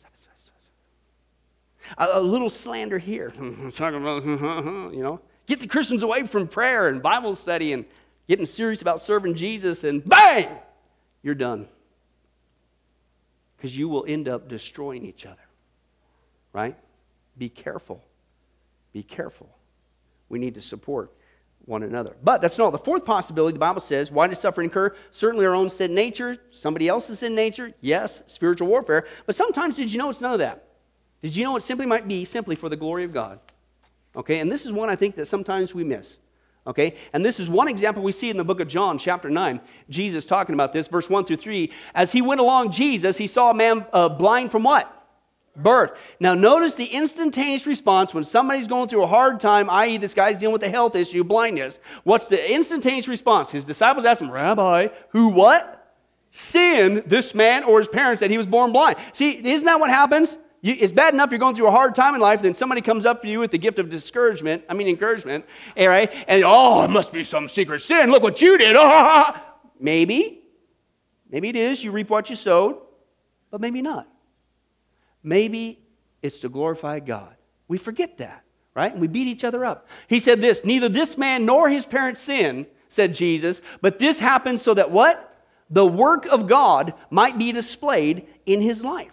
A, 1.98 2.08
a 2.14 2.20
little 2.20 2.50
slander 2.50 2.98
here. 2.98 3.30
Talking 3.74 4.00
about, 4.00 4.24
you 4.94 5.02
know, 5.02 5.20
get 5.46 5.60
the 5.60 5.68
Christians 5.68 6.02
away 6.02 6.26
from 6.26 6.48
prayer 6.48 6.88
and 6.88 7.02
Bible 7.02 7.36
study 7.36 7.72
and 7.72 7.84
getting 8.28 8.46
serious 8.46 8.82
about 8.82 9.00
serving 9.00 9.34
Jesus, 9.34 9.84
and 9.84 10.06
bang, 10.06 10.48
you're 11.22 11.34
done 11.34 11.68
because 13.56 13.76
you 13.76 13.88
will 13.88 14.04
end 14.06 14.28
up 14.28 14.48
destroying 14.48 15.04
each 15.04 15.26
other. 15.26 15.36
Right? 16.52 16.76
Be 17.38 17.48
careful. 17.48 18.02
Be 18.92 19.02
careful. 19.02 19.48
We 20.28 20.38
need 20.38 20.54
to 20.54 20.60
support 20.60 21.12
one 21.64 21.82
another. 21.82 22.16
But 22.22 22.40
that's 22.40 22.58
not 22.58 22.70
the 22.70 22.78
fourth 22.78 23.04
possibility. 23.04 23.54
The 23.54 23.58
Bible 23.58 23.80
says, 23.80 24.10
why 24.10 24.26
does 24.26 24.38
suffering 24.38 24.68
occur? 24.68 24.94
Certainly 25.10 25.46
our 25.46 25.54
own 25.54 25.68
sin 25.68 25.94
nature, 25.94 26.38
somebody 26.50 26.88
else's 26.88 27.18
sin 27.18 27.34
nature, 27.34 27.72
yes, 27.80 28.22
spiritual 28.26 28.68
warfare. 28.68 29.06
But 29.26 29.34
sometimes 29.34 29.76
did 29.76 29.92
you 29.92 29.98
know 29.98 30.10
it's 30.10 30.20
none 30.20 30.32
of 30.32 30.38
that? 30.38 30.65
Did 31.22 31.34
you 31.34 31.44
know 31.44 31.56
it 31.56 31.62
simply 31.62 31.86
might 31.86 32.06
be 32.06 32.24
simply 32.24 32.56
for 32.56 32.68
the 32.68 32.76
glory 32.76 33.04
of 33.04 33.12
God? 33.12 33.40
Okay, 34.14 34.38
and 34.38 34.50
this 34.50 34.64
is 34.64 34.72
one 34.72 34.88
I 34.88 34.96
think 34.96 35.16
that 35.16 35.26
sometimes 35.26 35.74
we 35.74 35.84
miss. 35.84 36.16
Okay? 36.66 36.96
And 37.12 37.24
this 37.24 37.38
is 37.38 37.48
one 37.48 37.68
example 37.68 38.02
we 38.02 38.12
see 38.12 38.28
in 38.28 38.36
the 38.36 38.44
book 38.44 38.60
of 38.60 38.68
John, 38.68 38.98
chapter 38.98 39.30
9. 39.30 39.60
Jesus 39.88 40.24
talking 40.24 40.54
about 40.54 40.72
this, 40.72 40.88
verse 40.88 41.08
1 41.08 41.24
through 41.24 41.36
3. 41.36 41.70
As 41.94 42.12
he 42.12 42.22
went 42.22 42.40
along, 42.40 42.72
Jesus, 42.72 43.16
he 43.16 43.26
saw 43.26 43.50
a 43.50 43.54
man 43.54 43.86
uh, 43.92 44.08
blind 44.08 44.50
from 44.50 44.64
what? 44.64 44.92
Birth. 45.54 45.92
Now, 46.20 46.34
notice 46.34 46.74
the 46.74 46.86
instantaneous 46.86 47.66
response 47.66 48.12
when 48.12 48.24
somebody's 48.24 48.66
going 48.66 48.88
through 48.88 49.04
a 49.04 49.06
hard 49.06 49.40
time, 49.40 49.70
i.e., 49.70 49.96
this 49.96 50.12
guy's 50.12 50.36
dealing 50.36 50.52
with 50.52 50.62
a 50.64 50.68
health 50.68 50.96
issue, 50.96 51.24
blindness. 51.24 51.78
What's 52.04 52.26
the 52.26 52.52
instantaneous 52.52 53.08
response? 53.08 53.50
His 53.50 53.64
disciples 53.64 54.04
asked 54.04 54.20
him, 54.20 54.30
Rabbi, 54.30 54.88
who 55.10 55.28
what? 55.28 55.72
Sinned 56.32 57.04
this 57.06 57.34
man 57.34 57.64
or 57.64 57.78
his 57.78 57.88
parents 57.88 58.20
that 58.20 58.30
he 58.30 58.36
was 58.36 58.46
born 58.46 58.72
blind. 58.72 58.98
See, 59.12 59.30
isn't 59.30 59.64
that 59.64 59.80
what 59.80 59.88
happens? 59.88 60.36
You, 60.62 60.76
it's 60.78 60.92
bad 60.92 61.14
enough 61.14 61.30
you're 61.30 61.38
going 61.38 61.54
through 61.54 61.68
a 61.68 61.72
hard 61.72 61.94
time 61.94 62.14
in 62.14 62.20
life, 62.20 62.42
then 62.42 62.54
somebody 62.54 62.80
comes 62.80 63.06
up 63.06 63.22
to 63.22 63.28
you 63.28 63.40
with 63.40 63.50
the 63.50 63.58
gift 63.58 63.78
of 63.78 63.90
discouragement, 63.90 64.64
I 64.68 64.74
mean 64.74 64.88
encouragement, 64.88 65.44
all 65.76 65.88
right? 65.88 66.12
And 66.28 66.42
oh, 66.44 66.82
it 66.82 66.90
must 66.90 67.12
be 67.12 67.22
some 67.22 67.48
secret 67.48 67.80
sin. 67.80 68.10
Look 68.10 68.22
what 68.22 68.40
you 68.40 68.58
did. 68.58 68.76
maybe. 69.80 70.42
Maybe 71.30 71.48
it 71.48 71.56
is. 71.56 71.82
You 71.82 71.92
reap 71.92 72.10
what 72.10 72.30
you 72.30 72.36
sowed, 72.36 72.78
but 73.50 73.60
maybe 73.60 73.82
not. 73.82 74.08
Maybe 75.22 75.80
it's 76.22 76.38
to 76.40 76.48
glorify 76.48 77.00
God. 77.00 77.34
We 77.68 77.78
forget 77.78 78.18
that, 78.18 78.44
right? 78.74 78.92
And 78.92 79.00
we 79.00 79.08
beat 79.08 79.26
each 79.26 79.44
other 79.44 79.64
up. 79.64 79.88
He 80.08 80.20
said 80.20 80.40
this 80.40 80.64
Neither 80.64 80.88
this 80.88 81.18
man 81.18 81.44
nor 81.44 81.68
his 81.68 81.84
parents 81.84 82.20
sin, 82.20 82.66
said 82.88 83.14
Jesus, 83.14 83.60
but 83.80 83.98
this 83.98 84.18
happened 84.18 84.60
so 84.60 84.74
that 84.74 84.90
what? 84.90 85.34
The 85.68 85.86
work 85.86 86.26
of 86.26 86.46
God 86.46 86.94
might 87.10 87.38
be 87.38 87.50
displayed 87.50 88.28
in 88.46 88.60
his 88.60 88.84
life. 88.84 89.10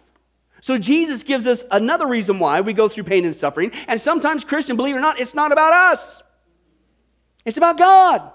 So 0.63 0.77
Jesus 0.77 1.23
gives 1.23 1.45
us 1.45 1.65
another 1.71 2.07
reason 2.07 2.39
why 2.39 2.61
we 2.61 2.71
go 2.71 2.87
through 2.87 3.03
pain 3.03 3.25
and 3.25 3.35
suffering. 3.35 3.73
And 3.85 3.99
sometimes, 3.99 4.45
Christian, 4.45 4.77
believe 4.77 4.95
it 4.95 4.97
or 4.97 5.01
not, 5.01 5.19
it's 5.19 5.33
not 5.33 5.51
about 5.51 5.73
us. 5.73 6.23
It's 7.43 7.57
about 7.57 7.77
God. 7.77 8.31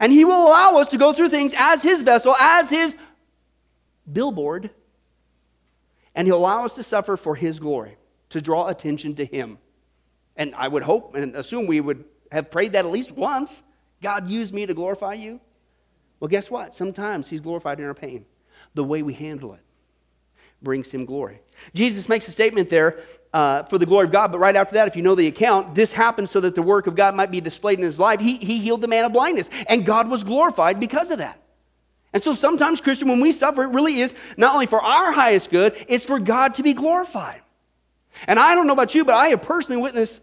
And 0.00 0.10
He 0.10 0.24
will 0.24 0.48
allow 0.48 0.76
us 0.76 0.88
to 0.88 0.96
go 0.96 1.12
through 1.12 1.28
things 1.28 1.52
as 1.54 1.82
His 1.82 2.00
vessel, 2.00 2.34
as 2.36 2.70
His 2.70 2.96
billboard. 4.10 4.70
And 6.14 6.26
He'll 6.26 6.38
allow 6.38 6.64
us 6.64 6.74
to 6.76 6.82
suffer 6.82 7.18
for 7.18 7.36
His 7.36 7.60
glory, 7.60 7.98
to 8.30 8.40
draw 8.40 8.68
attention 8.68 9.14
to 9.16 9.24
Him. 9.26 9.58
And 10.36 10.54
I 10.54 10.68
would 10.68 10.82
hope 10.82 11.16
and 11.16 11.36
assume 11.36 11.66
we 11.66 11.82
would 11.82 12.02
have 12.30 12.50
prayed 12.50 12.72
that 12.72 12.86
at 12.86 12.90
least 12.90 13.12
once. 13.12 13.62
God 14.00 14.26
used 14.26 14.54
me 14.54 14.64
to 14.64 14.72
glorify 14.72 15.12
you. 15.12 15.38
Well, 16.18 16.28
guess 16.28 16.50
what? 16.50 16.74
Sometimes 16.74 17.28
He's 17.28 17.42
glorified 17.42 17.78
in 17.78 17.84
our 17.84 17.92
pain, 17.92 18.24
the 18.72 18.84
way 18.84 19.02
we 19.02 19.12
handle 19.12 19.52
it 19.52 19.60
brings 20.62 20.90
him 20.90 21.04
glory. 21.04 21.40
Jesus 21.74 22.08
makes 22.08 22.26
a 22.28 22.32
statement 22.32 22.68
there 22.68 23.00
uh, 23.32 23.62
for 23.64 23.78
the 23.78 23.86
glory 23.86 24.06
of 24.06 24.12
God, 24.12 24.30
but 24.32 24.38
right 24.38 24.56
after 24.56 24.74
that, 24.74 24.88
if 24.88 24.96
you 24.96 25.02
know 25.02 25.14
the 25.14 25.26
account, 25.26 25.74
this 25.74 25.92
happened 25.92 26.28
so 26.28 26.40
that 26.40 26.54
the 26.54 26.62
work 26.62 26.86
of 26.86 26.94
God 26.94 27.14
might 27.14 27.30
be 27.30 27.40
displayed 27.40 27.78
in 27.78 27.84
his 27.84 27.98
life. 27.98 28.20
He, 28.20 28.36
he 28.36 28.58
healed 28.58 28.80
the 28.80 28.88
man 28.88 29.04
of 29.04 29.12
blindness, 29.12 29.48
and 29.66 29.86
God 29.86 30.08
was 30.08 30.24
glorified 30.24 30.78
because 30.78 31.10
of 31.10 31.18
that. 31.18 31.40
And 32.12 32.22
so 32.22 32.34
sometimes, 32.34 32.80
Christian, 32.80 33.08
when 33.08 33.20
we 33.20 33.32
suffer, 33.32 33.64
it 33.64 33.68
really 33.68 34.00
is 34.00 34.14
not 34.36 34.54
only 34.54 34.66
for 34.66 34.82
our 34.82 35.12
highest 35.12 35.50
good, 35.50 35.82
it's 35.88 36.04
for 36.04 36.18
God 36.18 36.54
to 36.54 36.62
be 36.62 36.74
glorified. 36.74 37.40
And 38.26 38.38
I 38.38 38.54
don't 38.54 38.66
know 38.66 38.74
about 38.74 38.94
you, 38.94 39.04
but 39.04 39.14
I 39.14 39.28
have 39.28 39.42
personally 39.42 39.80
witnessed 39.80 40.20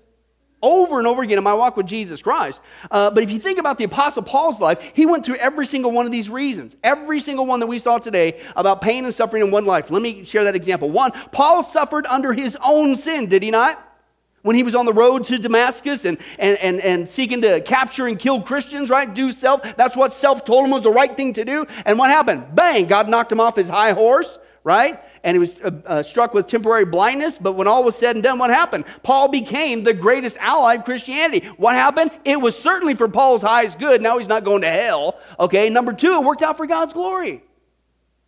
over 0.62 1.00
and 1.00 1.08
over 1.08 1.22
again 1.22 1.38
in 1.38 1.44
my 1.44 1.54
walk 1.54 1.78
with 1.78 1.86
Jesus 1.86 2.22
Christ. 2.22 2.62
Uh, 2.92 3.10
but 3.12 3.24
if 3.24 3.32
you 3.32 3.40
think 3.40 3.60
about 3.60 3.78
the 3.78 3.86
Apostle 3.86 4.24
Paul's 4.24 4.60
life, 4.60 4.80
he 4.94 5.06
went 5.06 5.26
through 5.26 5.38
every 5.38 5.66
single 5.66 5.92
one 5.92 6.06
of 6.06 6.12
these 6.12 6.30
reasons. 6.30 6.76
Every 6.84 7.20
single 7.20 7.46
one 7.46 7.60
that 7.62 7.68
we 7.68 7.80
saw 7.80 7.98
today 7.98 8.42
about 8.56 8.82
pain 8.82 9.06
and 9.06 9.14
suffering 9.14 9.44
in 9.44 9.52
one 9.52 9.66
life. 9.66 9.90
Let 9.90 10.02
me 10.02 10.24
share 10.24 10.44
that 10.44 10.56
example. 10.56 10.90
One, 10.90 11.12
Paul 11.32 11.64
suffered 11.64 12.06
under 12.08 12.34
his 12.34 12.58
own 12.64 12.96
sin, 12.96 13.28
did 13.28 13.44
he 13.44 13.52
not? 13.52 13.86
When 14.42 14.56
he 14.56 14.64
was 14.64 14.74
on 14.74 14.86
the 14.86 14.94
road 14.94 15.26
to 15.26 15.38
Damascus 15.38 16.06
and, 16.06 16.18
and, 16.38 16.58
and, 16.60 16.80
and 16.80 17.10
seeking 17.10 17.42
to 17.42 17.60
capture 17.60 18.08
and 18.08 18.18
kill 18.18 18.42
Christians, 18.42 18.90
right? 18.90 19.14
Do 19.14 19.34
self. 19.34 19.62
That's 19.76 19.98
what 19.98 20.14
self 20.14 20.46
told 20.46 20.64
him 20.64 20.72
was 20.72 20.84
the 20.84 20.92
right 20.92 21.16
thing 21.16 21.34
to 21.34 21.44
do. 21.44 21.66
And 21.86 22.00
what 22.00 22.10
happened? 22.10 22.56
Bang! 22.56 22.88
God 22.88 23.10
knocked 23.10 23.34
him 23.34 23.42
off 23.42 23.58
his 23.58 23.68
high 23.68 23.92
horse, 23.92 24.38
right? 24.64 25.00
and 25.24 25.36
he 25.36 25.40
was 25.40 25.60
uh, 25.62 25.72
uh, 25.86 26.04
struck 26.04 26.34
with 26.34 26.48
temporary 26.48 26.86
blindness. 26.86 27.38
But 27.38 27.54
when 27.54 27.68
all 27.68 27.84
was 27.84 27.96
said 27.96 28.16
and 28.16 28.24
done, 28.24 28.40
what 28.40 28.50
happened? 28.50 28.86
Paul 29.04 29.28
became 29.28 29.84
the 29.84 29.94
greatest 29.94 30.38
ally 30.38 30.76
of 30.76 30.86
Christianity. 30.86 31.48
What 31.58 31.76
happened? 31.76 32.12
It 32.26 32.40
was 32.40 32.58
certainly 32.58 32.96
for 32.96 33.08
Paul's 33.08 33.42
highest 33.42 33.80
good. 33.80 34.02
Now 34.02 34.18
he's 34.18 34.28
not 34.28 34.44
going 34.44 34.62
to 34.62 34.70
hell. 34.72 35.20
Okay, 35.40 35.70
number 35.70 35.94
two, 35.94 36.14
it 36.14 36.24
worked 36.24 36.42
out 36.42 36.58
for 36.58 36.68
God's 36.68 36.94
glory, 36.94 37.44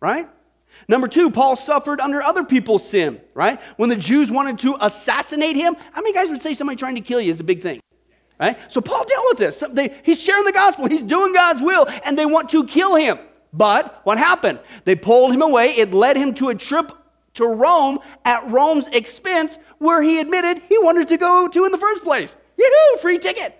right? 0.00 0.28
Number 0.88 1.06
two, 1.06 1.30
Paul 1.30 1.56
suffered 1.56 2.00
under 2.00 2.22
other 2.22 2.44
people's 2.44 2.86
sin, 2.86 3.20
right? 3.34 3.60
When 3.76 3.88
the 3.88 3.96
Jews 3.96 4.30
wanted 4.30 4.58
to 4.60 4.76
assassinate 4.80 5.56
him, 5.56 5.76
how 5.92 6.02
many 6.02 6.12
guys 6.12 6.28
would 6.28 6.42
say 6.42 6.54
somebody 6.54 6.76
trying 6.76 6.96
to 6.96 7.00
kill 7.00 7.20
you 7.20 7.30
is 7.30 7.40
a 7.40 7.44
big 7.44 7.62
thing? 7.62 7.80
Right? 8.40 8.58
So 8.68 8.80
Paul 8.80 9.04
dealt 9.04 9.24
with 9.28 9.38
this. 9.38 9.62
He's 10.02 10.20
sharing 10.20 10.44
the 10.44 10.52
gospel, 10.52 10.88
he's 10.88 11.02
doing 11.02 11.32
God's 11.32 11.62
will, 11.62 11.86
and 12.04 12.18
they 12.18 12.26
want 12.26 12.50
to 12.50 12.64
kill 12.64 12.96
him. 12.96 13.18
But 13.52 14.00
what 14.04 14.18
happened? 14.18 14.60
They 14.84 14.96
pulled 14.96 15.32
him 15.32 15.42
away. 15.42 15.70
It 15.76 15.92
led 15.92 16.16
him 16.16 16.34
to 16.34 16.48
a 16.48 16.54
trip 16.54 16.92
to 17.34 17.46
Rome 17.46 17.98
at 18.24 18.50
Rome's 18.50 18.88
expense, 18.88 19.58
where 19.78 20.02
he 20.02 20.20
admitted 20.20 20.62
he 20.68 20.78
wanted 20.78 21.08
to 21.08 21.16
go 21.16 21.48
to 21.48 21.64
in 21.64 21.72
the 21.72 21.78
first 21.78 22.02
place. 22.02 22.34
Yoo-hoo, 22.58 22.98
free 22.98 23.18
ticket. 23.18 23.58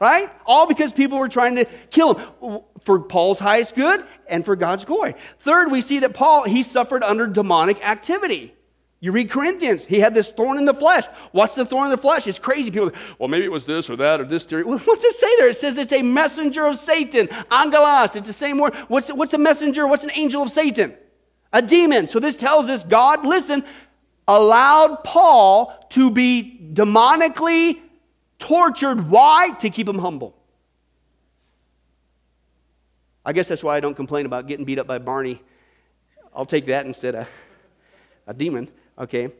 Right? 0.00 0.30
All 0.46 0.66
because 0.66 0.92
people 0.92 1.18
were 1.18 1.28
trying 1.28 1.56
to 1.56 1.64
kill 1.90 2.14
him 2.14 2.60
for 2.84 2.98
Paul's 3.00 3.38
highest 3.38 3.76
good 3.76 4.04
and 4.28 4.44
for 4.44 4.56
God's 4.56 4.84
glory. 4.84 5.14
Third, 5.40 5.70
we 5.70 5.80
see 5.80 6.00
that 6.00 6.14
Paul, 6.14 6.44
he 6.44 6.62
suffered 6.62 7.04
under 7.04 7.26
demonic 7.26 7.84
activity. 7.84 8.54
You 9.02 9.10
read 9.10 9.30
Corinthians, 9.30 9.84
he 9.84 9.98
had 9.98 10.14
this 10.14 10.30
thorn 10.30 10.58
in 10.58 10.64
the 10.64 10.72
flesh. 10.72 11.04
What's 11.32 11.56
the 11.56 11.64
thorn 11.64 11.86
in 11.86 11.90
the 11.90 11.98
flesh? 11.98 12.28
It's 12.28 12.38
crazy. 12.38 12.70
People, 12.70 12.92
well, 13.18 13.28
maybe 13.28 13.44
it 13.44 13.50
was 13.50 13.66
this 13.66 13.90
or 13.90 13.96
that 13.96 14.20
or 14.20 14.24
this 14.24 14.44
theory. 14.44 14.62
What's 14.64 15.02
it 15.02 15.14
say 15.16 15.36
there? 15.38 15.48
It 15.48 15.56
says 15.56 15.76
it's 15.76 15.92
a 15.92 16.02
messenger 16.02 16.68
of 16.68 16.78
Satan. 16.78 17.28
Angelos. 17.50 18.14
It's 18.14 18.28
the 18.28 18.32
same 18.32 18.58
word. 18.58 18.76
What's, 18.86 19.08
what's 19.08 19.34
a 19.34 19.38
messenger? 19.38 19.88
What's 19.88 20.04
an 20.04 20.12
angel 20.14 20.40
of 20.40 20.50
Satan? 20.50 20.94
A 21.52 21.60
demon. 21.60 22.06
So 22.06 22.20
this 22.20 22.36
tells 22.36 22.68
us 22.68 22.84
God, 22.84 23.26
listen, 23.26 23.64
allowed 24.28 25.02
Paul 25.02 25.84
to 25.90 26.08
be 26.08 26.70
demonically 26.72 27.80
tortured. 28.38 29.10
Why? 29.10 29.50
To 29.58 29.68
keep 29.68 29.88
him 29.88 29.98
humble. 29.98 30.36
I 33.26 33.32
guess 33.32 33.48
that's 33.48 33.64
why 33.64 33.76
I 33.76 33.80
don't 33.80 33.96
complain 33.96 34.26
about 34.26 34.46
getting 34.46 34.64
beat 34.64 34.78
up 34.78 34.86
by 34.86 34.98
Barney. 34.98 35.42
I'll 36.32 36.46
take 36.46 36.66
that 36.66 36.86
instead 36.86 37.16
of 37.16 37.26
a 38.28 38.34
demon. 38.34 38.70
Okay? 38.98 39.32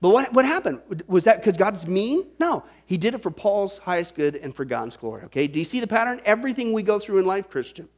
But 0.00 0.10
what, 0.10 0.32
what 0.32 0.44
happened? 0.44 0.80
Was 1.06 1.24
that 1.24 1.38
because 1.38 1.56
God's 1.56 1.86
mean? 1.86 2.26
No. 2.40 2.64
He 2.86 2.96
did 2.96 3.14
it 3.14 3.22
for 3.22 3.30
Paul's 3.30 3.78
highest 3.78 4.16
good 4.16 4.34
and 4.34 4.54
for 4.54 4.64
God's 4.64 4.96
glory. 4.96 5.22
Okay? 5.24 5.46
Do 5.46 5.58
you 5.58 5.64
see 5.64 5.78
the 5.78 5.86
pattern? 5.86 6.20
Everything 6.24 6.72
we 6.72 6.82
go 6.82 6.98
through 6.98 7.18
in 7.18 7.24
life, 7.24 7.48
Christian. 7.48 7.88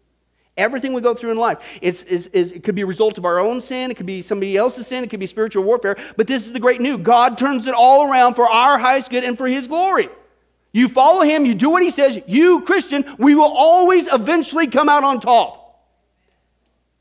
Everything 0.56 0.92
we 0.92 1.00
go 1.00 1.14
through 1.14 1.32
in 1.32 1.38
life. 1.38 1.58
It's, 1.80 2.02
it 2.02 2.62
could 2.62 2.74
be 2.74 2.82
a 2.82 2.86
result 2.86 3.18
of 3.18 3.24
our 3.24 3.40
own 3.40 3.60
sin. 3.60 3.90
It 3.90 3.96
could 3.96 4.06
be 4.06 4.22
somebody 4.22 4.56
else's 4.56 4.86
sin. 4.86 5.02
It 5.02 5.10
could 5.10 5.18
be 5.18 5.26
spiritual 5.26 5.64
warfare. 5.64 5.96
But 6.16 6.26
this 6.26 6.46
is 6.46 6.52
the 6.52 6.60
great 6.60 6.80
news 6.80 7.00
God 7.02 7.38
turns 7.38 7.66
it 7.66 7.74
all 7.74 8.08
around 8.08 8.34
for 8.34 8.48
our 8.48 8.78
highest 8.78 9.10
good 9.10 9.24
and 9.24 9.36
for 9.36 9.48
His 9.48 9.66
glory. 9.66 10.10
You 10.72 10.88
follow 10.88 11.22
Him, 11.22 11.46
you 11.46 11.54
do 11.54 11.70
what 11.70 11.82
He 11.82 11.90
says, 11.90 12.18
you, 12.26 12.60
Christian, 12.62 13.16
we 13.18 13.34
will 13.34 13.50
always 13.50 14.08
eventually 14.12 14.66
come 14.66 14.88
out 14.88 15.04
on 15.04 15.20
top. 15.20 15.86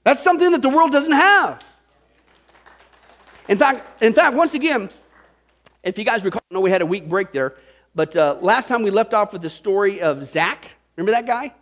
That's 0.03 0.21
something 0.21 0.51
that 0.51 0.61
the 0.61 0.69
world 0.69 0.91
doesn't 0.91 1.11
have. 1.11 1.63
In 3.49 3.57
fact, 3.57 4.01
in 4.01 4.13
fact, 4.13 4.35
once 4.35 4.53
again, 4.53 4.89
if 5.83 5.97
you 5.97 6.05
guys 6.05 6.23
recall, 6.23 6.41
I 6.49 6.53
know 6.53 6.61
we 6.61 6.71
had 6.71 6.81
a 6.81 6.85
week 6.85 7.09
break 7.09 7.33
there, 7.33 7.55
but 7.93 8.15
uh, 8.15 8.37
last 8.39 8.69
time 8.69 8.83
we 8.83 8.89
left 8.89 9.13
off 9.13 9.33
with 9.33 9.41
the 9.41 9.49
story 9.49 10.01
of 10.01 10.25
Zach. 10.25 10.69
Remember 10.95 11.11
that 11.11 11.25
guy? 11.25 11.53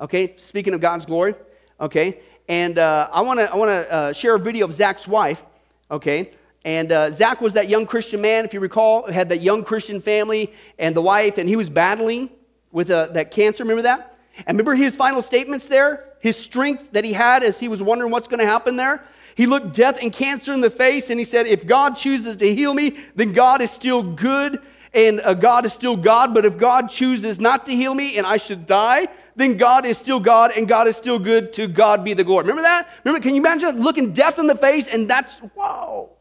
Okay, 0.00 0.34
speaking 0.36 0.72
of 0.72 0.80
God's 0.80 1.04
glory. 1.04 1.34
Okay, 1.80 2.20
and 2.48 2.78
uh, 2.78 3.08
I 3.12 3.22
want 3.22 3.40
to 3.40 3.50
I 3.50 3.56
want 3.56 3.70
to 3.70 3.92
uh, 3.92 4.12
share 4.12 4.36
a 4.36 4.38
video 4.38 4.66
of 4.66 4.72
Zach's 4.72 5.08
wife. 5.08 5.42
Okay, 5.90 6.30
and 6.64 6.92
uh, 6.92 7.10
Zach 7.10 7.40
was 7.40 7.54
that 7.54 7.68
young 7.68 7.86
Christian 7.86 8.20
man, 8.20 8.44
if 8.44 8.54
you 8.54 8.60
recall, 8.60 9.10
had 9.10 9.28
that 9.30 9.40
young 9.40 9.64
Christian 9.64 10.00
family 10.00 10.52
and 10.78 10.94
the 10.94 11.02
wife, 11.02 11.38
and 11.38 11.48
he 11.48 11.56
was 11.56 11.68
battling 11.68 12.30
with 12.70 12.88
uh, 12.90 13.08
that 13.08 13.32
cancer. 13.32 13.64
Remember 13.64 13.82
that? 13.82 14.16
And 14.46 14.56
remember 14.56 14.76
his 14.76 14.94
final 14.94 15.22
statements 15.22 15.66
there? 15.66 16.12
His 16.20 16.36
strength 16.36 16.92
that 16.92 17.04
he 17.04 17.12
had 17.12 17.42
as 17.42 17.58
he 17.58 17.66
was 17.66 17.82
wondering 17.82 18.12
what's 18.12 18.28
going 18.28 18.40
to 18.40 18.46
happen 18.46 18.76
there? 18.76 19.02
He 19.36 19.44
looked 19.44 19.74
death 19.74 19.98
and 20.00 20.10
cancer 20.10 20.54
in 20.54 20.62
the 20.62 20.70
face 20.70 21.10
and 21.10 21.20
he 21.20 21.24
said, 21.24 21.46
If 21.46 21.66
God 21.66 21.94
chooses 21.94 22.38
to 22.38 22.54
heal 22.54 22.72
me, 22.72 22.96
then 23.14 23.32
God 23.32 23.60
is 23.60 23.70
still 23.70 24.02
good 24.02 24.62
and 24.94 25.20
uh, 25.20 25.34
God 25.34 25.66
is 25.66 25.74
still 25.74 25.94
God. 25.94 26.32
But 26.32 26.46
if 26.46 26.56
God 26.56 26.88
chooses 26.88 27.38
not 27.38 27.66
to 27.66 27.76
heal 27.76 27.94
me 27.94 28.16
and 28.16 28.26
I 28.26 28.38
should 28.38 28.64
die, 28.64 29.08
then 29.36 29.58
God 29.58 29.84
is 29.84 29.98
still 29.98 30.18
God 30.18 30.52
and 30.56 30.66
God 30.66 30.88
is 30.88 30.96
still 30.96 31.18
good. 31.18 31.52
To 31.52 31.68
God 31.68 32.02
be 32.02 32.14
the 32.14 32.24
glory. 32.24 32.44
Remember 32.44 32.62
that? 32.62 32.88
Remember, 33.04 33.22
can 33.22 33.34
you 33.34 33.42
imagine 33.42 33.82
looking 33.82 34.14
death 34.14 34.38
in 34.38 34.46
the 34.46 34.56
face 34.56 34.88
and 34.88 35.08
that's, 35.08 35.36
whoa, 35.54 36.16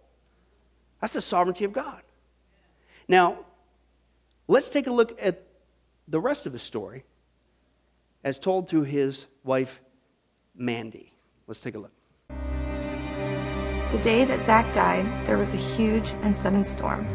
that's 1.00 1.14
the 1.14 1.22
sovereignty 1.22 1.64
of 1.64 1.72
God. 1.72 2.02
Now, 3.08 3.40
let's 4.50 4.68
take 4.68 4.88
a 4.88 4.92
look 4.92 5.18
at 5.22 5.42
the 6.10 6.20
rest 6.20 6.46
of 6.46 6.52
his 6.52 6.64
story 6.64 7.06
as 8.26 8.38
told 8.40 8.68
through 8.68 8.84
his 8.84 9.24
wife, 9.46 9.80
Mandy. 10.54 11.14
Let's 11.48 11.62
take 11.62 11.76
a 11.76 11.80
look. 11.80 11.95
The 13.96 14.02
day 14.02 14.26
that 14.26 14.44
Zach 14.44 14.74
died, 14.74 15.06
there 15.26 15.38
was 15.38 15.54
a 15.54 15.58
huge 15.58 16.10
and 16.22 16.36
sudden 16.36 16.66
storm. 16.66 17.08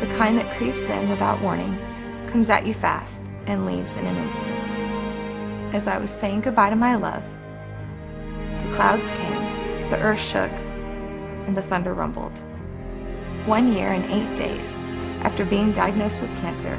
The 0.00 0.14
kind 0.18 0.36
that 0.36 0.54
creeps 0.54 0.82
in 0.82 1.08
without 1.08 1.40
warning, 1.40 1.78
comes 2.26 2.50
at 2.50 2.66
you 2.66 2.74
fast, 2.74 3.30
and 3.46 3.64
leaves 3.64 3.96
in 3.96 4.04
an 4.04 4.16
instant. 4.18 5.74
As 5.74 5.86
I 5.86 5.96
was 5.96 6.10
saying 6.10 6.42
goodbye 6.42 6.68
to 6.68 6.76
my 6.76 6.94
love, 6.94 7.22
the 8.66 8.74
clouds 8.74 9.08
came, 9.08 9.88
the 9.88 9.98
earth 9.98 10.20
shook, 10.20 10.52
and 11.46 11.56
the 11.56 11.62
thunder 11.62 11.94
rumbled. 11.94 12.38
One 13.46 13.72
year 13.72 13.92
and 13.92 14.04
eight 14.12 14.36
days 14.36 14.70
after 15.22 15.46
being 15.46 15.72
diagnosed 15.72 16.20
with 16.20 16.36
cancer, 16.36 16.78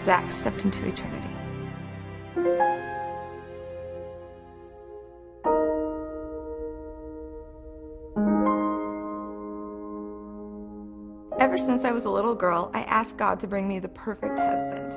Zach 0.00 0.30
stepped 0.30 0.64
into 0.64 0.86
eternity. 0.86 1.25
Ever 11.56 11.64
since 11.64 11.86
I 11.86 11.90
was 11.92 12.04
a 12.04 12.10
little 12.10 12.34
girl, 12.34 12.70
I 12.74 12.82
asked 12.82 13.16
God 13.16 13.40
to 13.40 13.46
bring 13.46 13.66
me 13.66 13.78
the 13.78 13.88
perfect 13.88 14.38
husband. 14.38 14.92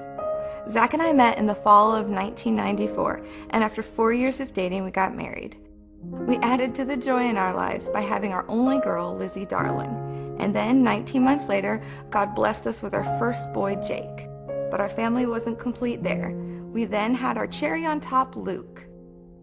Zach 0.70 0.94
and 0.94 1.02
I 1.02 1.14
met 1.14 1.38
in 1.38 1.46
the 1.46 1.56
fall 1.56 1.96
of 1.96 2.10
1994, 2.10 3.26
and 3.52 3.64
after 3.64 3.82
four 3.82 4.12
years 4.12 4.42
of 4.42 4.52
dating, 4.52 4.84
we 4.84 4.92
got 4.92 5.16
married. 5.16 5.56
We 6.02 6.36
added 6.40 6.76
to 6.76 6.84
the 6.84 6.98
joy 6.98 7.30
in 7.30 7.38
our 7.38 7.56
lives 7.56 7.88
by 7.88 8.02
having 8.02 8.34
our 8.34 8.44
only 8.50 8.78
girl, 8.82 9.16
Lizzie 9.16 9.46
Darling. 9.46 10.36
And 10.38 10.54
then, 10.54 10.84
19 10.84 11.24
months 11.24 11.48
later, 11.48 11.82
God 12.10 12.36
blessed 12.36 12.68
us 12.68 12.82
with 12.82 12.94
our 12.94 13.06
first 13.18 13.54
boy, 13.54 13.76
Jake. 13.76 14.28
But 14.70 14.82
our 14.82 14.90
family 14.90 15.26
wasn't 15.28 15.60
complete 15.60 16.04
there. 16.04 16.32
We 16.74 16.84
then 16.84 17.16
had 17.16 17.38
our 17.38 17.48
cherry 17.48 17.86
on 17.86 18.02
top, 18.02 18.36
Luke. 18.36 18.84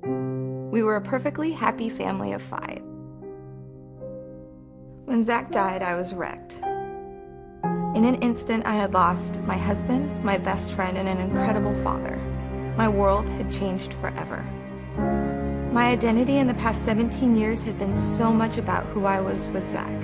We 0.03 0.83
were 0.83 0.97
a 0.97 1.01
perfectly 1.01 1.53
happy 1.53 1.89
family 1.89 2.35
of 2.35 2.43
five. 2.43 2.83
When 5.07 5.25
Zach 5.25 5.51
died, 5.51 5.81
I 5.81 5.95
was 5.95 6.13
wrecked. 6.13 6.61
In 7.97 8.05
an 8.05 8.17
instant, 8.17 8.67
I 8.67 8.75
had 8.75 8.93
lost 8.93 9.41
my 9.45 9.57
husband, 9.57 10.23
my 10.23 10.37
best 10.37 10.73
friend, 10.73 10.99
and 10.99 11.09
an 11.09 11.19
incredible 11.19 11.75
father. 11.83 12.17
My 12.77 12.91
world 12.91 13.27
had 13.27 13.51
changed 13.51 13.95
forever. 13.95 14.43
My 15.73 15.87
identity 15.87 16.37
in 16.37 16.47
the 16.47 16.53
past 16.53 16.85
17 16.85 17.39
years 17.39 17.63
had 17.63 17.79
been 17.79 17.95
so 17.95 18.31
much 18.31 18.59
about 18.59 18.85
who 18.89 19.07
I 19.07 19.19
was 19.19 19.49
with 19.49 19.67
Zach. 19.67 19.99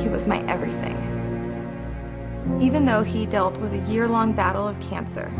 He 0.00 0.08
was 0.08 0.26
my 0.26 0.42
everything. 0.46 0.96
Even 2.62 2.86
though 2.86 3.02
he 3.02 3.26
dealt 3.26 3.58
with 3.58 3.74
a 3.74 3.92
year 3.92 4.08
long 4.08 4.32
battle 4.32 4.66
of 4.66 4.80
cancer, 4.80 5.30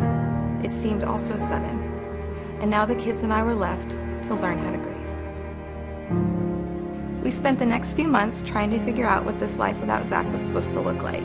it 0.63 0.71
seemed 0.71 1.05
all 1.05 1.19
so 1.19 1.39
sudden. 1.39 1.81
And 2.61 2.71
now 2.71 2.85
the 2.85 2.97
kids 2.97 3.21
and 3.21 3.33
I 3.33 3.43
were 3.43 3.55
left 3.55 3.93
to 4.25 4.35
learn 4.35 4.59
how 4.59 4.73
to 4.73 4.77
grieve. 4.77 4.94
We 7.25 7.31
spent 7.31 7.59
the 7.59 7.65
next 7.65 7.95
few 7.95 8.07
months 8.07 8.43
trying 8.43 8.71
to 8.73 8.79
figure 8.85 9.07
out 9.07 9.25
what 9.25 9.41
this 9.41 9.57
life 9.57 9.81
without 9.81 10.05
Zach 10.05 10.31
was 10.31 10.43
supposed 10.43 10.75
to 10.75 10.81
look 10.83 11.03
like. 11.03 11.25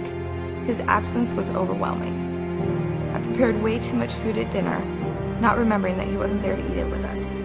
His 0.66 0.80
absence 0.82 1.34
was 1.34 1.52
overwhelming. 1.52 3.12
I 3.14 3.22
prepared 3.22 3.62
way 3.62 3.80
too 3.80 3.98
much 3.98 4.14
food 4.14 4.38
at 4.38 4.50
dinner, 4.50 4.80
not 5.42 5.58
remembering 5.58 5.98
that 5.98 6.08
he 6.08 6.16
wasn't 6.16 6.42
there 6.42 6.56
to 6.56 6.72
eat 6.72 6.78
it 6.78 6.90
with 6.90 7.04
us. 7.04 7.36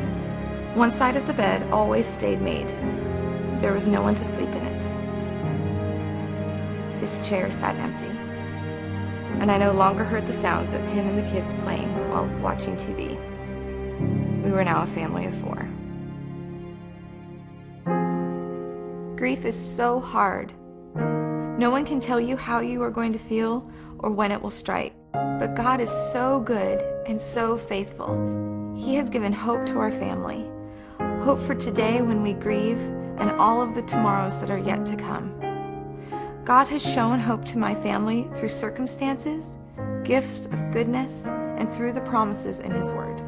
One 0.76 0.92
side 0.92 1.16
of 1.16 1.26
the 1.26 1.32
bed 1.32 1.68
always 1.72 2.06
stayed 2.06 2.40
made. 2.40 2.68
There 3.60 3.72
was 3.72 3.88
no 3.88 4.02
one 4.02 4.14
to 4.14 4.24
sleep 4.24 4.50
in 4.50 4.64
it. 4.64 4.82
His 7.00 7.18
chair 7.26 7.50
sat 7.50 7.74
empty. 7.74 8.06
And 9.40 9.50
I 9.50 9.56
no 9.56 9.72
longer 9.72 10.04
heard 10.04 10.28
the 10.28 10.32
sounds 10.32 10.72
of 10.72 10.80
him 10.80 11.08
and 11.08 11.18
the 11.18 11.28
kids 11.32 11.52
playing 11.64 11.92
while 12.08 12.28
watching 12.40 12.76
TV. 12.76 13.18
We 14.44 14.52
were 14.52 14.62
now 14.62 14.84
a 14.84 14.86
family 14.86 15.26
of 15.26 15.34
four. 15.34 15.68
Grief 19.16 19.44
is 19.44 19.56
so 19.56 20.00
hard. 20.00 20.52
No 21.56 21.70
one 21.70 21.84
can 21.86 22.00
tell 22.00 22.20
you 22.20 22.36
how 22.36 22.58
you 22.58 22.82
are 22.82 22.90
going 22.90 23.12
to 23.12 23.18
feel 23.18 23.70
or 24.00 24.10
when 24.10 24.32
it 24.32 24.42
will 24.42 24.50
strike. 24.50 24.92
But 25.12 25.54
God 25.54 25.80
is 25.80 25.90
so 26.12 26.40
good 26.40 26.82
and 27.06 27.20
so 27.20 27.56
faithful. 27.56 28.74
He 28.76 28.96
has 28.96 29.08
given 29.08 29.32
hope 29.32 29.66
to 29.66 29.78
our 29.78 29.92
family. 29.92 30.50
Hope 31.22 31.40
for 31.40 31.54
today 31.54 32.02
when 32.02 32.22
we 32.22 32.32
grieve 32.32 32.80
and 33.18 33.30
all 33.32 33.62
of 33.62 33.76
the 33.76 33.82
tomorrows 33.82 34.40
that 34.40 34.50
are 34.50 34.58
yet 34.58 34.84
to 34.86 34.96
come. 34.96 35.32
God 36.44 36.66
has 36.68 36.82
shown 36.82 37.20
hope 37.20 37.44
to 37.46 37.58
my 37.58 37.72
family 37.72 38.28
through 38.34 38.48
circumstances, 38.48 39.46
gifts 40.02 40.46
of 40.46 40.72
goodness, 40.72 41.26
and 41.26 41.72
through 41.72 41.92
the 41.92 42.00
promises 42.00 42.58
in 42.58 42.72
His 42.72 42.90
Word. 42.90 43.22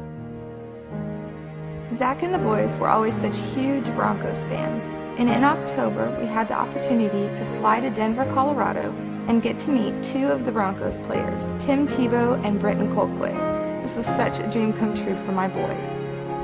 Zach 1.93 2.23
and 2.23 2.33
the 2.33 2.39
boys 2.39 2.75
were 2.75 2.89
always 2.89 3.15
such 3.15 3.37
huge 3.55 3.85
Broncos 3.95 4.43
fans. 4.45 4.83
And 5.17 5.29
in 5.29 5.43
October, 5.43 6.15
we 6.19 6.27
had 6.27 6.47
the 6.47 6.53
opportunity 6.53 7.35
to 7.37 7.59
fly 7.59 7.79
to 7.79 7.89
Denver, 7.89 8.25
Colorado, 8.33 8.93
and 9.27 9.41
get 9.41 9.59
to 9.61 9.71
meet 9.71 10.03
two 10.03 10.27
of 10.27 10.45
the 10.45 10.51
Broncos 10.51 10.99
players, 10.99 11.45
Tim 11.65 11.87
Tebow 11.87 12.39
and 12.45 12.59
Britton 12.59 12.93
Colquitt. 12.93 13.33
This 13.81 13.97
was 13.97 14.05
such 14.05 14.37
a 14.37 14.47
dream 14.51 14.73
come 14.73 14.95
true 14.95 15.15
for 15.25 15.31
my 15.31 15.47
boys. 15.47 15.87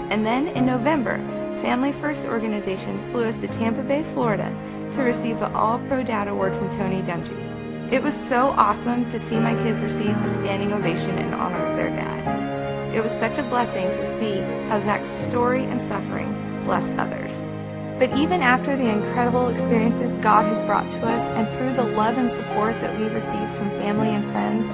And 0.09 0.25
then 0.25 0.47
in 0.49 0.65
November, 0.65 1.17
Family 1.61 1.91
First 1.93 2.25
Organization 2.25 2.99
flew 3.11 3.25
us 3.25 3.39
to 3.41 3.47
Tampa 3.47 3.83
Bay, 3.83 4.03
Florida, 4.13 4.49
to 4.93 5.03
receive 5.03 5.39
the 5.39 5.53
All 5.53 5.77
Pro 5.87 6.01
Dad 6.01 6.27
Award 6.27 6.55
from 6.55 6.71
Tony 6.71 7.01
Dungy. 7.03 7.91
It 7.93 8.01
was 8.01 8.15
so 8.15 8.47
awesome 8.57 9.07
to 9.11 9.19
see 9.19 9.39
my 9.39 9.53
kids 9.63 9.83
receive 9.83 10.17
a 10.17 10.29
standing 10.41 10.73
ovation 10.73 11.19
in 11.19 11.31
honor 11.33 11.63
of 11.63 11.77
their 11.77 11.89
dad. 11.89 12.95
It 12.95 13.03
was 13.03 13.11
such 13.11 13.37
a 13.37 13.43
blessing 13.43 13.85
to 13.85 14.19
see 14.19 14.39
how 14.67 14.79
Zach's 14.79 15.09
story 15.09 15.63
and 15.63 15.79
suffering 15.81 16.33
blessed 16.65 16.91
others. 16.97 17.52
But 17.99 18.17
even 18.17 18.41
after 18.41 18.75
the 18.75 18.89
incredible 18.89 19.49
experiences 19.49 20.17
God 20.17 20.45
has 20.45 20.63
brought 20.63 20.91
to 20.91 21.05
us 21.05 21.29
and 21.31 21.47
through 21.55 21.73
the 21.73 21.91
love 21.95 22.17
and 22.17 22.31
support 22.31 22.79
that 22.81 22.99
we've 22.99 23.13
received 23.13 23.53
from 23.55 23.69
family 23.71 24.09
and 24.09 24.23
friends, 24.31 24.71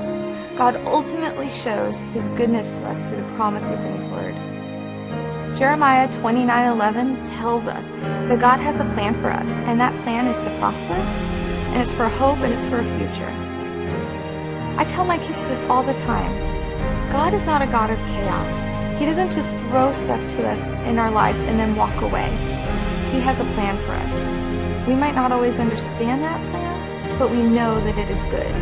God 0.57 0.75
ultimately 0.85 1.49
shows 1.49 1.99
his 2.13 2.29
goodness 2.29 2.77
to 2.77 2.85
us 2.85 3.07
through 3.07 3.17
the 3.17 3.35
promises 3.35 3.83
in 3.83 3.93
his 3.93 4.07
word. 4.09 4.35
Jeremiah 5.57 6.07
29:11 6.21 7.25
tells 7.37 7.67
us 7.67 7.87
that 8.29 8.39
God 8.39 8.59
has 8.59 8.79
a 8.79 8.85
plan 8.93 9.13
for 9.21 9.29
us, 9.29 9.49
and 9.67 9.79
that 9.79 9.97
plan 10.03 10.27
is 10.27 10.37
to 10.37 10.57
prosper, 10.59 10.93
and 11.73 11.81
it's 11.81 11.93
for 11.93 12.07
hope 12.07 12.39
and 12.39 12.53
it's 12.53 12.65
for 12.65 12.79
a 12.79 12.97
future. 12.97 13.33
I 14.77 14.85
tell 14.85 15.03
my 15.03 15.17
kids 15.17 15.39
this 15.49 15.63
all 15.69 15.83
the 15.83 15.99
time. 16.05 16.31
God 17.11 17.33
is 17.33 17.45
not 17.45 17.61
a 17.61 17.67
God 17.67 17.89
of 17.89 17.97
chaos. 18.13 18.99
He 18.99 19.05
doesn't 19.05 19.31
just 19.31 19.51
throw 19.67 19.91
stuff 19.91 20.21
to 20.35 20.47
us 20.47 20.61
in 20.87 20.97
our 20.99 21.11
lives 21.11 21.41
and 21.41 21.59
then 21.59 21.75
walk 21.75 22.01
away. 22.01 22.29
He 23.11 23.19
has 23.21 23.39
a 23.39 23.53
plan 23.55 23.77
for 23.85 23.93
us. 23.93 24.87
We 24.87 24.95
might 24.95 25.15
not 25.15 25.31
always 25.31 25.59
understand 25.59 26.21
that 26.23 26.39
plan, 26.51 27.17
but 27.17 27.31
we 27.31 27.41
know 27.41 27.83
that 27.83 27.97
it 27.97 28.09
is 28.09 28.23
good. 28.25 28.53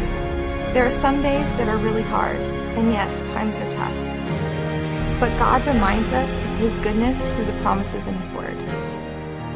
There 0.73 0.85
are 0.85 0.91
some 0.91 1.21
days 1.21 1.45
that 1.57 1.67
are 1.67 1.77
really 1.77 2.01
hard, 2.01 2.37
and 2.77 2.91
yes, 2.91 3.21
times 3.29 3.57
are 3.57 3.71
tough. 3.73 5.19
But 5.19 5.37
God 5.37 5.65
reminds 5.65 6.11
us 6.13 6.29
of 6.29 6.59
His 6.59 6.75
goodness 6.77 7.21
through 7.33 7.45
the 7.45 7.61
promises 7.61 8.07
in 8.07 8.13
His 8.15 8.31
Word. 8.33 8.57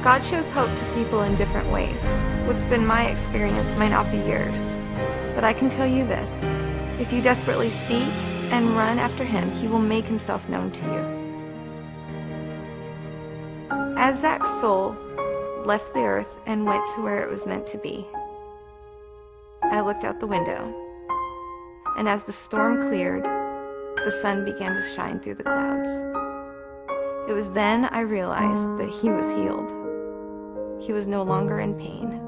God 0.03 0.25
shows 0.25 0.49
hope 0.49 0.75
to 0.77 0.93
people 0.93 1.21
in 1.21 1.35
different 1.35 1.71
ways. 1.71 2.01
What's 2.47 2.65
been 2.65 2.85
my 2.85 3.05
experience 3.05 3.73
might 3.77 3.89
not 3.89 4.11
be 4.11 4.17
yours. 4.17 4.75
But 5.35 5.43
I 5.43 5.53
can 5.53 5.69
tell 5.69 5.87
you 5.87 6.05
this 6.05 6.29
if 6.99 7.13
you 7.13 7.21
desperately 7.21 7.69
seek 7.69 8.11
and 8.51 8.75
run 8.75 8.99
after 8.99 9.23
Him, 9.23 9.51
He 9.51 9.67
will 9.67 9.79
make 9.79 10.05
Himself 10.05 10.49
known 10.49 10.71
to 10.71 10.85
you. 10.85 11.20
As 14.03 14.19
Zach's 14.19 14.49
soul 14.59 14.95
left 15.63 15.93
the 15.93 15.99
earth 15.99 16.35
and 16.47 16.65
went 16.65 16.87
to 16.87 17.03
where 17.03 17.21
it 17.21 17.29
was 17.29 17.45
meant 17.45 17.67
to 17.67 17.77
be, 17.77 18.07
I 19.61 19.81
looked 19.81 20.03
out 20.03 20.19
the 20.19 20.25
window, 20.25 20.73
and 21.99 22.09
as 22.09 22.23
the 22.23 22.33
storm 22.33 22.89
cleared, 22.89 23.23
the 23.23 24.19
sun 24.23 24.43
began 24.43 24.73
to 24.73 24.95
shine 24.95 25.19
through 25.19 25.35
the 25.35 25.43
clouds. 25.43 25.87
It 27.29 27.33
was 27.33 27.51
then 27.51 27.85
I 27.85 27.99
realized 27.99 28.79
that 28.79 28.89
he 28.89 29.11
was 29.11 29.27
healed. 29.35 29.71
He 30.83 30.93
was 30.93 31.05
no 31.05 31.21
longer 31.21 31.59
in 31.59 31.75
pain. 31.75 32.19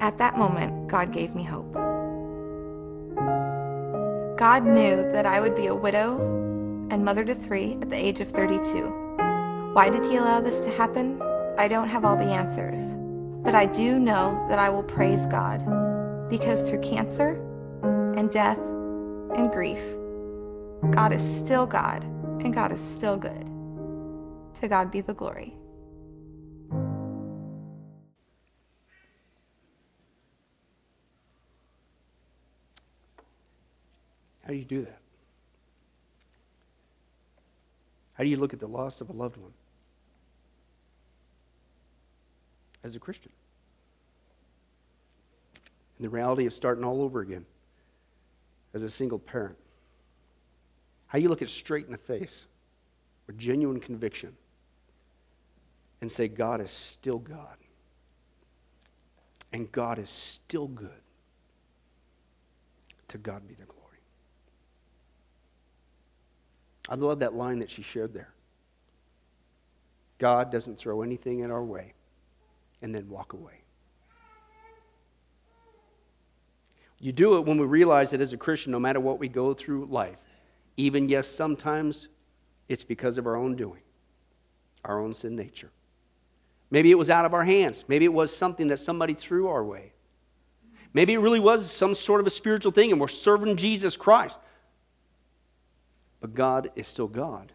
At 0.00 0.18
that 0.18 0.36
moment, 0.36 0.88
God 0.88 1.12
gave 1.12 1.36
me 1.36 1.44
hope. 1.44 1.72
God 4.36 4.64
knew 4.64 5.08
that 5.12 5.24
I 5.24 5.38
would 5.38 5.54
be 5.54 5.68
a 5.68 5.74
widow 5.74 6.18
and 6.90 7.04
mother 7.04 7.24
to 7.24 7.36
three 7.36 7.78
at 7.80 7.90
the 7.90 7.96
age 7.96 8.20
of 8.20 8.30
32. 8.30 8.99
Why 9.72 9.88
did 9.88 10.04
He 10.04 10.16
allow 10.16 10.40
this 10.40 10.58
to 10.60 10.70
happen? 10.70 11.22
I 11.56 11.68
don't 11.68 11.88
have 11.88 12.04
all 12.04 12.16
the 12.16 12.24
answers. 12.24 12.92
But 13.44 13.54
I 13.54 13.66
do 13.66 14.00
know 14.00 14.44
that 14.48 14.58
I 14.58 14.68
will 14.68 14.82
praise 14.82 15.26
God 15.26 15.60
because 16.28 16.68
through 16.68 16.80
cancer 16.80 17.40
and 18.16 18.28
death 18.32 18.58
and 18.58 19.48
grief, 19.52 19.78
God 20.90 21.12
is 21.12 21.22
still 21.22 21.66
God 21.66 22.02
and 22.42 22.52
God 22.52 22.72
is 22.72 22.80
still 22.80 23.16
good. 23.16 23.46
To 24.60 24.68
God 24.68 24.90
be 24.90 25.02
the 25.02 25.14
glory. 25.14 25.54
How 34.42 34.48
do 34.48 34.54
you 34.54 34.64
do 34.64 34.82
that? 34.82 34.98
How 38.20 38.24
do 38.24 38.28
you 38.28 38.36
look 38.36 38.52
at 38.52 38.60
the 38.60 38.68
loss 38.68 39.00
of 39.00 39.08
a 39.08 39.14
loved 39.14 39.38
one? 39.38 39.54
As 42.84 42.94
a 42.94 42.98
Christian. 42.98 43.32
And 45.96 46.04
the 46.04 46.10
reality 46.10 46.44
of 46.44 46.52
starting 46.52 46.84
all 46.84 47.00
over 47.00 47.22
again 47.22 47.46
as 48.74 48.82
a 48.82 48.90
single 48.90 49.18
parent. 49.18 49.56
How 51.06 51.16
do 51.16 51.22
you 51.22 51.30
look 51.30 51.40
it 51.40 51.48
straight 51.48 51.86
in 51.86 51.92
the 51.92 51.96
face 51.96 52.44
with 53.26 53.38
genuine 53.38 53.80
conviction 53.80 54.36
and 56.02 56.12
say, 56.12 56.28
God 56.28 56.60
is 56.60 56.70
still 56.70 57.20
God. 57.20 57.56
And 59.50 59.72
God 59.72 59.98
is 59.98 60.10
still 60.10 60.68
good. 60.68 60.90
To 63.08 63.16
God 63.16 63.48
be 63.48 63.54
the 63.54 63.64
glory. 63.64 63.79
I 66.90 66.96
love 66.96 67.20
that 67.20 67.34
line 67.34 67.60
that 67.60 67.70
she 67.70 67.82
shared 67.82 68.12
there. 68.12 68.32
God 70.18 70.50
doesn't 70.50 70.76
throw 70.76 71.02
anything 71.02 71.38
in 71.40 71.50
our 71.50 71.62
way 71.62 71.94
and 72.82 72.94
then 72.94 73.08
walk 73.08 73.32
away. 73.32 73.62
You 76.98 77.12
do 77.12 77.38
it 77.38 77.46
when 77.46 77.58
we 77.58 77.64
realize 77.64 78.10
that 78.10 78.20
as 78.20 78.34
a 78.34 78.36
Christian, 78.36 78.72
no 78.72 78.80
matter 78.80 79.00
what 79.00 79.18
we 79.18 79.28
go 79.28 79.54
through 79.54 79.86
life, 79.86 80.18
even 80.76 81.08
yes, 81.08 81.28
sometimes 81.28 82.08
it's 82.68 82.84
because 82.84 83.16
of 83.16 83.26
our 83.26 83.36
own 83.36 83.56
doing, 83.56 83.80
our 84.84 85.00
own 85.00 85.14
sin 85.14 85.36
nature. 85.36 85.70
Maybe 86.70 86.90
it 86.90 86.96
was 86.96 87.08
out 87.08 87.24
of 87.24 87.32
our 87.32 87.44
hands. 87.44 87.84
Maybe 87.88 88.04
it 88.04 88.12
was 88.12 88.36
something 88.36 88.66
that 88.66 88.80
somebody 88.80 89.14
threw 89.14 89.48
our 89.48 89.64
way. 89.64 89.92
Maybe 90.92 91.14
it 91.14 91.18
really 91.18 91.40
was 91.40 91.70
some 91.70 91.94
sort 91.94 92.20
of 92.20 92.26
a 92.26 92.30
spiritual 92.30 92.72
thing 92.72 92.92
and 92.92 93.00
we're 93.00 93.08
serving 93.08 93.56
Jesus 93.56 93.96
Christ. 93.96 94.36
But 96.20 96.34
God 96.34 96.70
is 96.76 96.86
still 96.86 97.08
God, 97.08 97.52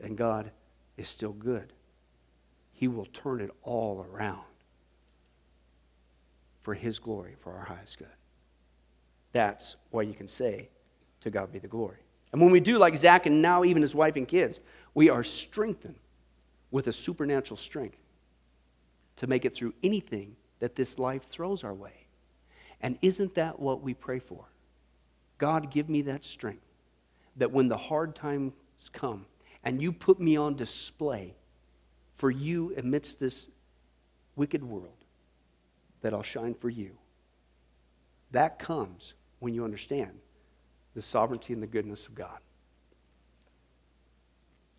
and 0.00 0.16
God 0.16 0.50
is 0.96 1.08
still 1.08 1.32
good. 1.32 1.72
He 2.72 2.88
will 2.88 3.06
turn 3.06 3.40
it 3.40 3.50
all 3.62 4.06
around 4.08 4.44
for 6.62 6.74
His 6.74 6.98
glory, 6.98 7.34
for 7.40 7.52
our 7.54 7.64
highest 7.64 7.98
good. 7.98 8.06
That's 9.32 9.76
why 9.90 10.02
you 10.02 10.14
can 10.14 10.28
say, 10.28 10.68
To 11.22 11.30
God 11.30 11.52
be 11.52 11.58
the 11.58 11.68
glory. 11.68 11.98
And 12.32 12.40
when 12.40 12.50
we 12.50 12.60
do, 12.60 12.78
like 12.78 12.96
Zach 12.96 13.26
and 13.26 13.40
now 13.40 13.64
even 13.64 13.82
his 13.82 13.94
wife 13.94 14.16
and 14.16 14.28
kids, 14.28 14.60
we 14.94 15.08
are 15.08 15.24
strengthened 15.24 15.98
with 16.70 16.86
a 16.86 16.92
supernatural 16.92 17.56
strength 17.56 17.96
to 19.16 19.26
make 19.26 19.44
it 19.44 19.54
through 19.54 19.74
anything 19.82 20.36
that 20.60 20.76
this 20.76 20.98
life 20.98 21.22
throws 21.30 21.64
our 21.64 21.74
way. 21.74 22.06
And 22.80 22.98
isn't 23.00 23.34
that 23.34 23.58
what 23.58 23.82
we 23.82 23.94
pray 23.94 24.18
for? 24.18 24.44
God, 25.38 25.70
give 25.70 25.88
me 25.88 26.02
that 26.02 26.24
strength 26.24 26.67
that 27.38 27.50
when 27.52 27.68
the 27.68 27.76
hard 27.76 28.14
times 28.14 28.52
come 28.92 29.26
and 29.64 29.80
you 29.80 29.92
put 29.92 30.20
me 30.20 30.36
on 30.36 30.54
display 30.54 31.34
for 32.16 32.30
you 32.30 32.74
amidst 32.76 33.18
this 33.18 33.48
wicked 34.36 34.62
world, 34.62 34.92
that 36.02 36.12
I'll 36.12 36.22
shine 36.22 36.54
for 36.54 36.68
you. 36.68 36.90
That 38.30 38.58
comes 38.58 39.14
when 39.40 39.54
you 39.54 39.64
understand 39.64 40.12
the 40.94 41.02
sovereignty 41.02 41.52
and 41.52 41.62
the 41.62 41.66
goodness 41.66 42.06
of 42.06 42.14
God. 42.14 42.38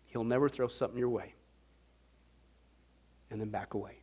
He'll 0.06 0.24
never 0.24 0.48
throw 0.48 0.68
something 0.68 0.98
your 0.98 1.08
way 1.08 1.34
and 3.30 3.40
then 3.40 3.48
back 3.48 3.74
away. 3.74 3.98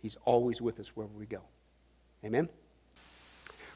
He's 0.00 0.16
always 0.24 0.60
with 0.60 0.80
us 0.80 0.88
wherever 0.88 1.12
we 1.16 1.26
go. 1.26 1.40
Amen? 2.24 2.48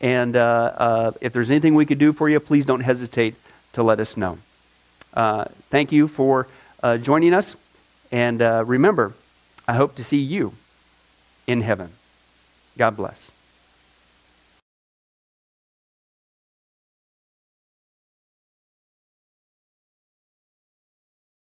And 0.00 0.36
uh, 0.36 0.40
uh, 0.76 1.12
if 1.20 1.32
there's 1.32 1.50
anything 1.50 1.74
we 1.74 1.86
could 1.86 1.98
do 1.98 2.12
for 2.12 2.28
you, 2.28 2.38
please 2.40 2.64
don't 2.64 2.80
hesitate 2.80 3.34
to 3.72 3.82
let 3.82 4.00
us 4.00 4.16
know. 4.16 4.38
thank 5.70 5.92
you 5.92 6.08
for 6.08 6.46
joining 7.02 7.34
us. 7.34 7.56
And 8.10 8.40
remember, 8.40 9.14
I 9.66 9.74
hope 9.74 9.96
to 9.96 10.04
see 10.04 10.18
you 10.18 10.54
in 11.46 11.62
heaven. 11.62 11.90
God 12.76 12.96
bless. 12.96 13.30